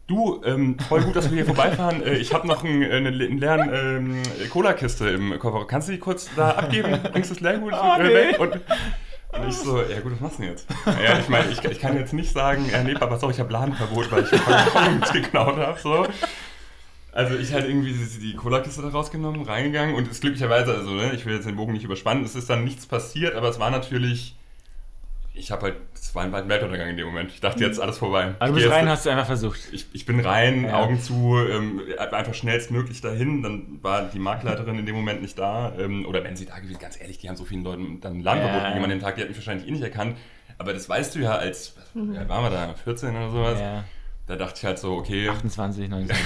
[0.06, 2.02] du, ähm, voll gut, dass wir hier vorbeifahren.
[2.02, 5.66] Äh, ich habe noch einen, äh, einen, le- einen leeren ähm, Cola-Kiste im Koffer.
[5.66, 6.98] Kannst du die kurz da abgeben?
[7.12, 8.14] Bringst du das Leergut Oh, äh, nee.
[8.14, 8.40] weg?
[8.40, 10.66] Und, und ich so, ja gut, was machst du denn jetzt?
[10.86, 13.52] Ja, ich meine, ich, ich kann jetzt nicht sagen, ja, nee, Papa, sorry, ich habe
[13.52, 14.32] Ladenverbot, weil ich
[14.76, 15.78] ein geklaut habe.
[15.78, 16.06] So.
[17.12, 21.26] Also ich halt irgendwie die Cola-Kiste da rausgenommen, reingegangen und ist glücklicherweise, also ne, ich
[21.26, 24.36] will jetzt den Bogen nicht überspannen, es ist dann nichts passiert, aber es war natürlich,
[25.34, 27.30] ich habe halt, es war ein weiten Weltuntergang in dem Moment.
[27.32, 28.34] Ich dachte, jetzt alles vorbei.
[28.38, 29.60] Also du Ich bist geh rein, jetzt- hast du einfach versucht.
[29.72, 30.80] ich, ich bin rein, Ja.
[30.82, 31.80] Augen zu, ähm,
[32.12, 33.42] einfach schnellstmöglich dahin.
[33.42, 35.72] Dann war die Marktleiterin in dem Moment nicht da.
[35.78, 38.62] Ähm, oder wenn sie da gewesen, ganz ehrlich, die haben so vielen Leuten dann Landverbot
[38.62, 38.72] Ja.
[38.82, 40.16] an dem Tag, die hat mich wahrscheinlich eh nicht erkannt.
[40.58, 43.60] Aber das weißt du ja als, wie alt waren wir da, 14 oder sowas?
[43.60, 43.84] Ja.
[44.30, 46.08] Da dachte ich halt so, okay, 28, 19.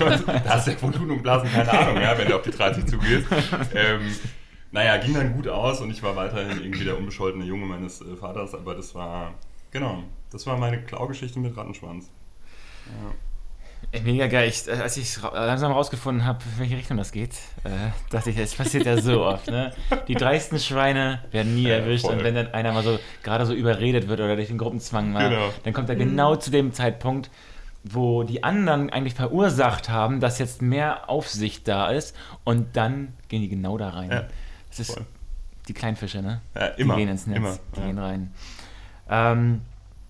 [0.00, 3.26] da hast du ja und Blasen keine Ahnung, ja, wenn du auf die 30 zugehst.
[3.74, 4.10] Ähm,
[4.70, 8.16] naja, ging dann gut aus und ich war weiterhin irgendwie der unbescholtene Junge meines äh,
[8.16, 9.34] Vaters, aber das war,
[9.70, 12.10] genau, das war meine Klaugeschichte mit Rattenschwanz.
[12.86, 13.14] Ja.
[14.04, 14.48] Mega geil.
[14.48, 17.32] Ich, äh, als ich ra- langsam rausgefunden habe, in welche Richtung das geht,
[17.64, 17.68] äh,
[18.10, 19.48] dachte ich, es passiert ja so oft.
[19.48, 19.72] Ne?
[20.08, 22.14] Die dreisten Schweine werden nie Ja, erwischt voll.
[22.16, 25.28] und wenn dann einer mal so gerade so überredet wird oder durch den Gruppenzwang mal,
[25.28, 25.50] Genau.
[25.64, 27.30] dann kommt er genau zu dem Zeitpunkt,
[27.84, 33.42] wo die anderen eigentlich verursacht haben, dass jetzt mehr Aufsicht da ist und dann gehen
[33.42, 34.10] die genau da rein.
[34.10, 34.24] Ja,
[34.70, 35.04] das ist voll.
[35.68, 36.40] die Kleinfische, ne?
[36.54, 37.86] Ja, immer, Die gehen ins Netz, immer, die ja.
[37.86, 38.32] gehen rein.
[39.10, 39.60] Ähm,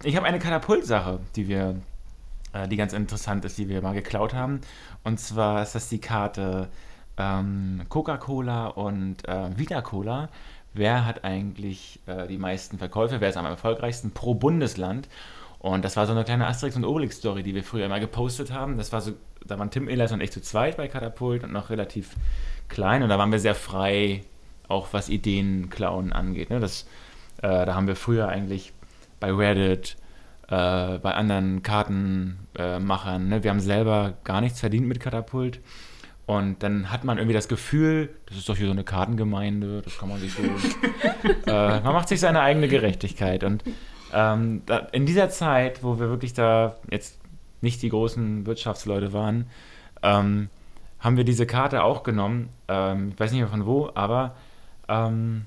[0.05, 1.75] ich habe eine Katapultsache, die wir, äh,
[2.69, 4.61] die ganz interessant ist, die wir mal geklaut haben.
[5.05, 6.69] Und zwar ist das die Karte
[7.17, 10.29] ähm, Coca-Cola und äh, Vita-Cola.
[10.75, 13.21] Wer hat eigentlich äh, die meisten Verkäufe?
[13.21, 15.09] Wer ist am erfolgreichsten pro Bundesland?
[15.59, 18.79] Und das war so eine kleine Asterix- und Obelix-Story, die wir früher immer gepostet haben.
[18.79, 19.13] Das war so,
[19.47, 22.17] da waren Tim Ehlers und ich zu zweit bei Katapult und noch relativ
[22.69, 23.03] klein.
[23.03, 24.23] Und da waren wir sehr frei,
[24.67, 26.51] auch was Ideen klauen angeht.
[26.51, 26.59] Ne?
[26.59, 26.87] Das,
[27.43, 28.73] äh, da haben wir früher eigentlich
[29.21, 29.97] bei Reddit,
[30.53, 33.43] äh, bei anderen Kartenmachern, ne?
[33.43, 35.61] wir haben selber gar nichts verdient mit Katapult.
[36.27, 39.99] Und dann hat man irgendwie das Gefühl, das ist doch hier so eine Kartengemeinde, das
[39.99, 40.43] kann man sich so.
[41.51, 43.45] äh, man macht sich seine eigene Gerechtigkeit.
[43.45, 43.65] Und
[44.13, 47.19] ähm, da, in dieser Zeit, wo wir wirklich da jetzt
[47.63, 49.47] nicht die großen Wirtschaftsleute waren,
[50.03, 50.51] ähm,
[51.01, 52.51] haben wir diese Karte auch genommen.
[52.69, 54.37] Ähm, ich weiß nicht mehr von wo, aber
[54.87, 55.47] ähm,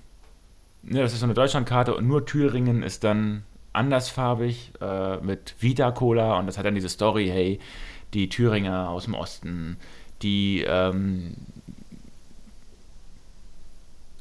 [0.82, 3.43] ne, das ist so eine Deutschlandkarte und nur Thüringen ist dann
[3.76, 7.60] andersfarbig äh, mit Vita Cola und das hat dann diese Story, hey,
[8.14, 9.78] die Thüringer aus dem Osten,
[10.22, 11.36] die ähm,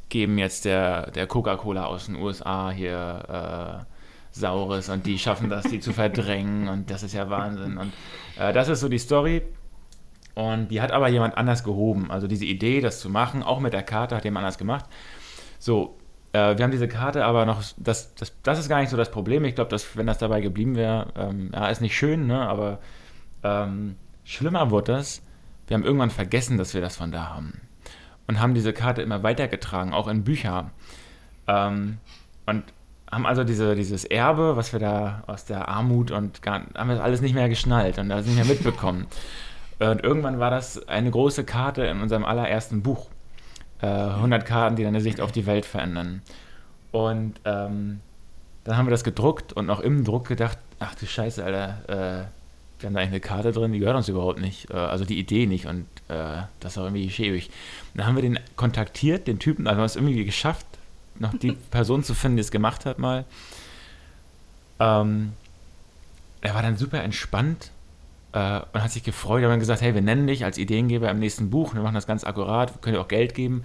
[0.08, 3.94] geben jetzt der, der Coca-Cola aus den USA hier äh,
[4.30, 7.78] Saures und die schaffen das, die zu verdrängen und das ist ja Wahnsinn.
[7.78, 7.92] Und
[8.38, 9.42] äh, das ist so die Story.
[10.34, 12.10] Und die hat aber jemand anders gehoben.
[12.10, 14.84] Also diese Idee, das zu machen, auch mit der Karte, hat jemand anders gemacht.
[15.60, 15.96] So,
[16.34, 19.10] äh, wir haben diese Karte aber noch, das, das, das ist gar nicht so das
[19.10, 19.44] Problem.
[19.44, 22.40] Ich glaube, wenn das dabei geblieben wäre, ähm, ja, ist nicht schön, ne?
[22.40, 22.80] aber
[23.44, 25.22] ähm, schlimmer wurde das.
[25.68, 27.60] Wir haben irgendwann vergessen, dass wir das von da haben.
[28.26, 30.72] Und haben diese Karte immer weitergetragen, auch in Bücher.
[31.46, 31.98] Ähm,
[32.46, 32.64] und
[33.12, 37.02] haben also diese, dieses Erbe, was wir da aus der Armut und gar, haben wir
[37.02, 39.06] alles nicht mehr geschnallt und alles nicht mehr mitbekommen.
[39.78, 43.08] Und irgendwann war das eine große Karte in unserem allerersten Buch.
[43.84, 46.22] Äh, 100 Karten, die deine Sicht auf die Welt verändern.
[46.90, 48.00] Und ähm,
[48.64, 52.80] dann haben wir das gedruckt und noch im Druck gedacht, ach du Scheiße, Alter, äh,
[52.80, 54.70] wir haben da eigentlich eine Karte drin, die gehört uns überhaupt nicht.
[54.70, 57.50] Äh, also die Idee nicht und äh, das ist auch irgendwie schäbig.
[57.94, 60.66] Dann haben wir den kontaktiert, den Typen, also haben es irgendwie geschafft,
[61.18, 63.26] noch die Person zu finden, die es gemacht hat mal.
[64.80, 65.34] Ähm,
[66.40, 67.70] er war dann super entspannt
[68.34, 69.40] äh, und hat sich gefreut.
[69.40, 72.06] Wir haben gesagt, hey, wir nennen dich als Ideengeber im nächsten Buch, wir machen das
[72.06, 73.58] ganz akkurat, können dir auch Geld geben.
[73.58, 73.64] Und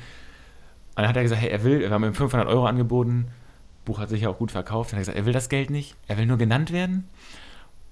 [1.04, 3.28] dann hat er gesagt, hey, er will, wir haben ihm 500 Euro angeboten,
[3.86, 4.92] Buch hat sich ja auch gut verkauft.
[4.92, 7.10] Er hat gesagt, er will das Geld nicht, er will nur genannt werden.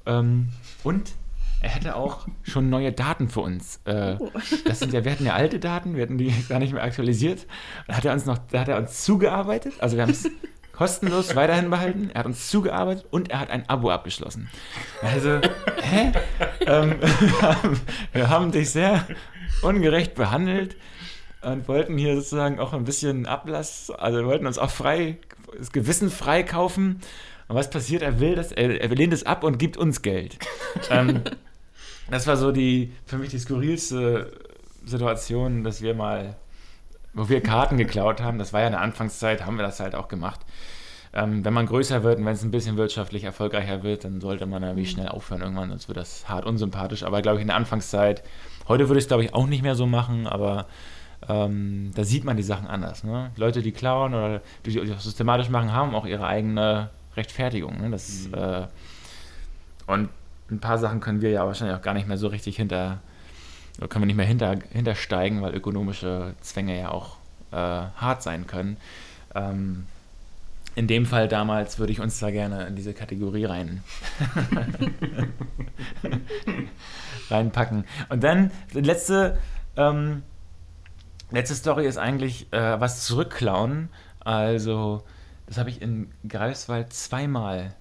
[0.05, 0.49] Ähm,
[0.83, 1.13] und
[1.59, 3.79] er hätte auch schon neue Daten für uns.
[3.85, 4.31] Äh, Oh.
[4.65, 7.47] das sind ja, wir hatten ja alte Daten, wir hatten die gar nicht mehr aktualisiert.
[7.87, 9.73] Da hat er uns noch, da hat er uns zugearbeitet.
[9.79, 10.29] Also wir haben es
[10.77, 12.11] kostenlos weiterhin behalten.
[12.13, 14.49] Er hat uns zugearbeitet und er hat ein Abo abgeschlossen.
[15.01, 15.39] Also,
[15.81, 16.11] hä?
[16.65, 16.95] Ähm,
[18.13, 19.07] wir, haben, dich sehr
[19.63, 20.75] ungerecht behandelt
[21.41, 25.17] und wollten hier sozusagen auch ein bisschen Ablass, also wollten uns auch frei,
[25.57, 27.01] das Gewissen frei kaufen.
[27.47, 28.03] Und was passiert?
[28.03, 30.37] Er will das, er, er lehnt es ab und gibt uns Geld.
[30.91, 31.21] ähm,
[32.11, 34.31] das war so die, für mich die skurrilste
[34.85, 36.35] Situation, dass wir mal,
[37.17, 39.95] wo wir Karten geklaut haben, das war ja in der Anfangszeit, haben wir das halt
[39.95, 40.41] auch gemacht.
[41.13, 44.45] Ähm, wenn man größer wird und wenn es ein bisschen wirtschaftlich erfolgreicher wird, dann sollte
[44.45, 47.03] man irgendwie schnell aufhören irgendwann, sonst wird das hart unsympathisch.
[47.03, 48.23] Aber glaube ich in der Anfangszeit,
[48.67, 50.67] heute würde ich es glaube ich auch nicht mehr so machen, aber
[51.27, 53.03] ähm, da sieht man die Sachen anders.
[53.03, 53.31] Ne?
[53.35, 57.81] Leute, die klauen oder die die das systematisch machen, haben auch ihre eigene Rechtfertigung.
[57.81, 57.89] Ne?
[57.89, 58.67] Das, äh,
[59.87, 60.09] und
[60.51, 62.99] ein paar Sachen können wir ja wahrscheinlich auch gar nicht mehr so richtig hinter,
[63.77, 67.17] oder können wir nicht mehr hinter, hintersteigen, weil ökonomische Zwänge ja auch
[67.51, 68.77] äh, hart sein können.
[69.35, 69.85] Ähm,
[70.75, 73.83] in dem Fall damals würde ich uns da gerne in diese Kategorie rein
[77.29, 77.85] reinpacken.
[78.09, 79.39] Und dann die letzte
[79.75, 80.21] ähm,
[81.31, 83.89] letzte Story ist eigentlich äh, was zurückklauen.
[84.19, 85.03] Also
[85.45, 87.73] das habe ich in Greifswald zweimal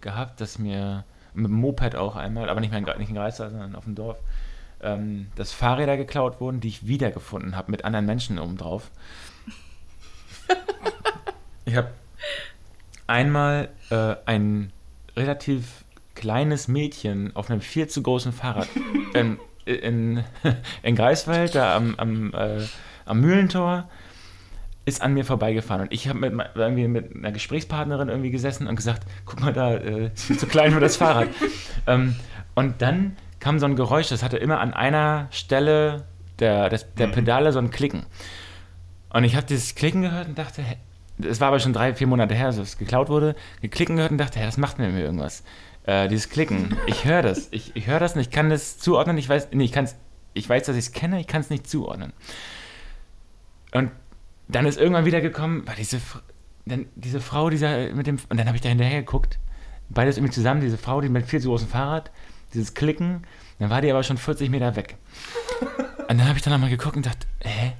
[0.00, 3.50] gehabt, dass mir mit dem Moped auch einmal, aber nicht mehr in, nicht in Greifswald,
[3.50, 4.18] sondern auf dem Dorf,
[4.82, 8.90] ähm, dass Fahrräder geklaut wurden, die ich wiedergefunden habe mit anderen Menschen oben drauf.
[11.64, 11.90] ich habe
[13.06, 14.72] einmal äh, ein
[15.16, 18.68] relativ kleines Mädchen auf einem viel zu großen Fahrrad
[19.14, 20.24] in, in,
[20.82, 22.62] in Greifswald, da am, am, äh,
[23.04, 23.88] am Mühlentor,
[24.86, 25.82] ist an mir vorbeigefahren.
[25.82, 29.74] Und ich habe mit, irgendwie mit einer Gesprächspartnerin irgendwie gesessen und gesagt, guck mal da,
[29.74, 31.28] äh, ist viel zu klein für das Fahrrad.
[31.86, 32.16] ähm,
[32.54, 36.06] und dann kam so ein Geräusch, das hatte immer an einer Stelle
[36.38, 38.06] der, des, der Pedale so ein Klicken.
[39.10, 40.64] Und ich habe dieses Klicken gehört und dachte,
[41.18, 44.16] es war aber schon drei, vier Monate her, dass es geklaut wurde, geklicken gehört und
[44.16, 45.44] dachte, hä, das macht mir irgendwas.
[45.84, 49.18] Äh, dieses Klicken, ich höre das, ich, ich höre das und ich kann das zuordnen,
[49.18, 49.94] ich weiß, nee, ich kann's,
[50.32, 52.14] ich weiß, dass ich es kenne, ich kann es nicht zuordnen.
[53.72, 53.90] Und
[54.48, 56.00] dann ist irgendwann wieder gekommen, war diese,
[56.64, 59.38] dann diese Frau, dieser mit dem, und dann habe ich da hinterher geguckt,
[59.90, 62.10] beides irgendwie zusammen, diese Frau, die mit viel zu großem Fahrrad,
[62.54, 63.24] dieses Klicken,
[63.58, 64.96] dann war die aber schon 40 Meter weg.
[66.08, 67.72] Und dann habe ich dann nochmal geguckt und dachte, hä?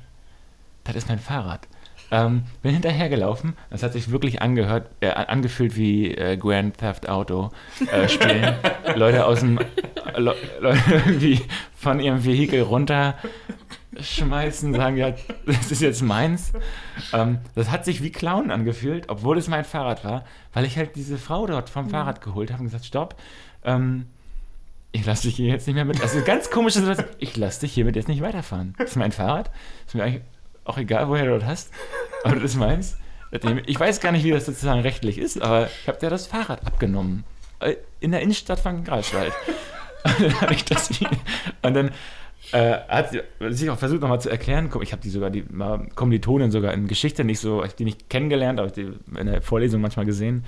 [0.84, 1.66] Das ist mein Fahrrad.
[2.10, 3.54] Ähm, bin hinterhergelaufen.
[3.70, 7.50] Das hat sich wirklich angehört, äh, angefühlt wie äh, Grand Theft Auto
[7.90, 8.54] äh, spielen.
[8.94, 9.58] Leute aus dem
[10.16, 11.40] Le Leute irgendwie
[11.74, 15.12] von ihrem Vehikel runterschmeißen, sagen, ja,
[15.46, 16.52] das ist jetzt meins.
[17.12, 20.94] Ähm, das hat sich wie Clown angefühlt, obwohl es mein Fahrrad war, weil ich halt
[20.96, 23.16] diese Frau dort vom Fahrrad geholt habe und gesagt, stopp,
[23.64, 24.06] ähm,
[24.94, 26.00] ich lasse dich hier jetzt nicht mehr mit.
[26.00, 27.08] Also ganz komische Situation.
[27.18, 28.74] Ich lasse dich hiermit jetzt nicht weiterfahren.
[28.78, 29.50] Das ist mein Fahrrad.
[29.86, 30.22] Ist mir eigentlich
[30.64, 31.70] auch egal, woher du das hast.
[32.22, 32.96] Aber das ist meins.
[33.66, 36.64] Ich weiß gar nicht, wie das sozusagen rechtlich ist, aber ich habe dir das Fahrrad
[36.64, 37.24] abgenommen.
[37.98, 39.32] In der Innenstadt von Greifswald.
[40.04, 40.90] Und dann habe ich das
[41.62, 41.90] Und dann
[42.52, 44.70] äh, hat sie sich auch versucht nochmal zu erklären.
[44.82, 45.44] Ich habe die sogar, die
[45.96, 49.26] Kommilitonin sogar in Geschichte nicht so, ich hab die nicht kennengelernt, aber ich die in
[49.26, 50.44] der Vorlesung manchmal gesehen.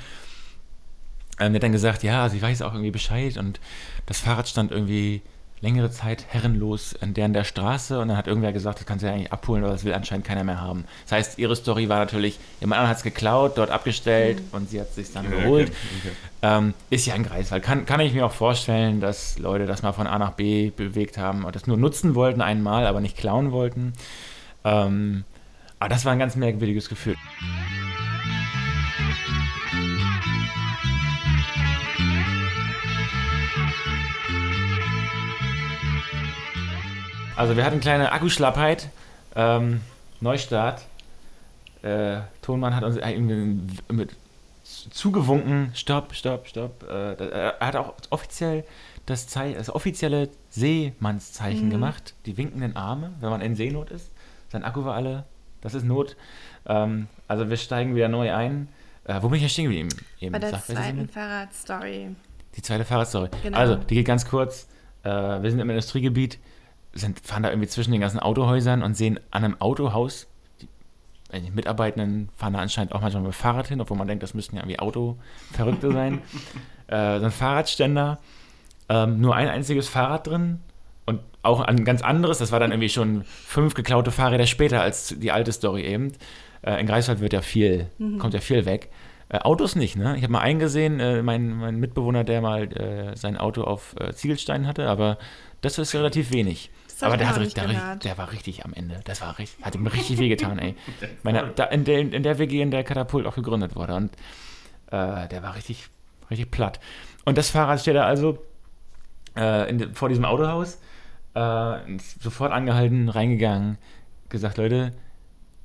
[1.38, 3.60] Ähm, der hat dann gesagt, ja, also ich weiß auch irgendwie Bescheid und
[4.06, 5.22] das Fahrrad stand irgendwie
[5.60, 9.02] längere Zeit herrenlos an der, an der Straße und dann hat irgendwer gesagt, das kannst
[9.02, 10.84] du ja eigentlich abholen, aber das will anscheinend keiner mehr haben.
[11.04, 14.80] Das heißt, ihre Story war natürlich, jemand anderes hat es geklaut, dort abgestellt und sie
[14.80, 15.68] hat es sich dann geholt.
[15.68, 16.16] Okay, okay.
[16.42, 17.62] Ähm, ist ja ein Greifswald.
[17.62, 21.16] Kann, kann ich mir auch vorstellen, dass Leute das mal von A nach B bewegt
[21.16, 23.94] haben und das nur nutzen wollten einmal, aber nicht klauen wollten.
[24.64, 25.24] Ähm,
[25.78, 27.16] aber das war ein ganz merkwürdiges Gefühl.
[37.36, 38.88] Also wir hatten kleine Akkuschlappheit,
[39.34, 39.82] ähm,
[40.20, 40.86] Neustart.
[41.82, 43.60] Äh, Tonmann hat uns irgendwie
[43.92, 44.16] mit
[44.64, 46.82] zugewunken, stopp, stopp, stopp.
[46.88, 48.64] Äh, er hat auch offiziell
[49.04, 54.10] das, Zei das offizielle Seemannszeichen gemacht, die winkenden Arme, wenn man in Seenot ist.
[54.50, 55.24] Sein Akku war alle,
[55.60, 56.16] das ist Not.
[56.66, 58.68] Ähm, also wir steigen wieder neu ein.
[59.04, 59.90] Äh, wo bin ich hier stehen geblieben?
[60.20, 61.08] Eben, Bei der sag, zweiten?
[61.08, 62.16] Fahrradstory.
[62.56, 63.28] Die zweite Fahrradstory.
[63.42, 63.58] Genau.
[63.58, 64.68] Also, die geht ganz kurz.
[65.04, 66.38] Äh, wir sind im Industriegebiet,
[66.98, 70.26] sind, fahren da irgendwie zwischen den ganzen Autohäusern und sehen an einem Autohaus,
[70.60, 70.68] die,
[71.40, 74.34] die Mitarbeitenden fahren da anscheinend auch manchmal mit dem Fahrrad hin, obwohl man denkt, das
[74.34, 76.20] müssten ja irgendwie Autoverrückte sein.
[76.88, 78.18] äh, so ein Fahrradständer,
[78.88, 80.60] ähm, nur ein einziges Fahrrad drin
[81.04, 85.14] und auch ein ganz anderes, das war dann irgendwie schon fünf geklaute Fahrräder später als
[85.16, 86.12] die alte Story eben.
[86.62, 87.86] Äh, in Greifswald wird ja viel,
[88.18, 88.90] kommt ja viel weg.
[89.28, 90.16] Äh, Autos nicht, ne?
[90.16, 94.12] Ich habe mal eingesehen, äh, mein, mein Mitbewohner, der mal äh, sein Auto auf äh,
[94.12, 95.18] Ziegelsteinen hatte, aber
[95.62, 96.70] das ist relativ wenig.
[96.98, 98.04] Das Aber der, hat, der, gehört.
[98.04, 99.00] der war richtig am Ende.
[99.04, 100.74] Das war richtig, hat ihm richtig wehgetan, ey.
[101.22, 103.94] Meine, da, in, der, in der WG, in der Katapult auch gegründet wurde.
[103.94, 104.14] Und
[104.86, 105.90] äh, der war richtig,
[106.30, 106.80] richtig platt.
[107.26, 108.42] Und das Fahrrad steht da also
[109.36, 110.78] äh, in, vor diesem Autohaus.
[111.34, 113.76] Äh, sofort angehalten, reingegangen,
[114.30, 114.92] gesagt, Leute,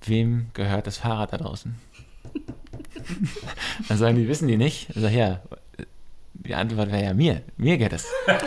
[0.03, 1.75] wem gehört das Fahrrad da draußen?
[3.87, 4.89] Dann sagen die, wissen die nicht?
[4.89, 5.39] Ich sag, ja,
[6.45, 7.41] die Antwort wäre ja mir.
[7.57, 8.07] Mir gehört es.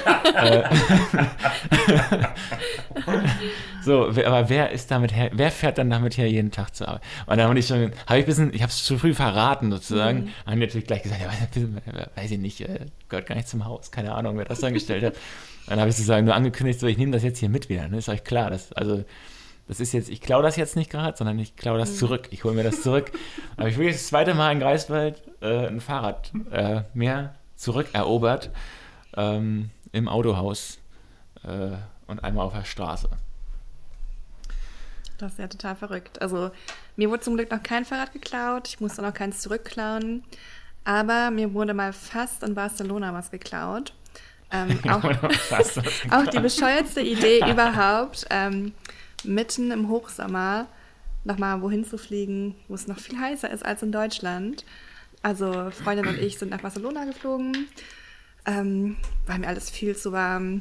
[3.82, 7.02] So, aber wer ist damit her, wer fährt dann damit her jeden Tag zur Arbeit?
[7.26, 9.70] Und dann habe ich schon, habe ich ein bisschen, ich habe es zu früh verraten
[9.70, 10.20] sozusagen.
[10.24, 10.28] Mhm.
[10.46, 13.66] Haben die natürlich gleich gesagt, ja, weiß- weiß ich nicht, äh, gehört gar nicht zum
[13.66, 15.14] Haus, keine Ahnung, wer das dann gestellt hat.
[15.66, 17.96] Dann habe ich sozusagen nur angekündigt, so, ich nehme das jetzt hier mit wieder, ne?
[17.98, 19.02] ist euch klar, das, also,
[19.66, 21.80] das ist jetzt, ich klaue das jetzt nicht gerade, sondern ich klaue Mhm.
[21.80, 23.12] das zurück, ich hole mir das zurück.
[23.56, 28.50] Aber ich will jetzt das zweite Mal in Greifswald äh, ein Fahrrad äh, mehr zurückerobert
[29.16, 30.78] ähm, im Autohaus
[31.44, 31.72] äh,
[32.06, 33.08] und einmal auf der Straße.
[35.18, 36.20] Das ist ja total verrückt.
[36.20, 36.50] Also
[36.96, 38.68] mir wurde zum Glück noch kein Fahrrad geklaut.
[38.68, 40.24] Ich musste noch keins zurückklauen.
[40.84, 43.94] Aber mir wurde mal fast in Barcelona was geklaut.
[44.50, 45.04] Ähm, auch,
[46.10, 48.72] auch die bescheuertste Idee überhaupt, ähm,
[49.22, 50.66] mitten im Hochsommer
[51.24, 54.64] nochmal wohin zu fliegen, wo es noch viel heißer ist als in Deutschland.
[55.24, 57.66] Also Freundin und ich sind nach Barcelona geflogen.
[58.44, 60.60] Ähm, war mir alles viel zu warm.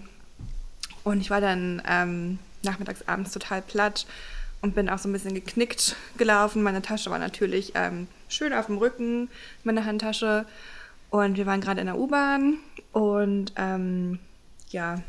[1.03, 4.05] Und ich war dann ähm, nachmittags, abends total platt
[4.61, 6.64] und bin auch so ein bisschen geknickt gelaufen.
[6.64, 9.28] Meine Tasche war natürlich ähm, schön auf dem Rücken,
[9.66, 10.45] meine Handtasche.
[11.09, 12.57] Und wir waren gerade in der U-Bahn
[12.93, 14.18] und ähm,
[14.70, 15.03] ja,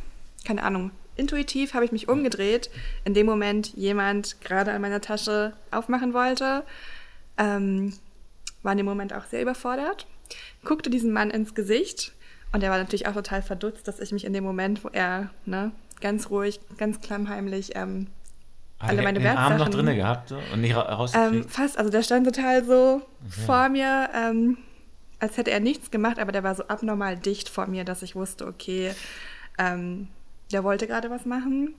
[0.44, 2.70] keine Ahnung, intuitiv habe ich mich umgedreht,
[3.04, 6.64] in dem Moment jemand gerade an meiner Tasche aufmachen wollte.
[7.38, 7.94] Ähm,
[8.64, 10.06] war in dem Moment auch sehr überfordert,
[10.64, 12.12] guckte diesem Mann ins Gesicht
[12.52, 15.30] und er war natürlich auch total verdutzt, dass ich mich in dem Moment, wo er
[15.44, 18.08] ne, ganz ruhig, ganz klammheimlich ähm,
[18.78, 21.50] Hat alle meine den Arm noch drinne gehabt so, und nicht ra ähm, rausgekriegt?
[21.50, 24.58] fast, also der stand total so vor mir, ähm,
[25.20, 28.14] als hätte er nichts gemacht, aber der war so abnormal dicht vor mir, dass ich
[28.14, 28.92] wusste, okay,
[29.58, 30.08] ähm,
[30.52, 31.74] der wollte gerade was machen.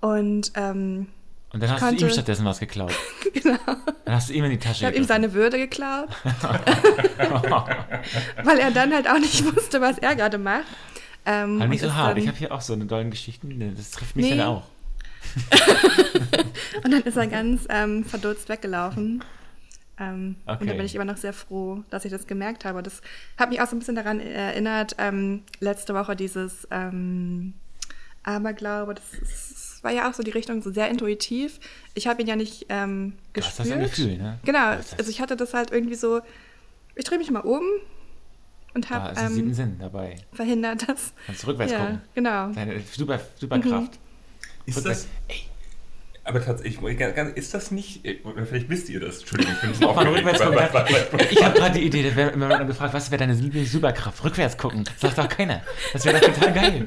[0.00, 1.08] Und ähm,
[1.52, 2.92] und dann hast konnte- du ihm stattdessen was geklaut.
[3.34, 3.56] genau,
[4.04, 6.08] Dann hast du ihm in die ich Tasche habe ihm seine Würde geklaut,
[8.44, 10.64] weil er dann halt auch nicht wusste, was er gerade macht.
[11.24, 12.10] Ähm, Aber nicht und so hart.
[12.12, 13.74] Dann, Ich habe hier auch so eine dollen Geschichten.
[13.76, 14.36] Das trifft mich Nee.
[14.38, 14.62] dann auch.
[16.84, 19.22] und dann ist er ganz ähm, verdutzt weggelaufen.
[20.00, 20.66] Ähm, Und Okay.
[20.66, 22.82] da bin ich immer noch sehr froh, dass ich das gemerkt habe.
[22.82, 23.02] Das
[23.38, 27.54] hat mich auch so ein bisschen daran erinnert, ähm, letzte Woche dieses ähm,
[28.24, 31.58] Aberglaube, das, ist, das war ja auch so die Richtung, so sehr intuitiv.
[31.94, 33.46] Ich habe ihn ja nicht ähm, Du gespürt.
[33.46, 34.38] hast das im Gefühl, ne?
[34.44, 36.20] Genau, ist- also ich hatte das halt irgendwie so,
[36.94, 37.62] ich drehe mich mal um
[38.74, 40.16] und habe ist ein siebten ähm, Sinn dabei.
[40.32, 41.12] verhindert, dass...
[41.26, 42.00] Kannst rückwärts ja, gucken.
[42.14, 42.48] genau.
[42.52, 43.98] Deine super, super Kraft.
[44.66, 45.08] Ist Rückwärts.
[45.28, 45.36] das,
[46.24, 46.78] aber tatsächlich,
[47.34, 48.18] ist das nicht, äh,
[48.48, 51.26] vielleicht wisst ihr das, Entschuldigung, ich bin ein rückwärts gucken.
[51.30, 54.22] Ich habe gerade die Idee, da wäre immer dann gefragt, was wäre deine Lieblings-Superkraft?
[54.22, 54.84] Rückwärts gucken.
[54.84, 55.62] Das sagt doch keiner.
[55.92, 56.86] Das wäre doch total geil.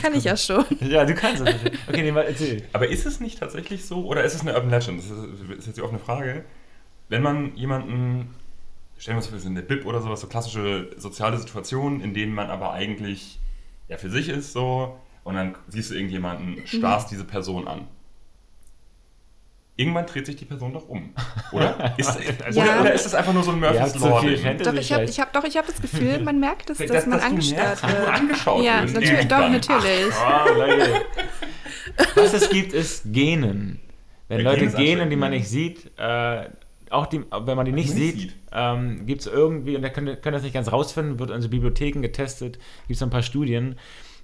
[0.00, 0.64] Kann ich ja schon.
[0.80, 1.54] Ja, du kannst das.
[1.88, 2.64] Okay, nee, mal erzähl.
[2.72, 4.98] Aber ist es nicht tatsächlich so, oder ist es eine Urban Legend?
[5.00, 6.44] Das ist, ist jetzt die offene Frage.
[7.08, 8.34] Wenn man jemanden,
[8.98, 12.00] stellen wir uns vor, wir sind in der Bib oder sowas, so klassische soziale Situationen,
[12.00, 13.38] in denen man aber eigentlich
[13.88, 17.86] ja für sich ist, so, und dann siehst du irgendjemanden, starrst diese Person an.
[19.74, 21.14] Irgendwann dreht sich die Person doch um,
[21.50, 21.94] oder?
[21.98, 22.18] Ist,
[22.50, 22.62] Ja.
[22.62, 24.20] oder, oder ist das einfach nur so ein Murphy's so Law?
[24.20, 27.18] Doch, ich habe hab, doch, ich hab das Gefühl, man merkt es, dass, Dass- man
[27.18, 28.08] dass angestarrt merkst, dass du wird.
[28.20, 30.14] angeschaut ja, natürlich, doch, natürlich.
[30.14, 30.90] Oh, Leute.
[32.14, 33.80] Was es gibt, ist Genen.
[34.28, 36.44] Wenn Ja, Leute genen, die man nicht sieht, äh,
[36.90, 38.34] auch die, wenn man die nicht nicht sieht, sieht.
[38.52, 41.48] ähm, gibt es irgendwie, und da können, können das nicht ganz rausfinden, wird in so
[41.48, 43.76] Bibliotheken getestet, gibt es ein paar Studien,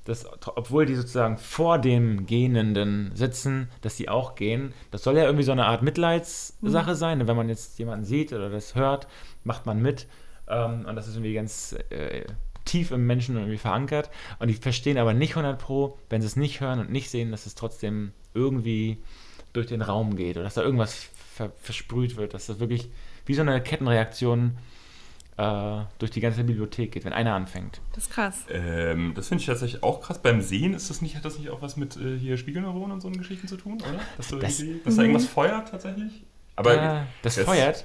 [0.08, 4.72] dass, obwohl die sozusagen vor dem Gähnenden sitzen, dass die auch gehen.
[4.90, 7.28] Das soll ja irgendwie so eine Art Mitleidssache sein.
[7.28, 9.06] Wenn man jetzt jemanden sieht oder das hört,
[9.44, 10.06] macht man mit.
[10.48, 12.24] Ähm, und das ist irgendwie ganz äh,
[12.64, 14.08] tief im Menschen irgendwie verankert.
[14.38, 17.30] Und die verstehen aber nicht 100 Pro, wenn sie es nicht hören und nicht sehen,
[17.30, 19.02] dass es trotzdem irgendwie
[19.52, 20.94] durch den Raum geht oder dass da irgendwas
[21.34, 22.90] ver versprüht wird, dass das wirklich
[23.26, 24.56] wie so eine Kettenreaktion
[25.38, 27.80] äh, durch die ganze Bibliothek geht, wenn einer anfängt.
[27.94, 28.44] Das ist krass.
[28.50, 30.18] Ähm, das finde ich tatsächlich auch krass.
[30.20, 33.00] Beim Sehen ist das nicht, hat das nicht auch was mit äh, hier Spiegelneuronen und
[33.00, 34.00] so Geschichten zu tun, oder?
[34.16, 36.24] Dass, du Das- irgendwie, dass da irgendwas feuert tatsächlich?
[36.56, 37.84] Aber äh, das feuert.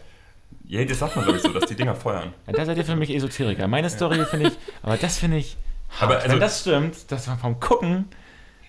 [0.66, 2.34] Ja, das sagt man glaube ich so, dass die Dinger feuern.
[2.48, 3.68] Ja, da seid ihr für mich Esoteriker.
[3.68, 5.56] Meine Story finde ich, aber das finde ich.
[6.00, 8.06] Aber also- Wenn das stimmt, dass man vom Gucken.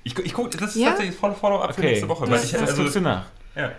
[0.03, 0.89] Ich, ich guck, das ist Ja?
[0.91, 1.91] tatsächlich voll Follow-up für Okay.
[1.91, 2.26] nächste Woche.
[2.26, 3.24] Das- Weil ich, Das also, guckst du nach.
[3.57, 3.72] ja.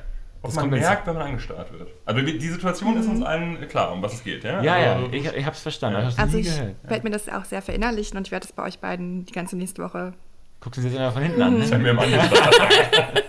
[0.46, 1.89] Ob Das man merkt, wenn man angestarrt wird.
[2.06, 4.62] Also die Situation ist uns allen klar, um was es geht, ja?
[4.62, 6.02] Ja, ja, Also, ich, ich hab's verstanden.
[6.02, 6.10] Ja.
[6.10, 6.50] Ich Also ich
[6.84, 9.58] werde mir das auch sehr verinnerlichen und ich werde das bei euch beiden die ganze
[9.58, 10.14] nächste Woche.
[10.62, 11.60] Guckt uns jetzt immer von hinten an.
[11.60, 11.76] Das Ne?
[11.76, 13.24] haben wir im angestarrt.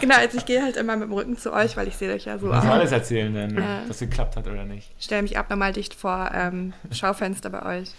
[0.00, 2.24] Genau, also ich gehe halt immer mit dem Rücken zu euch, weil ich sehe euch
[2.26, 2.74] ja so Kannst du aus.
[2.78, 3.80] alles erzählen, wenn Ja.
[3.88, 4.90] das geklappt hat oder nicht.
[4.98, 7.90] Stelle mich abnormal dicht vor ähm, Schaufenster bei euch.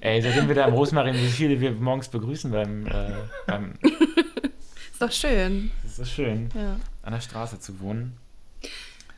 [0.00, 2.90] Ey, seitdem wir da im Rosmarin, wie viele wir morgens begrüßen beim, äh,
[3.46, 3.74] beim
[4.92, 5.70] Ist doch schön.
[5.98, 6.76] Das ist so schön, Ja.
[7.02, 8.16] an der Straße zu wohnen.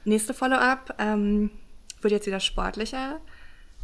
[0.05, 1.51] Nächste Follow-up ähm,
[2.03, 3.21] wird jetzt wieder sportlicher.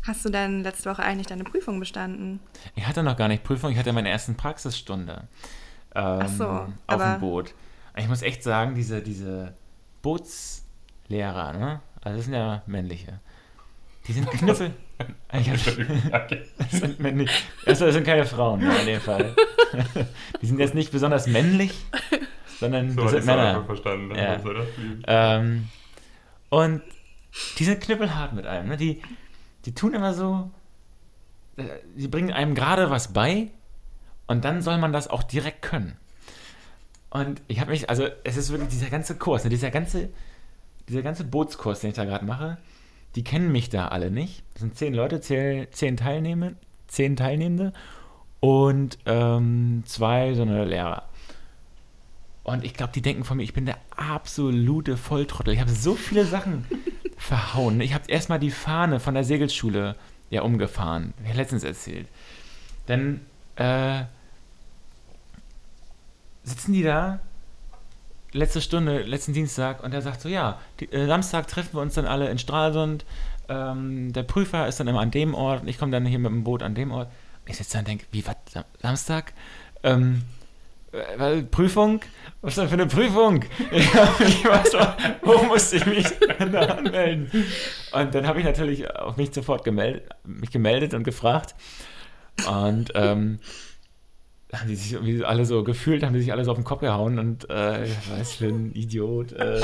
[0.07, 2.41] Hast du denn letzte Woche eigentlich deine Prüfung bestanden?
[2.75, 5.29] Ich hatte noch gar nicht Prüfung, ich hatte meine ersten Praxisstunde
[5.95, 7.55] ähm, so, auf aber- dem Boot.
[7.97, 9.53] Ich muss echt sagen, diese, diese
[10.03, 11.81] Bootslehrer, ne?
[12.03, 13.21] Also das sind ja männliche.
[14.07, 14.73] Die sind Knüppel.
[15.33, 16.43] Ich hab- Okay.
[16.59, 17.31] Das sind, männlich.
[17.67, 19.35] also das sind keine Frauen ne, in dem Fall.
[20.43, 21.73] Die sind jetzt nicht besonders männlich,
[22.61, 23.65] sondern So das sind Männer.
[23.65, 24.15] verstanden.
[24.15, 24.37] Ja.
[24.37, 24.45] Das-
[25.07, 25.69] Ähm,
[26.51, 26.83] und
[27.59, 28.69] die sind knüppelhart mit einem.
[28.69, 28.77] Ne?
[28.77, 29.03] Die,
[29.65, 30.51] die tun immer so,
[31.57, 31.65] äh,
[31.97, 33.49] die bringen einem gerade was bei
[34.27, 35.97] und dann soll man das auch direkt können.
[37.11, 40.11] Und ich habe mich, also es ist wirklich dieser ganze Kurs, ne, dieser ganze,
[40.89, 42.59] dieser ganze Bootskurs, den ich da gerade mache,
[43.17, 44.45] die kennen mich da alle nicht.
[44.55, 46.53] Das sind zehn Leute, zehn, zehn Teilnehmer,
[46.87, 47.73] zehn Teilnehmende
[48.39, 51.09] und ähm, zwei so eine Lehrer.
[52.43, 55.53] Und ich glaube, die denken von mir, ich bin der absolute Volltrottel.
[55.55, 56.65] Ich habe so viele Sachen
[57.17, 57.81] verhauen.
[57.81, 59.95] Ich habe erstmal die Fahne von der Segelschule
[60.31, 61.13] ja umgefahren.
[61.29, 62.09] Ich letztens erzählt.
[62.87, 63.21] Dann
[63.57, 64.05] äh,
[66.45, 67.21] sitzen die da,
[68.33, 71.95] letzte Stunde, letzten Dienstag, und er sagt so, ja, die, äh, Samstag treffen wir uns
[71.95, 73.05] dann alle in Stralsund.
[73.49, 76.31] Ähm, der Prüfer ist dann immer an dem Ort und ich komme dann hier mit
[76.31, 77.11] dem Boot an dem Ort.
[77.47, 79.33] Ich sitze da und denke, wie, was, Sam- Samstag?
[79.83, 80.40] Ähm, äh,
[81.51, 82.01] Prüfung?
[82.41, 83.45] Was denn für eine Prüfung?
[83.71, 86.07] Ich weiß doch, wo musste ich mich
[86.39, 87.31] da anmelden?
[87.93, 91.55] Und dann habe ich natürlich auf mich sofort gemeldet, mich gemeldet und gefragt.
[92.49, 93.39] Und ähm,
[94.53, 96.81] haben die sich irgendwie alle so gefühlt, haben die sich alle so auf den Kopf
[96.81, 99.33] gehauen und äh, ich weiß für ein Idiot.
[99.33, 99.61] Äh,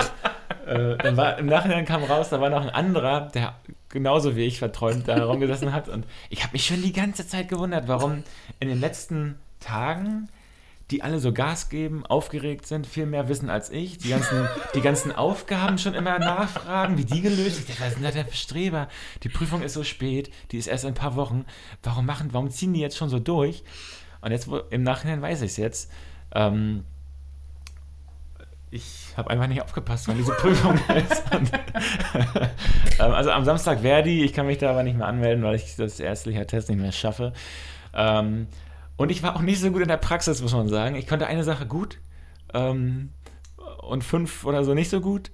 [0.67, 3.55] äh, dann war, Im Nachhinein kam raus, da war noch ein anderer, der
[3.89, 5.89] genauso wie ich verträumt da herumgesessen hat.
[5.89, 8.23] Und ich habe mich schon die ganze Zeit gewundert, warum
[8.61, 10.29] in den letzten Tagen
[10.91, 14.81] die alle so Gas geben, aufgeregt sind, viel mehr wissen als ich, die ganzen, die
[14.81, 17.81] ganzen Aufgaben schon immer nachfragen, wie die gelöst sind.
[17.81, 18.89] Was sind das denn für Streber?
[19.25, 21.45] Die Prüfung ist so spät, die ist erst in ein paar Wochen.
[21.83, 23.65] Warum machen, warum ziehen die jetzt schon so durch?
[24.21, 25.91] Und jetzt im Nachhinein weiß ich es jetzt.
[26.33, 26.85] Ähm,
[28.71, 31.35] ich habe einfach nicht aufgepasst, wann diese Prüfung ist.
[31.35, 31.51] Und,
[33.01, 35.75] ähm, also am Samstag die, ich kann mich da aber nicht mehr anmelden, weil ich
[35.77, 37.33] das ärztliche Test nicht mehr schaffe.
[37.95, 38.47] Ähm,
[38.97, 40.97] und ich war auch nicht so gut in der Praxis, muss man sagen.
[40.97, 41.99] Ich konnte eine Sache gut
[42.55, 43.11] ähm,
[43.83, 45.31] und fünf oder so nicht so gut.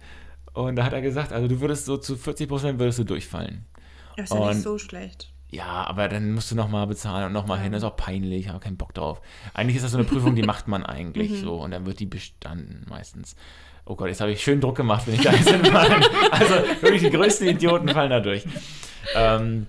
[0.54, 3.64] Und da hat er gesagt, also du würdest so zu 40 Prozent würdest du durchfallen.
[4.16, 5.28] Das ist ja Und- nicht so schlecht.
[5.54, 7.72] Ja, aber dann musst du nochmal bezahlen und nochmal hin.
[7.72, 9.20] Das ist auch peinlich, habe keinen Bock drauf.
[9.52, 12.06] Eigentlich ist das so eine Prüfung, die macht man eigentlich so und dann wird die
[12.06, 13.36] bestanden meistens.
[13.84, 16.02] Oh Gott, jetzt habe ich schön Druck gemacht, wenn ich da hinfallen.
[16.30, 18.46] Also wirklich die größten Idioten fallen da durch.
[19.14, 19.66] Ähm,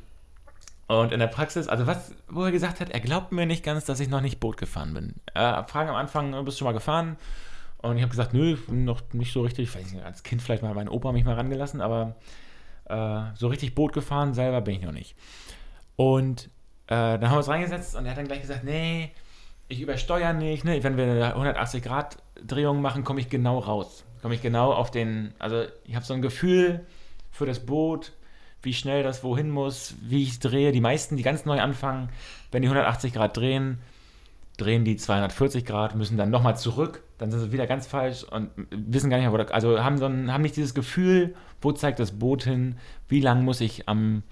[1.01, 3.85] und in der Praxis, also was, wo er gesagt hat, er glaubt mir nicht ganz,
[3.85, 5.15] dass ich noch nicht Boot gefahren bin.
[5.33, 7.17] Äh, Fragen am Anfang, bist du schon mal gefahren?
[7.77, 9.69] Und ich habe gesagt, nö, noch nicht so richtig.
[9.69, 12.15] Ich weiß nicht, als Kind vielleicht mal mein Opa mich mal rangelassen, aber
[12.85, 15.15] äh, so richtig Boot gefahren selber bin ich noch nicht.
[15.95, 16.45] Und
[16.87, 19.11] äh, dann haben wir uns reingesetzt und er hat dann gleich gesagt, nee,
[19.67, 20.63] ich übersteuere nicht.
[20.63, 20.83] Ne?
[20.83, 24.05] Wenn wir eine 180-Grad-Drehung machen, komme ich genau raus.
[24.21, 26.85] Komme ich genau auf den, also ich habe so ein Gefühl
[27.31, 28.13] für das Boot,
[28.63, 30.71] wie schnell das wohin muss, wie ich drehe.
[30.71, 32.09] Die meisten, die ganz neu anfangen,
[32.51, 33.79] wenn die 180 Grad drehen,
[34.57, 38.49] drehen die 240 Grad, müssen dann nochmal zurück, dann sind sie wieder ganz falsch und
[38.71, 41.71] wissen gar nicht mehr, wo da, also haben, so ein, haben nicht dieses Gefühl, wo
[41.71, 42.77] zeigt das Boot hin,
[43.07, 44.23] wie lang muss ich am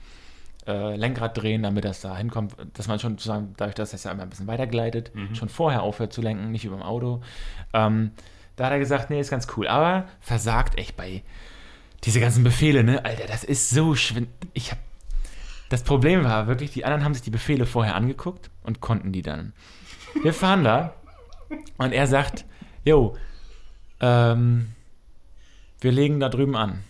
[0.68, 4.12] äh, Lenkrad drehen, damit das da hinkommt, dass man schon sozusagen, dadurch, dass das ja
[4.12, 7.22] immer ein bisschen weiter gleitet, schon vorher aufhört zu lenken, nicht über dem Auto.
[7.74, 8.12] Ähm,
[8.56, 11.24] da hat er gesagt, nee, ist ganz cool, aber versagt echt bei
[12.03, 13.06] diese ganzen Befehle, ne?
[13.06, 14.30] Alter, das ist so schwind.
[14.53, 14.80] Ich hab.
[15.69, 19.22] Das Problem war wirklich, die anderen haben sich die Befehle vorher angeguckt und konnten die
[19.22, 19.53] dann.
[20.22, 20.94] Wir fahren da
[21.78, 22.45] und er sagt,
[22.84, 23.15] jo,
[24.02, 24.73] ähm,
[25.80, 26.84] wir legen da drüben an.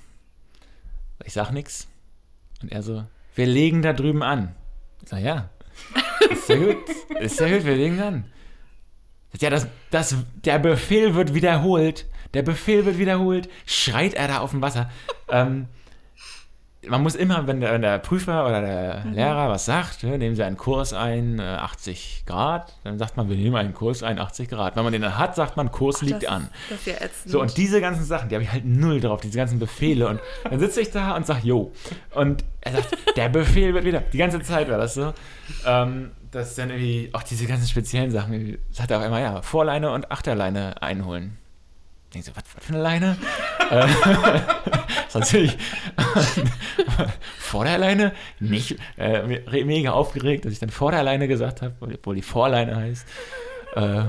[1.24, 1.88] Ich sag nix.
[2.62, 3.06] Und er so,
[3.36, 4.56] wir legen da drüben an.
[5.04, 5.50] Ich sag, ja.
[6.30, 6.78] Ist ja gut.
[7.20, 8.26] Ist ja gut, wir legen an.
[9.40, 12.06] Ja, das, das, der Befehl wird wiederholt.
[12.34, 13.50] Der Befehl wird wiederholt.
[13.66, 14.90] Schreit er da auf dem Wasser.
[15.30, 15.68] ähm,
[16.88, 20.36] man muss immer, wenn der, wenn der Prüfer oder der Lehrer was sagt, ne, nehmen
[20.36, 24.18] Sie einen Kurs ein, äh, 80 Grad, dann sagt man, wir nehmen einen Kurs ein,
[24.18, 24.76] 80 Grad.
[24.76, 26.50] Wenn man den dann hat, sagt man, Kurs Ach, liegt an.
[26.70, 26.96] Das ist ja.
[27.26, 30.08] So, und diese ganzen Sachen, die habe ich halt null drauf, diese ganzen Befehle.
[30.08, 31.72] Und dann sitze ich da und sage, jo.
[32.16, 34.02] Und er sagt, der Befehl wird wieder.
[34.02, 35.14] Die ganze Zeit war das so.
[35.66, 39.92] Ähm, dass dann irgendwie auch diese ganzen speziellen Sachen, sagt er auch immer, ja, Vorleine
[39.92, 41.38] und Achterleine einholen.
[42.14, 43.18] Ich so, was, was für eine Leine?
[43.72, 45.58] Äh, das ist natürlich
[47.40, 52.76] Vorderleine nicht äh, me- mega aufgeregt, dass ich dann Vorderleine gesagt habe, obwohl die Vorleine
[52.76, 53.06] heißt.
[53.76, 54.02] Äh,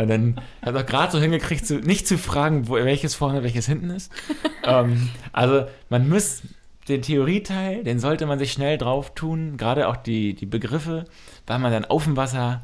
[0.00, 3.66] und dann hat er gerade so hingekriegt, zu, nicht zu fragen, wo, welches vorne, welches
[3.66, 4.10] hinten ist.
[4.64, 6.42] ähm, also man muss
[6.88, 11.04] den Theorieteil, den sollte man sich schnell drauf tun, gerade auch die, die Begriffe,
[11.46, 12.62] weil man dann auf dem Wasser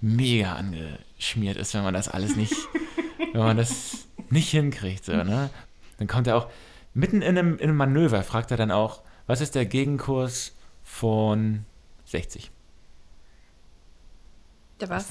[0.00, 2.54] mega angeschmiert ist, wenn man das alles nicht,
[3.34, 5.04] wenn man das nicht hinkriegt.
[5.04, 5.50] So, ne?
[5.98, 6.48] Dann kommt er auch
[6.94, 11.64] mitten in einem, in einem Manöver, fragt er dann auch, was ist der Gegenkurs von
[12.06, 12.50] 60?
[14.80, 15.08] Der was?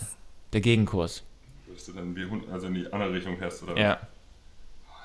[0.53, 1.23] Der Gegenkurs.
[1.65, 3.77] Würdest du dann wie Hund, also in die andere Richtung fährst, oder?
[3.77, 3.99] Ja.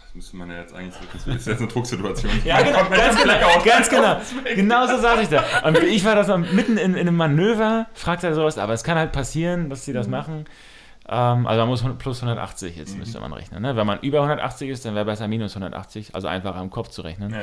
[0.00, 1.00] Das müsste man ja jetzt eigentlich so.
[1.12, 2.30] Das ist jetzt eine Drucksituation.
[2.44, 4.20] Ja, genau, ganz genau, ganz genau.
[4.54, 5.44] Genau so saß ich da.
[5.64, 8.98] Und ich war das mitten in, in einem Manöver, fragt er sowas, aber es kann
[8.98, 10.44] halt passieren, dass sie das machen.
[11.08, 13.62] Ähm, also man muss 100 plus 180 jetzt müsste man rechnen.
[13.62, 13.76] Ne?
[13.76, 17.02] Wenn man über 180 ist, dann wäre besser minus 180, also einfacher im Kopf zu
[17.02, 17.32] rechnen.
[17.32, 17.42] Ja.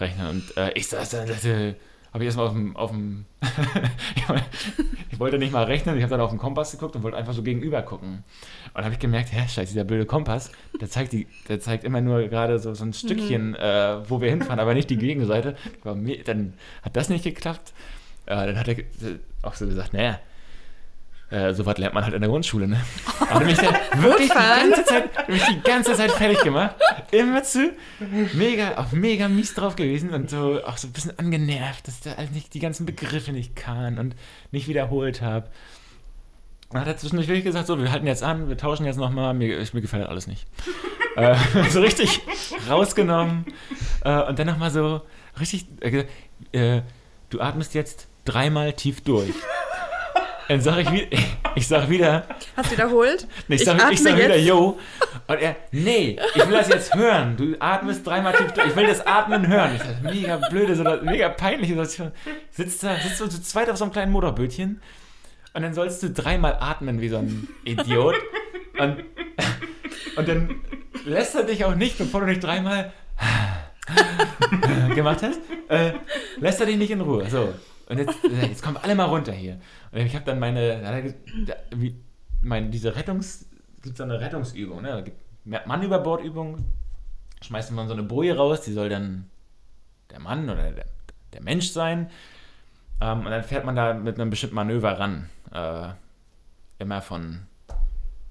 [0.00, 0.28] rechnen.
[0.28, 1.76] Und äh, ich saß da und dachte,
[2.12, 3.26] habe ich erstmal auf dem, auf dem
[5.10, 7.34] ich wollte nicht mal rechnen, ich habe dann auf den Kompass geguckt und wollte einfach
[7.34, 8.24] so gegenüber gucken.
[8.72, 10.50] Und habe ich gemerkt, hä, scheiße, dieser blöde Kompass,
[10.80, 14.30] der zeigt, die, der zeigt immer nur gerade so, so ein Stückchen, äh, wo wir
[14.30, 15.56] hinfahren, aber nicht die Gegenseite.
[15.84, 17.74] Dann hat das nicht geklappt.
[18.24, 18.76] Äh, dann hat er
[19.42, 20.18] auch so gesagt, naja,
[21.30, 22.80] äh, sowas lernt man halt in der Grundschule, ne?
[23.30, 26.76] Aber mich dann wirklich die ganze Zeit, mich die ganze Zeit fertig gemacht.
[27.10, 27.72] Immer zu.
[28.34, 32.16] Mega, auch mega mies drauf gewesen und so auch so ein bisschen angenervt, dass der
[32.16, 34.14] halt nicht die ganzen Begriffe nicht kann und
[34.52, 35.48] nicht wiederholt habe.
[36.70, 39.34] Dann hat er zwischendurch wirklich gesagt, so, wir halten jetzt an, wir tauschen jetzt nochmal,
[39.34, 40.46] mir, mir gefällt alles nicht.
[41.16, 41.36] äh,
[41.70, 42.20] so richtig
[42.68, 43.46] rausgenommen
[44.04, 45.00] äh, und dann nochmal so
[45.40, 46.04] richtig, äh,
[46.52, 46.82] äh,
[47.30, 49.34] du atmest jetzt dreimal tief durch.
[50.48, 51.08] Dann sage ich, wie-
[51.56, 52.24] ich sag wieder,
[52.56, 53.26] Hast du wiederholt?
[53.48, 54.78] ich sag, ich atme sag wieder, yo.
[55.26, 57.36] Und er, nee, ich will das jetzt hören.
[57.36, 58.68] Du atmest dreimal tief durch.
[58.68, 59.72] Ich will das Atmen hören.
[59.74, 62.12] Ich sag, mega blöde, so eine mega peinliche Situation.
[62.52, 64.80] Sitzt da, sitzt du zu zweit auf so einem kleinen Motorbötchen
[65.54, 68.14] und dann sollst du dreimal atmen wie so ein Idiot.
[68.78, 69.02] Und,
[70.16, 70.60] und dann
[71.06, 72.92] lässt er dich auch nicht, bevor du nicht dreimal
[74.94, 75.92] gemacht hast, äh,
[76.38, 77.28] lässt er dich nicht in Ruhe.
[77.30, 77.54] So.
[77.88, 79.60] Und jetzt, äh, jetzt kommen alle mal runter hier.
[79.92, 81.14] Und ich habe dann meine, da hat er ge-
[81.46, 81.96] da- wie,
[82.42, 83.46] mein, diese Rettungs,
[83.82, 85.04] gibt so eine Rettungsübung, ne?
[85.44, 86.64] Mann über Bordübung,
[87.42, 89.30] schmeißt man so eine Boje raus, die soll dann
[90.10, 90.86] der Mann oder der,
[91.32, 92.10] der Mensch sein.
[93.00, 95.30] Ähm, und dann fährt man da mit einem bestimmten Manöver ran.
[95.52, 95.88] Äh,
[96.78, 97.46] immer von,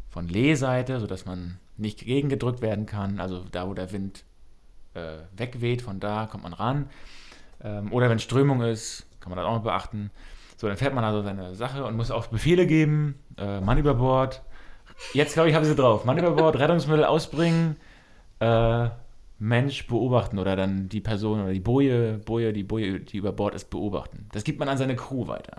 [0.09, 3.19] von Lehseite, sodass man nicht gegengedrückt werden kann.
[3.19, 4.23] Also da, wo der Wind
[4.93, 6.89] äh, wegweht, von da kommt man ran.
[7.63, 10.11] Ähm, oder wenn Strömung ist, kann man das auch noch beachten.
[10.55, 13.15] So, dann fährt man also seine Sache und muss auch Befehle geben.
[13.39, 14.43] Äh, Mann über Bord.
[15.13, 16.05] Jetzt glaube ich, habe ich sie drauf.
[16.05, 17.75] Mann über Bord, Rettungsmittel ausbringen,
[18.39, 18.89] äh,
[19.39, 23.55] Mensch beobachten oder dann die Person oder die Boje, Boje, die Boje, die über Bord
[23.55, 24.27] ist, beobachten.
[24.31, 25.57] Das gibt man an seine Crew weiter.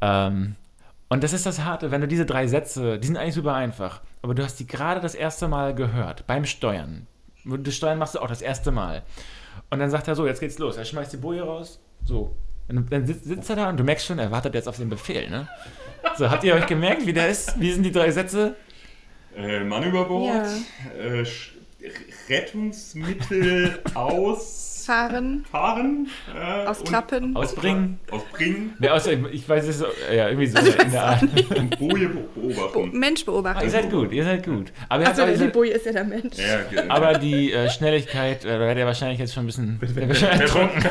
[0.00, 0.54] Ähm,
[1.08, 4.00] und das ist das Harte, wenn du diese drei Sätze, die sind eigentlich super einfach,
[4.22, 7.08] aber du hast die gerade das erste Mal gehört, beim Steuern.
[7.44, 9.02] Das Steuern machst du auch das erste Mal.
[9.70, 10.76] Und dann sagt er so, jetzt geht's los.
[10.76, 11.80] Er schmeißt die Boje raus.
[12.08, 12.34] So.
[12.68, 14.88] Und dann sitzt, sitzt er da und du merkst schon, er wartet jetzt auf den
[14.88, 15.46] Befehl, ne?
[16.16, 17.60] So, habt ihr euch gemerkt, wie der ist?
[17.60, 18.56] Wie sind die drei Sätze?
[19.36, 20.42] Äh, Mann über Bord, Ja.
[20.98, 21.24] äh,
[22.28, 27.36] Rettungsmittel ausfahren, Fahren, äh, ausklappen.
[27.36, 28.00] Ausbringen?
[28.10, 31.22] Ausbringen Wer aus, ich weiß es, so- ja, irgendwie so in der Art.
[31.56, 32.98] und Boje be- Bo beobachten.
[32.98, 33.70] Mensch Ah, ihr beobachten.
[33.70, 34.72] seid gut, ihr seid gut.
[34.88, 36.36] Aber, auch die diese, Boje ist ja der Mensch.
[36.36, 39.80] Ja, ge- aber die äh, Schnelligkeit, äh, da werdet ihr wahrscheinlich jetzt schon ein bisschen
[40.22, 40.82] ertrunken.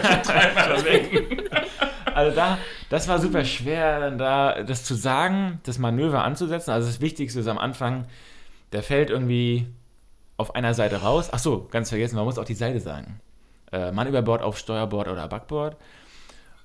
[2.13, 2.57] Also da,
[2.89, 6.71] das war super schwer, dann da das zu sagen, das Manöver anzusetzen.
[6.71, 8.05] Also das Wichtigste ist am Anfang,
[8.71, 9.67] der fällt irgendwie
[10.37, 11.29] auf einer Seite raus.
[11.31, 13.19] Ach so, ganz vergessen, man muss auch die Seite sagen.
[13.71, 15.77] Äh, Mann über Bord auf Steuerbord oder Backbord.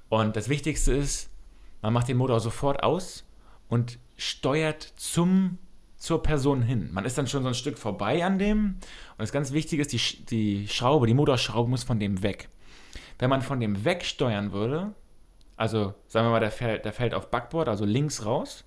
[0.09, 1.31] Und das Wichtigste ist,
[1.81, 3.24] man macht den Motor sofort aus
[3.69, 5.59] und steuert zum,
[5.97, 6.91] zur Person hin.
[6.93, 8.65] Man ist dann schon so ein Stück vorbei an dem.
[8.66, 12.49] Und das ganz Wichtige ist, die, die Schraube, die Motorschraube muss von dem weg.
[13.19, 14.95] Wenn man von dem wegsteuern würde,
[15.57, 18.65] also sagen wir mal, der fällt, der fällt auf Backbord, also links raus,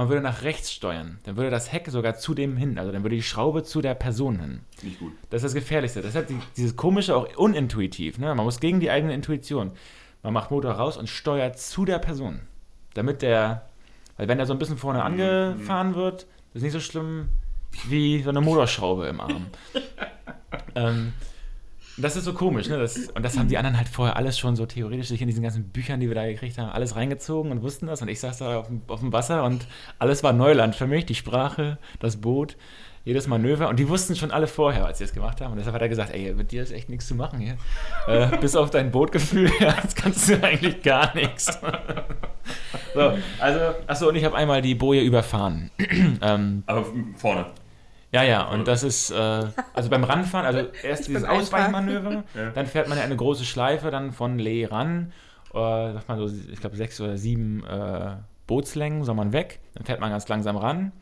[0.00, 3.02] und würde nach rechts steuern, dann würde das Heck sogar zu dem hin, also dann
[3.02, 4.60] würde die Schraube zu der Person hin.
[4.82, 5.12] Nicht gut.
[5.28, 6.00] Das ist das Gefährlichste.
[6.00, 8.16] Deshalb die, dieses komische auch unintuitiv.
[8.16, 8.34] Ne?
[8.34, 9.72] Man muss gegen die eigene Intuition.
[10.22, 12.40] Man macht Motor raus und steuert zu der Person.
[12.94, 13.68] Damit der,
[14.16, 17.28] weil wenn er so ein bisschen vorne angefahren wird, ist nicht so schlimm
[17.86, 19.48] wie so eine Motorschraube im Arm.
[20.74, 21.12] ähm,
[21.96, 22.78] das ist so komisch, ne?
[22.78, 25.42] Das, und das haben die anderen halt vorher alles schon so theoretisch sich in diesen
[25.42, 28.02] ganzen Büchern, die wir da gekriegt haben, alles reingezogen und wussten das.
[28.02, 29.66] Und ich saß da auf dem, auf dem Wasser und
[29.98, 31.06] alles war Neuland für mich.
[31.06, 32.56] Die Sprache, das Boot,
[33.04, 33.68] jedes Manöver.
[33.68, 35.52] Und die wussten schon alle vorher, als sie das gemacht haben.
[35.52, 37.56] Und deshalb hat er gesagt, ey, mit dir ist echt nichts zu machen hier.
[38.06, 41.46] Äh, bis auf dein Bootgefühl, ja, das kannst du eigentlich gar nichts.
[42.94, 45.70] so, also, achso, und ich habe einmal die Boje überfahren.
[46.22, 46.86] ähm, Aber
[47.16, 47.46] vorne.
[48.12, 51.24] Ja, ja, und das ist, äh, also beim Ranfahren, also erst dieses.
[51.24, 52.50] Ausweichmanöver, Ja.
[52.50, 55.12] dann fährt man ja eine große Schleife dann von Lee ran,
[55.54, 58.16] äh, sagt man so, ich glaube sechs oder sieben äh,
[58.46, 60.92] Bootslängen soll man weg, dann fährt man ganz langsam ran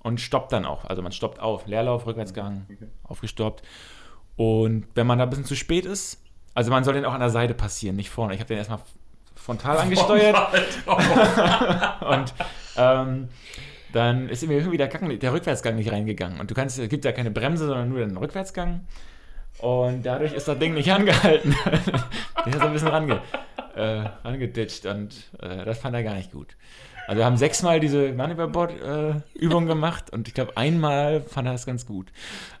[0.00, 2.88] und stoppt dann auch, also man stoppt auf, Leerlauf, Rückwärtsgang, Okay.
[3.04, 3.62] aufgestoppt
[4.36, 6.22] und wenn man da ein bisschen zu spät ist,
[6.54, 8.78] also man soll den auch an der Seite passieren, nicht vorne, ich habe den erstmal
[9.34, 10.36] frontal angesteuert,
[10.86, 12.34] und
[12.76, 13.28] ähm,
[13.92, 16.40] dann ist mir irgendwie der, Gang, der Rückwärtsgang nicht reingegangen.
[16.40, 18.82] Und du kannst, es gibt ja keine Bremse, sondern nur den Rückwärtsgang.
[19.58, 21.54] Und dadurch ist das Ding nicht angehalten.
[21.64, 23.20] der ist so ein bisschen range,
[23.74, 26.56] äh, rangeditscht und äh, das fand er gar nicht gut.
[27.06, 31.86] Also wir haben sechsmal diese Manöverboard-Übung gemacht und ich glaube einmal fand er das ganz
[31.86, 32.08] gut.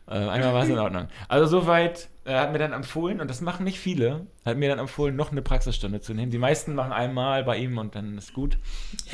[0.08, 1.08] Äh, einmal war es in Ordnung.
[1.28, 4.78] Also soweit er hat mir dann empfohlen, und das machen nicht viele, hat mir dann
[4.78, 6.30] empfohlen, noch eine Praxisstunde zu nehmen.
[6.30, 8.58] Die meisten machen einmal bei ihm und dann ist gut.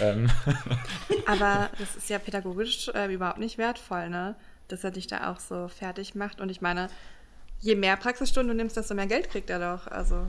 [0.01, 0.31] Ähm,
[1.27, 4.35] Aber das ist ja pädagogisch äh, überhaupt nicht wertvoll, ne?
[4.69, 6.41] Dass er dich da auch so fertig macht.
[6.41, 6.89] Und ich meine,
[7.61, 9.87] je mehr Praxisstunden du nimmst, desto mehr Geld kriegt er doch.
[9.89, 10.27] Also,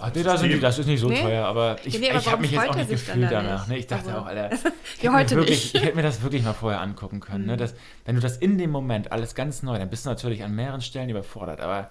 [0.00, 1.20] Ach, nee, da sind die, das ist nicht so Nee?
[1.22, 3.60] teuer, aber ich, Nee, ich habe mich jetzt auch nicht gefühlt da danach.
[3.66, 3.68] nicht?
[3.70, 3.78] Ne?
[3.78, 4.52] Ich dachte Also- auch, Alter,
[4.96, 5.74] ich Ja, hätte mir heute wirklich, nicht.
[5.74, 5.78] Mhm.
[5.80, 7.46] Ich hätte mir das wirklich mal vorher angucken können.
[7.46, 7.56] Ne?
[7.56, 7.74] Das,
[8.04, 10.82] wenn du das in dem Moment alles ganz neu, dann bist du natürlich an mehreren
[10.82, 11.90] Stellen überfordert, aber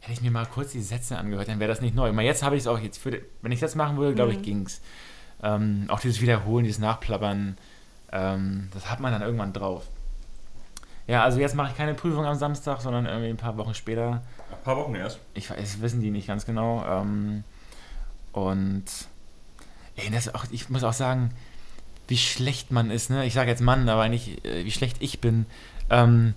[0.00, 2.12] hätte ich mir mal kurz die Sätze angehört, dann wäre das nicht neu.
[2.12, 4.38] Mal jetzt habe ich es auch jetzt, für, wenn ich das machen würde, glaube Mhm.
[4.38, 4.80] ich, ging's.
[5.42, 7.56] Ähm, auch dieses Wiederholen, dieses Nachplappern,
[8.12, 9.86] ähm, das hat man dann irgendwann drauf.
[11.06, 14.22] Ja, also jetzt mache ich keine Prüfung am Samstag, sondern irgendwie ein paar Wochen später.
[14.50, 15.18] Ein paar Wochen erst.
[15.34, 16.84] Ich weiß, das wissen die nicht ganz genau.
[16.86, 17.42] Ähm,
[18.32, 18.84] und
[19.96, 21.30] ey, das auch, ich muss auch sagen,
[22.08, 23.10] wie schlecht man ist.
[23.10, 23.24] Ne?
[23.26, 25.46] Ich sage jetzt Mann, aber nicht, äh, wie schlecht ich bin.
[25.90, 26.34] Ähm,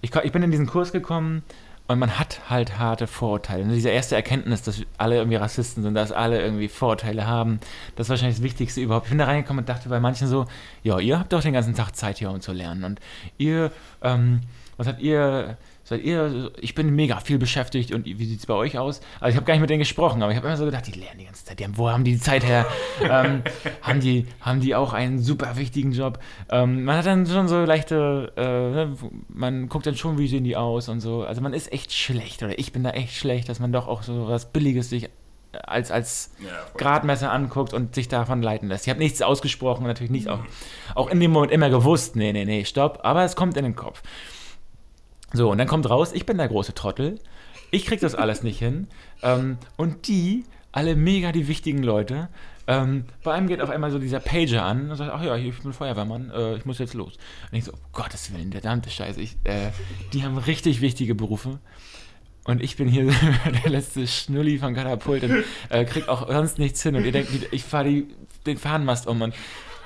[0.00, 1.42] ich, ich bin in diesen Kurs gekommen
[1.86, 3.66] und man hat halt harte Vorurteile.
[3.66, 3.74] Ne?
[3.74, 7.60] Diese erste Erkenntnis, dass alle irgendwie Rassisten sind, dass alle irgendwie Vorurteile haben,
[7.94, 9.06] das ist wahrscheinlich das Wichtigste überhaupt.
[9.06, 10.46] Ich bin da reingekommen und dachte bei manchen so,
[10.82, 12.84] ja, ihr habt doch den ganzen Tag Zeit hier, um zu lernen.
[12.84, 13.00] Und
[13.36, 13.70] ihr,
[14.02, 14.40] ähm,
[14.78, 18.54] was habt ihr, seid ihr, ich bin mega viel beschäftigt und wie sieht es bei
[18.54, 19.00] euch aus?
[19.20, 20.98] Also ich habe gar nicht mit denen gesprochen, aber ich habe immer so gedacht, die
[20.98, 22.66] lernen die ganze Zeit, die haben, wo haben die die Zeit her?
[23.02, 23.42] ähm,
[23.82, 26.18] haben, die, haben die auch einen super wichtigen Job?
[26.50, 28.96] Ähm, man hat dann schon so leichte, äh, ne,
[29.28, 31.22] man guckt dann schon, wie sehen die aus und so.
[31.22, 34.02] Also man ist echt schlecht oder ich bin da echt schlecht, dass man doch auch
[34.02, 35.10] so was Billiges sich
[35.62, 36.48] als, als Ja.
[36.76, 38.86] Gradmesser anguckt und sich davon leiten lässt.
[38.86, 40.40] Ich habe nichts ausgesprochen und natürlich nicht auch,
[40.94, 43.76] auch in dem Moment immer gewusst, nee, nee, nee, stopp, aber es kommt in den
[43.76, 44.02] Kopf.
[45.32, 47.18] So, und dann kommt raus, ich bin der große Trottel,
[47.70, 48.86] ich krieg das alles nicht hin
[49.22, 52.28] ähm, und die, alle mega die wichtigen Leute,
[52.66, 55.58] ähm, bei einem geht auf einmal so dieser Pager an und sagt, ach ja, ich
[55.60, 57.18] bin Feuerwehrmann, äh, ich muss jetzt los.
[57.50, 59.70] Und ich so, um Gottes Willen, der verdammte Scheiße, ich, äh,
[60.12, 61.58] die haben richtig wichtige Berufe.
[62.44, 63.12] Und ich bin hier
[63.64, 66.96] der letzte Schnulli von Katapult und äh, krieg auch sonst nichts hin.
[66.96, 68.04] Und ihr denkt, ich fahre
[68.46, 69.20] den Fahnenmast um.
[69.20, 69.34] Und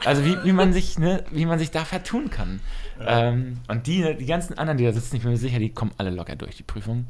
[0.05, 2.61] also wie, wie man sich, ne, wie man sich da vertun kann.
[3.07, 5.93] Ähm, und die, die ganzen anderen, die da sitzen, ich bin mir sicher, die kommen
[5.99, 7.07] alle locker durch die Prüfung.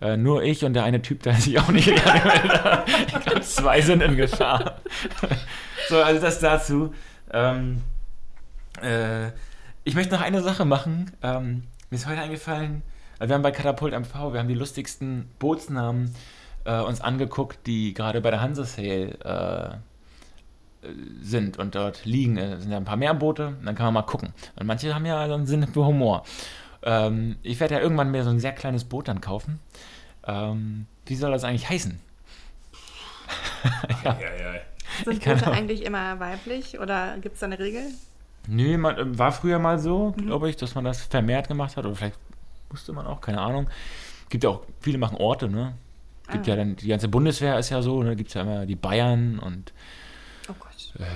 [0.00, 2.60] Äh, nur ich und der eine Typ, der sich auch nicht gemeldet
[3.08, 4.80] Ich glaube, zwei sind in Gefahr.
[5.88, 6.92] so, also das dazu.
[7.32, 7.82] Ähm,
[8.82, 9.28] äh,
[9.84, 11.12] ich möchte noch eine Sache machen.
[11.22, 12.82] Ähm, mir ist heute eingefallen,
[13.18, 16.14] wir haben bei Katapult MV, wir haben die lustigsten Bootsnamen
[16.64, 19.76] äh, uns angeguckt, die gerade bei der Hansa Sale äh,
[21.20, 22.36] sind und dort liegen.
[22.36, 24.32] Äh, sind ja ein paar mehr Boote, dann kann man mal gucken.
[24.56, 26.24] Und manche haben ja so einen Sinn für Humor.
[26.82, 29.58] Ähm, ich werde ja irgendwann mir so ein sehr kleines Boot dann kaufen.
[30.26, 32.00] Ähm, wie soll das eigentlich heißen?
[34.04, 34.60] Ja, ja, ja.
[35.04, 37.82] sind kann Boote auch- eigentlich immer weiblich oder gibt es da eine Regel?
[38.48, 40.26] Nö, man, äh, war früher mal so, Mhm.
[40.26, 41.84] glaube ich, dass man das vermehrt gemacht hat.
[41.84, 42.18] Oder vielleicht
[42.70, 43.68] musste man auch, keine Ahnung.
[44.28, 45.74] Gibt ja auch, viele machen Orte, ne?
[46.30, 46.50] Gibt Ah.
[46.50, 48.14] ja dann, die ganze Bundeswehr ist ja so, ne?
[48.14, 49.72] Gibt es ja immer die Bayern und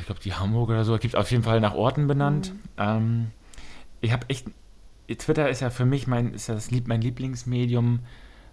[0.00, 0.96] ich glaube die Hamburg oder so.
[0.98, 2.52] Gibt auf jeden Fall nach Orten benannt.
[2.52, 2.60] Mhm.
[2.78, 3.26] Ähm,
[4.00, 4.46] ich habe echt,
[5.18, 8.00] Twitter ist ja für mich mein, ist ja das mein Lieblingsmedium.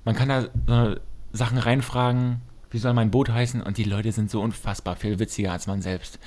[0.05, 0.95] Man kann da so
[1.33, 2.41] Sachen reinfragen,
[2.71, 3.61] wie soll mein Boot heißen?
[3.61, 6.19] Und die Leute sind so unfassbar viel witziger als man selbst.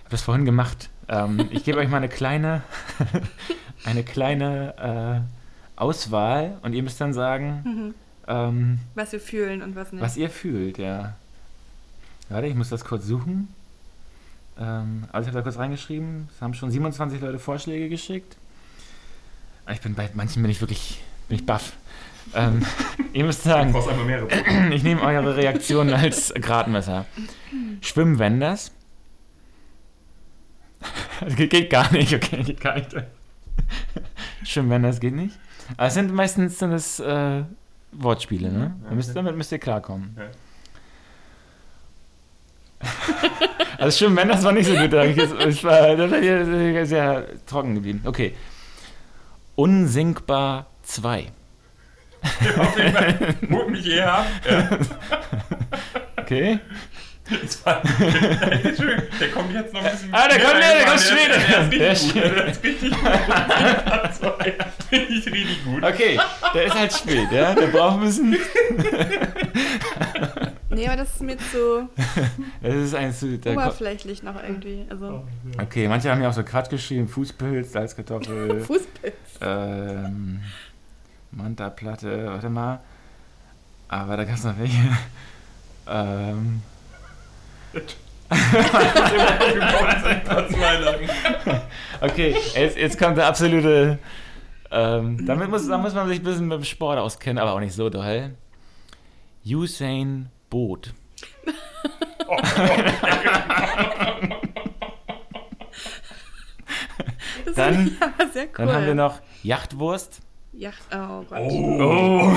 [0.00, 0.90] habe das vorhin gemacht.
[1.08, 2.62] Ähm, ich gebe euch mal eine kleine,
[3.84, 7.94] eine kleine äh, Auswahl und ihr müsst dann sagen,
[8.26, 10.02] ähm, Was wir fühlen und was nicht.
[10.02, 11.14] was ihr fühlt, ja.
[12.28, 13.48] Warte, ich muss das kurz suchen.
[14.58, 16.28] Ähm, also ich habe da kurz reingeschrieben.
[16.34, 18.36] Es haben schon 27 Leute Vorschläge geschickt.
[19.72, 21.72] Ich bin bei manchen bin ich wirklich bin ich baff.
[22.34, 22.64] Ähm,
[23.12, 23.74] ihr müsst sagen,
[24.72, 27.06] ich nehme eure Reaktionen als Gradmesser.
[27.80, 28.72] Schwimmen Wenders.
[31.20, 32.94] Das geht, geht gar nicht, okay, geht gar nicht.
[34.44, 35.38] Schwimmen Wenders geht nicht.
[35.76, 37.42] Aber es sind meistens sind es äh,
[37.92, 38.76] Wortspiele, ne?
[38.84, 40.14] Ja, müsst, damit müsst ihr klarkommen.
[40.16, 40.24] Ja.
[43.78, 44.92] Also Schwimmen Wenders war nicht so gut.
[44.92, 48.00] es war, das sehr trocken geblieben.
[48.06, 48.34] Okay.
[49.54, 51.26] Unsinkbar 2.
[52.58, 54.26] Auf jeden Fall, holt mich hierher ab.
[54.48, 54.68] Ja.
[56.18, 56.58] Okay.
[57.44, 57.82] Das war,
[59.20, 60.12] der kommt jetzt noch ein bisschen.
[60.14, 61.38] Ah, der kommt- der rein, kommt ist- später.
[61.38, 63.04] Der Der ist ist richtig gut.
[63.04, 64.66] Der ist richtig gut.
[64.88, 65.84] Finde ich richtig gut.
[65.84, 66.20] Okay,
[66.54, 67.54] der ist halt spät, ja?
[67.54, 68.36] Der braucht ein bisschen.
[70.76, 71.88] Nee, aber das ist mir zu
[72.62, 73.38] Das ist eins zu.
[73.46, 74.84] Oberflächlich noch irgendwie.
[74.88, 75.24] Also
[75.60, 79.14] okay, manche haben ja auch so Quatsch geschrieben: Fußpilz, Salzkartoffel, Fußpilz.
[79.40, 80.40] ähm,
[81.32, 82.80] Manta-Platte, warte mal.
[83.88, 84.76] Aber da gab es noch welche.
[85.88, 86.62] Ähm,
[92.00, 94.00] okay, jetzt, jetzt kommt der absolute.
[94.72, 97.60] Ähm, damit muss, da muss man sich ein bisschen mit dem Sport auskennen, aber auch
[97.60, 98.34] nicht so doll.
[99.46, 100.92] Usain Boot.
[107.44, 107.96] Das Dann-
[108.32, 108.50] sehr cool.
[108.66, 110.20] Dann haben wir noch Yachtwurst.
[110.52, 111.38] Yacht, oh Gott.
[111.38, 112.32] Oh.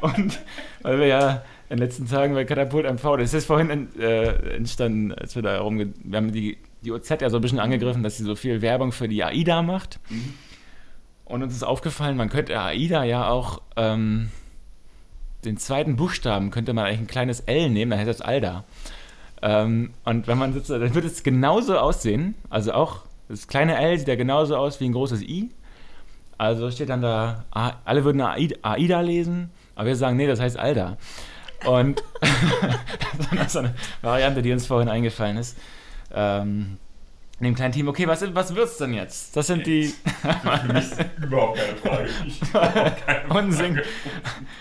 [0.06, 0.40] Und
[0.82, 4.54] weil wir ja in den letzten Tagen bei Katapult MV, das ist vorhin en- äh,
[4.56, 5.92] entstanden, als wir da rumge...
[6.02, 8.92] Wir haben die, die OZ ja so ein bisschen angegriffen, dass sie so viel Werbung
[8.92, 10.00] für die AIDA macht.
[11.28, 14.30] Und uns ist aufgefallen, man könnte AIDA ja auch ähm,
[15.44, 18.64] den zweiten Buchstaben, könnte man eigentlich ein kleines L nehmen, dann hätte das ALDA.
[19.42, 22.34] Ähm, und wenn man sitzt, dann wird es genauso aussehen.
[22.50, 25.50] Also auch das kleine L sieht ja genauso aus wie ein großes I.
[26.38, 30.58] Also steht dann da, A- alle würden AIDA, lesen, aber wir sagen, nee, das heißt
[30.58, 30.96] Alda.
[31.66, 32.02] Und
[33.18, 35.58] das war so eine Variante, die uns vorhin eingefallen ist.
[36.12, 36.78] Ähm,
[37.40, 39.36] in dem kleinen Team, okay, was, was wird's denn jetzt?
[39.36, 42.08] Das sind die Für mich ist überhaupt keine Frage.
[42.42, 43.74] Überhaupt keine Unsinn.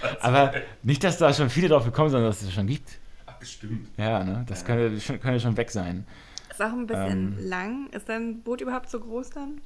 [0.01, 0.23] Frage.
[0.23, 2.99] Aber nicht, dass da schon viele drauf gekommen sind, dass es das schon gibt.
[3.25, 3.87] Ach, bestimmt.
[3.97, 4.45] Ja, ne?
[4.47, 6.05] Das könnte, schon- könnte schon weg sein.
[6.51, 7.49] Ist auch ein bisschen Ähm.
[7.49, 7.89] lang.
[7.91, 9.61] Ist dein Boot überhaupt so groß dann?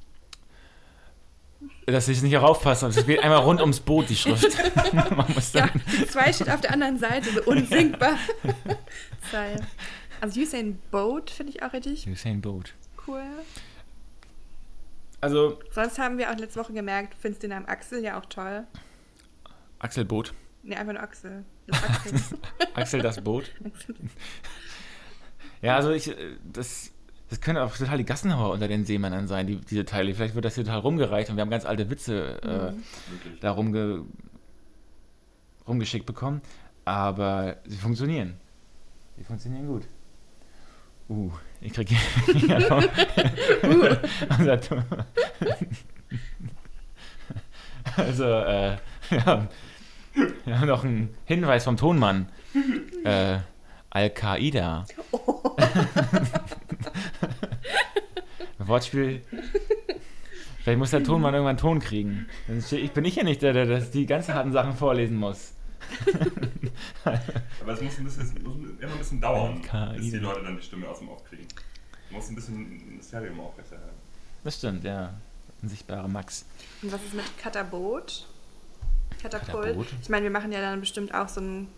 [1.86, 2.86] Dass ich nicht auch aufpasse.
[2.88, 4.48] Es geht einmal rund ums Boot, die Schrift.
[4.92, 5.68] Man muss Ja,
[5.98, 8.14] die zwei steht auf der anderen Seite, so unsinkbar.
[9.30, 9.54] Zwei.
[10.20, 12.74] Also Usain Boat finde ich auch richtig Usain Bolt.
[13.06, 13.24] Cool.
[15.20, 18.26] Also, Sonst haben wir auch letzte Woche gemerkt, findest du den Namen Axel ja auch
[18.26, 18.64] toll.
[19.78, 20.34] Axel Boot.
[20.62, 21.44] Ne, einfach nur Axel.
[21.66, 22.38] Das Axel.
[22.74, 23.50] Axel das Boot.
[25.62, 26.90] Ja, also ich, äh, das,
[27.30, 30.12] das können auch total die Gassenhauer unter den Seemännern sein, die, diese Teile.
[30.12, 33.40] Vielleicht wird das hier total rumgereicht und wir haben ganz alte Witze äh, Wirklich.
[33.40, 34.04] da rumge,
[35.68, 36.42] rumgeschickt bekommen.
[36.84, 38.34] Aber sie funktionieren.
[39.16, 39.84] Sie funktionieren gut.
[41.12, 41.30] Uh,
[41.60, 41.94] ich kriege
[42.68, 42.88] Ton-
[47.96, 48.76] Also, äh,
[49.10, 49.46] ja,
[50.44, 52.28] wir haben noch einen Hinweis vom Tonmann.
[53.04, 53.38] Äh,
[53.90, 54.86] Al-Qaida.
[58.58, 59.20] Wortspiel.
[60.62, 62.26] Vielleicht muss der Tonmann irgendwann Ton kriegen.
[62.70, 65.52] Ich bin ich ja nicht der, der das die ganz harten Sachen vorlesen muss.
[67.04, 69.60] Aber es muss, ein bisschen, es muss immer ein bisschen dauern,
[69.96, 71.46] bis die Leute dann die Stimme aus dem Off kriegen.
[72.08, 73.96] Du musst ein bisschen ein Mysterium aufrechterhalten.
[74.44, 75.14] Das stimmt, ja.
[75.62, 76.44] Unsichtbare Max.
[76.82, 78.26] Und was ist mit Kataboot?
[79.22, 79.86] Katapult?
[80.02, 81.68] Ich meine, wir machen ja dann bestimmt auch so ein,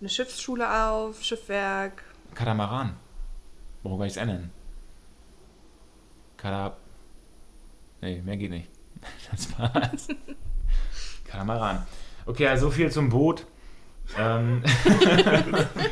[0.00, 2.02] eine Schiffsschule auf, Schiffwerk.
[2.34, 2.96] Katamaran.
[3.82, 4.50] Warum kann ich es ändern?
[6.36, 6.76] Kata.
[8.00, 8.68] Nee, mehr geht nicht.
[9.30, 10.08] Das war's.
[11.24, 11.86] Katamaran.
[12.26, 13.46] Okay, also so viel zum Boot.
[14.18, 14.62] Ähm,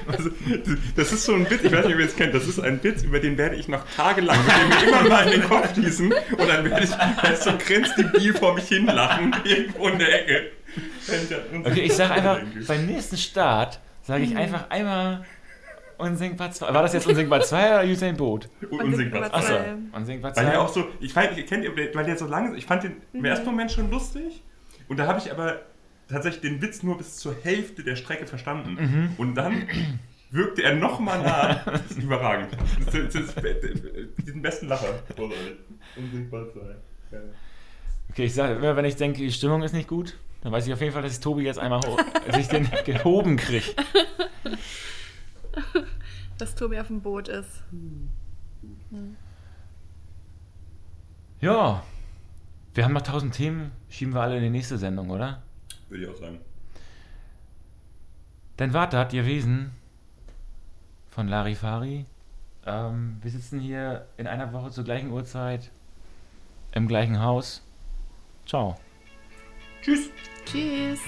[0.06, 0.30] Also,
[0.96, 2.82] das ist so ein Witz, ich weiß nicht, ob ihr es kennt, das ist ein
[2.84, 5.74] Witz, über den werde ich noch tagelang mit dem mir immer mal in den Kopf
[5.74, 10.50] schießen und dann werde ich so grenzdebil vor mich hinlachen, irgendwo in der Ecke.
[11.64, 15.24] Okay, ich sage einfach, beim nächsten Start sage ich einfach einmal
[15.98, 16.74] Unsinkbar 2.
[16.74, 18.48] War das jetzt Unsinkbar 2 oder Usain Boot?
[18.70, 19.32] Unsinkbar.
[19.32, 19.74] Achso, Zwei.
[19.92, 20.50] Unsinkbar Weil 2.
[20.50, 22.96] der auch so, ich weiß, ihr kennt, ihr- weil der so lange, ich fand den
[23.12, 24.42] im ersten Moment schon lustig
[24.88, 25.60] und da habe ich aber
[26.12, 29.14] tatsächlich den Witz nur bis zur Hälfte der Strecke verstanden.
[29.18, 29.66] Und dann
[30.30, 31.54] wirkte er nochmal nah.
[31.64, 32.56] Das ist überragend.
[32.84, 33.36] Das ist, das ist,
[34.18, 35.02] diesen besten Lacher.
[35.96, 36.76] Unsinkbar sein.
[37.10, 37.18] Ja.
[38.10, 40.72] Okay, ich sage immer, wenn ich denke, die Stimmung ist nicht gut, dann weiß ich
[40.72, 43.74] auf jeden Fall, dass ich Tobi jetzt einmal hoch, dass ich den gehoben kriege.
[46.38, 47.62] Dass Tobi auf dem Boot ist.
[51.40, 51.82] Ja,
[52.74, 55.42] wir haben noch tausend Themen, schieben wir alle in die nächste Sendung, oder?
[55.92, 56.40] Würde ich auch sagen.
[58.56, 59.72] Dann wart das, ihr Wesen
[61.10, 62.06] von Larifari.
[62.64, 65.70] Ähm, wir sitzen hier in einer Woche zur gleichen Uhrzeit
[66.72, 67.62] im gleichen Haus.
[68.46, 68.78] Ciao.
[69.82, 70.08] Tschüss.
[70.46, 71.00] Tschüss.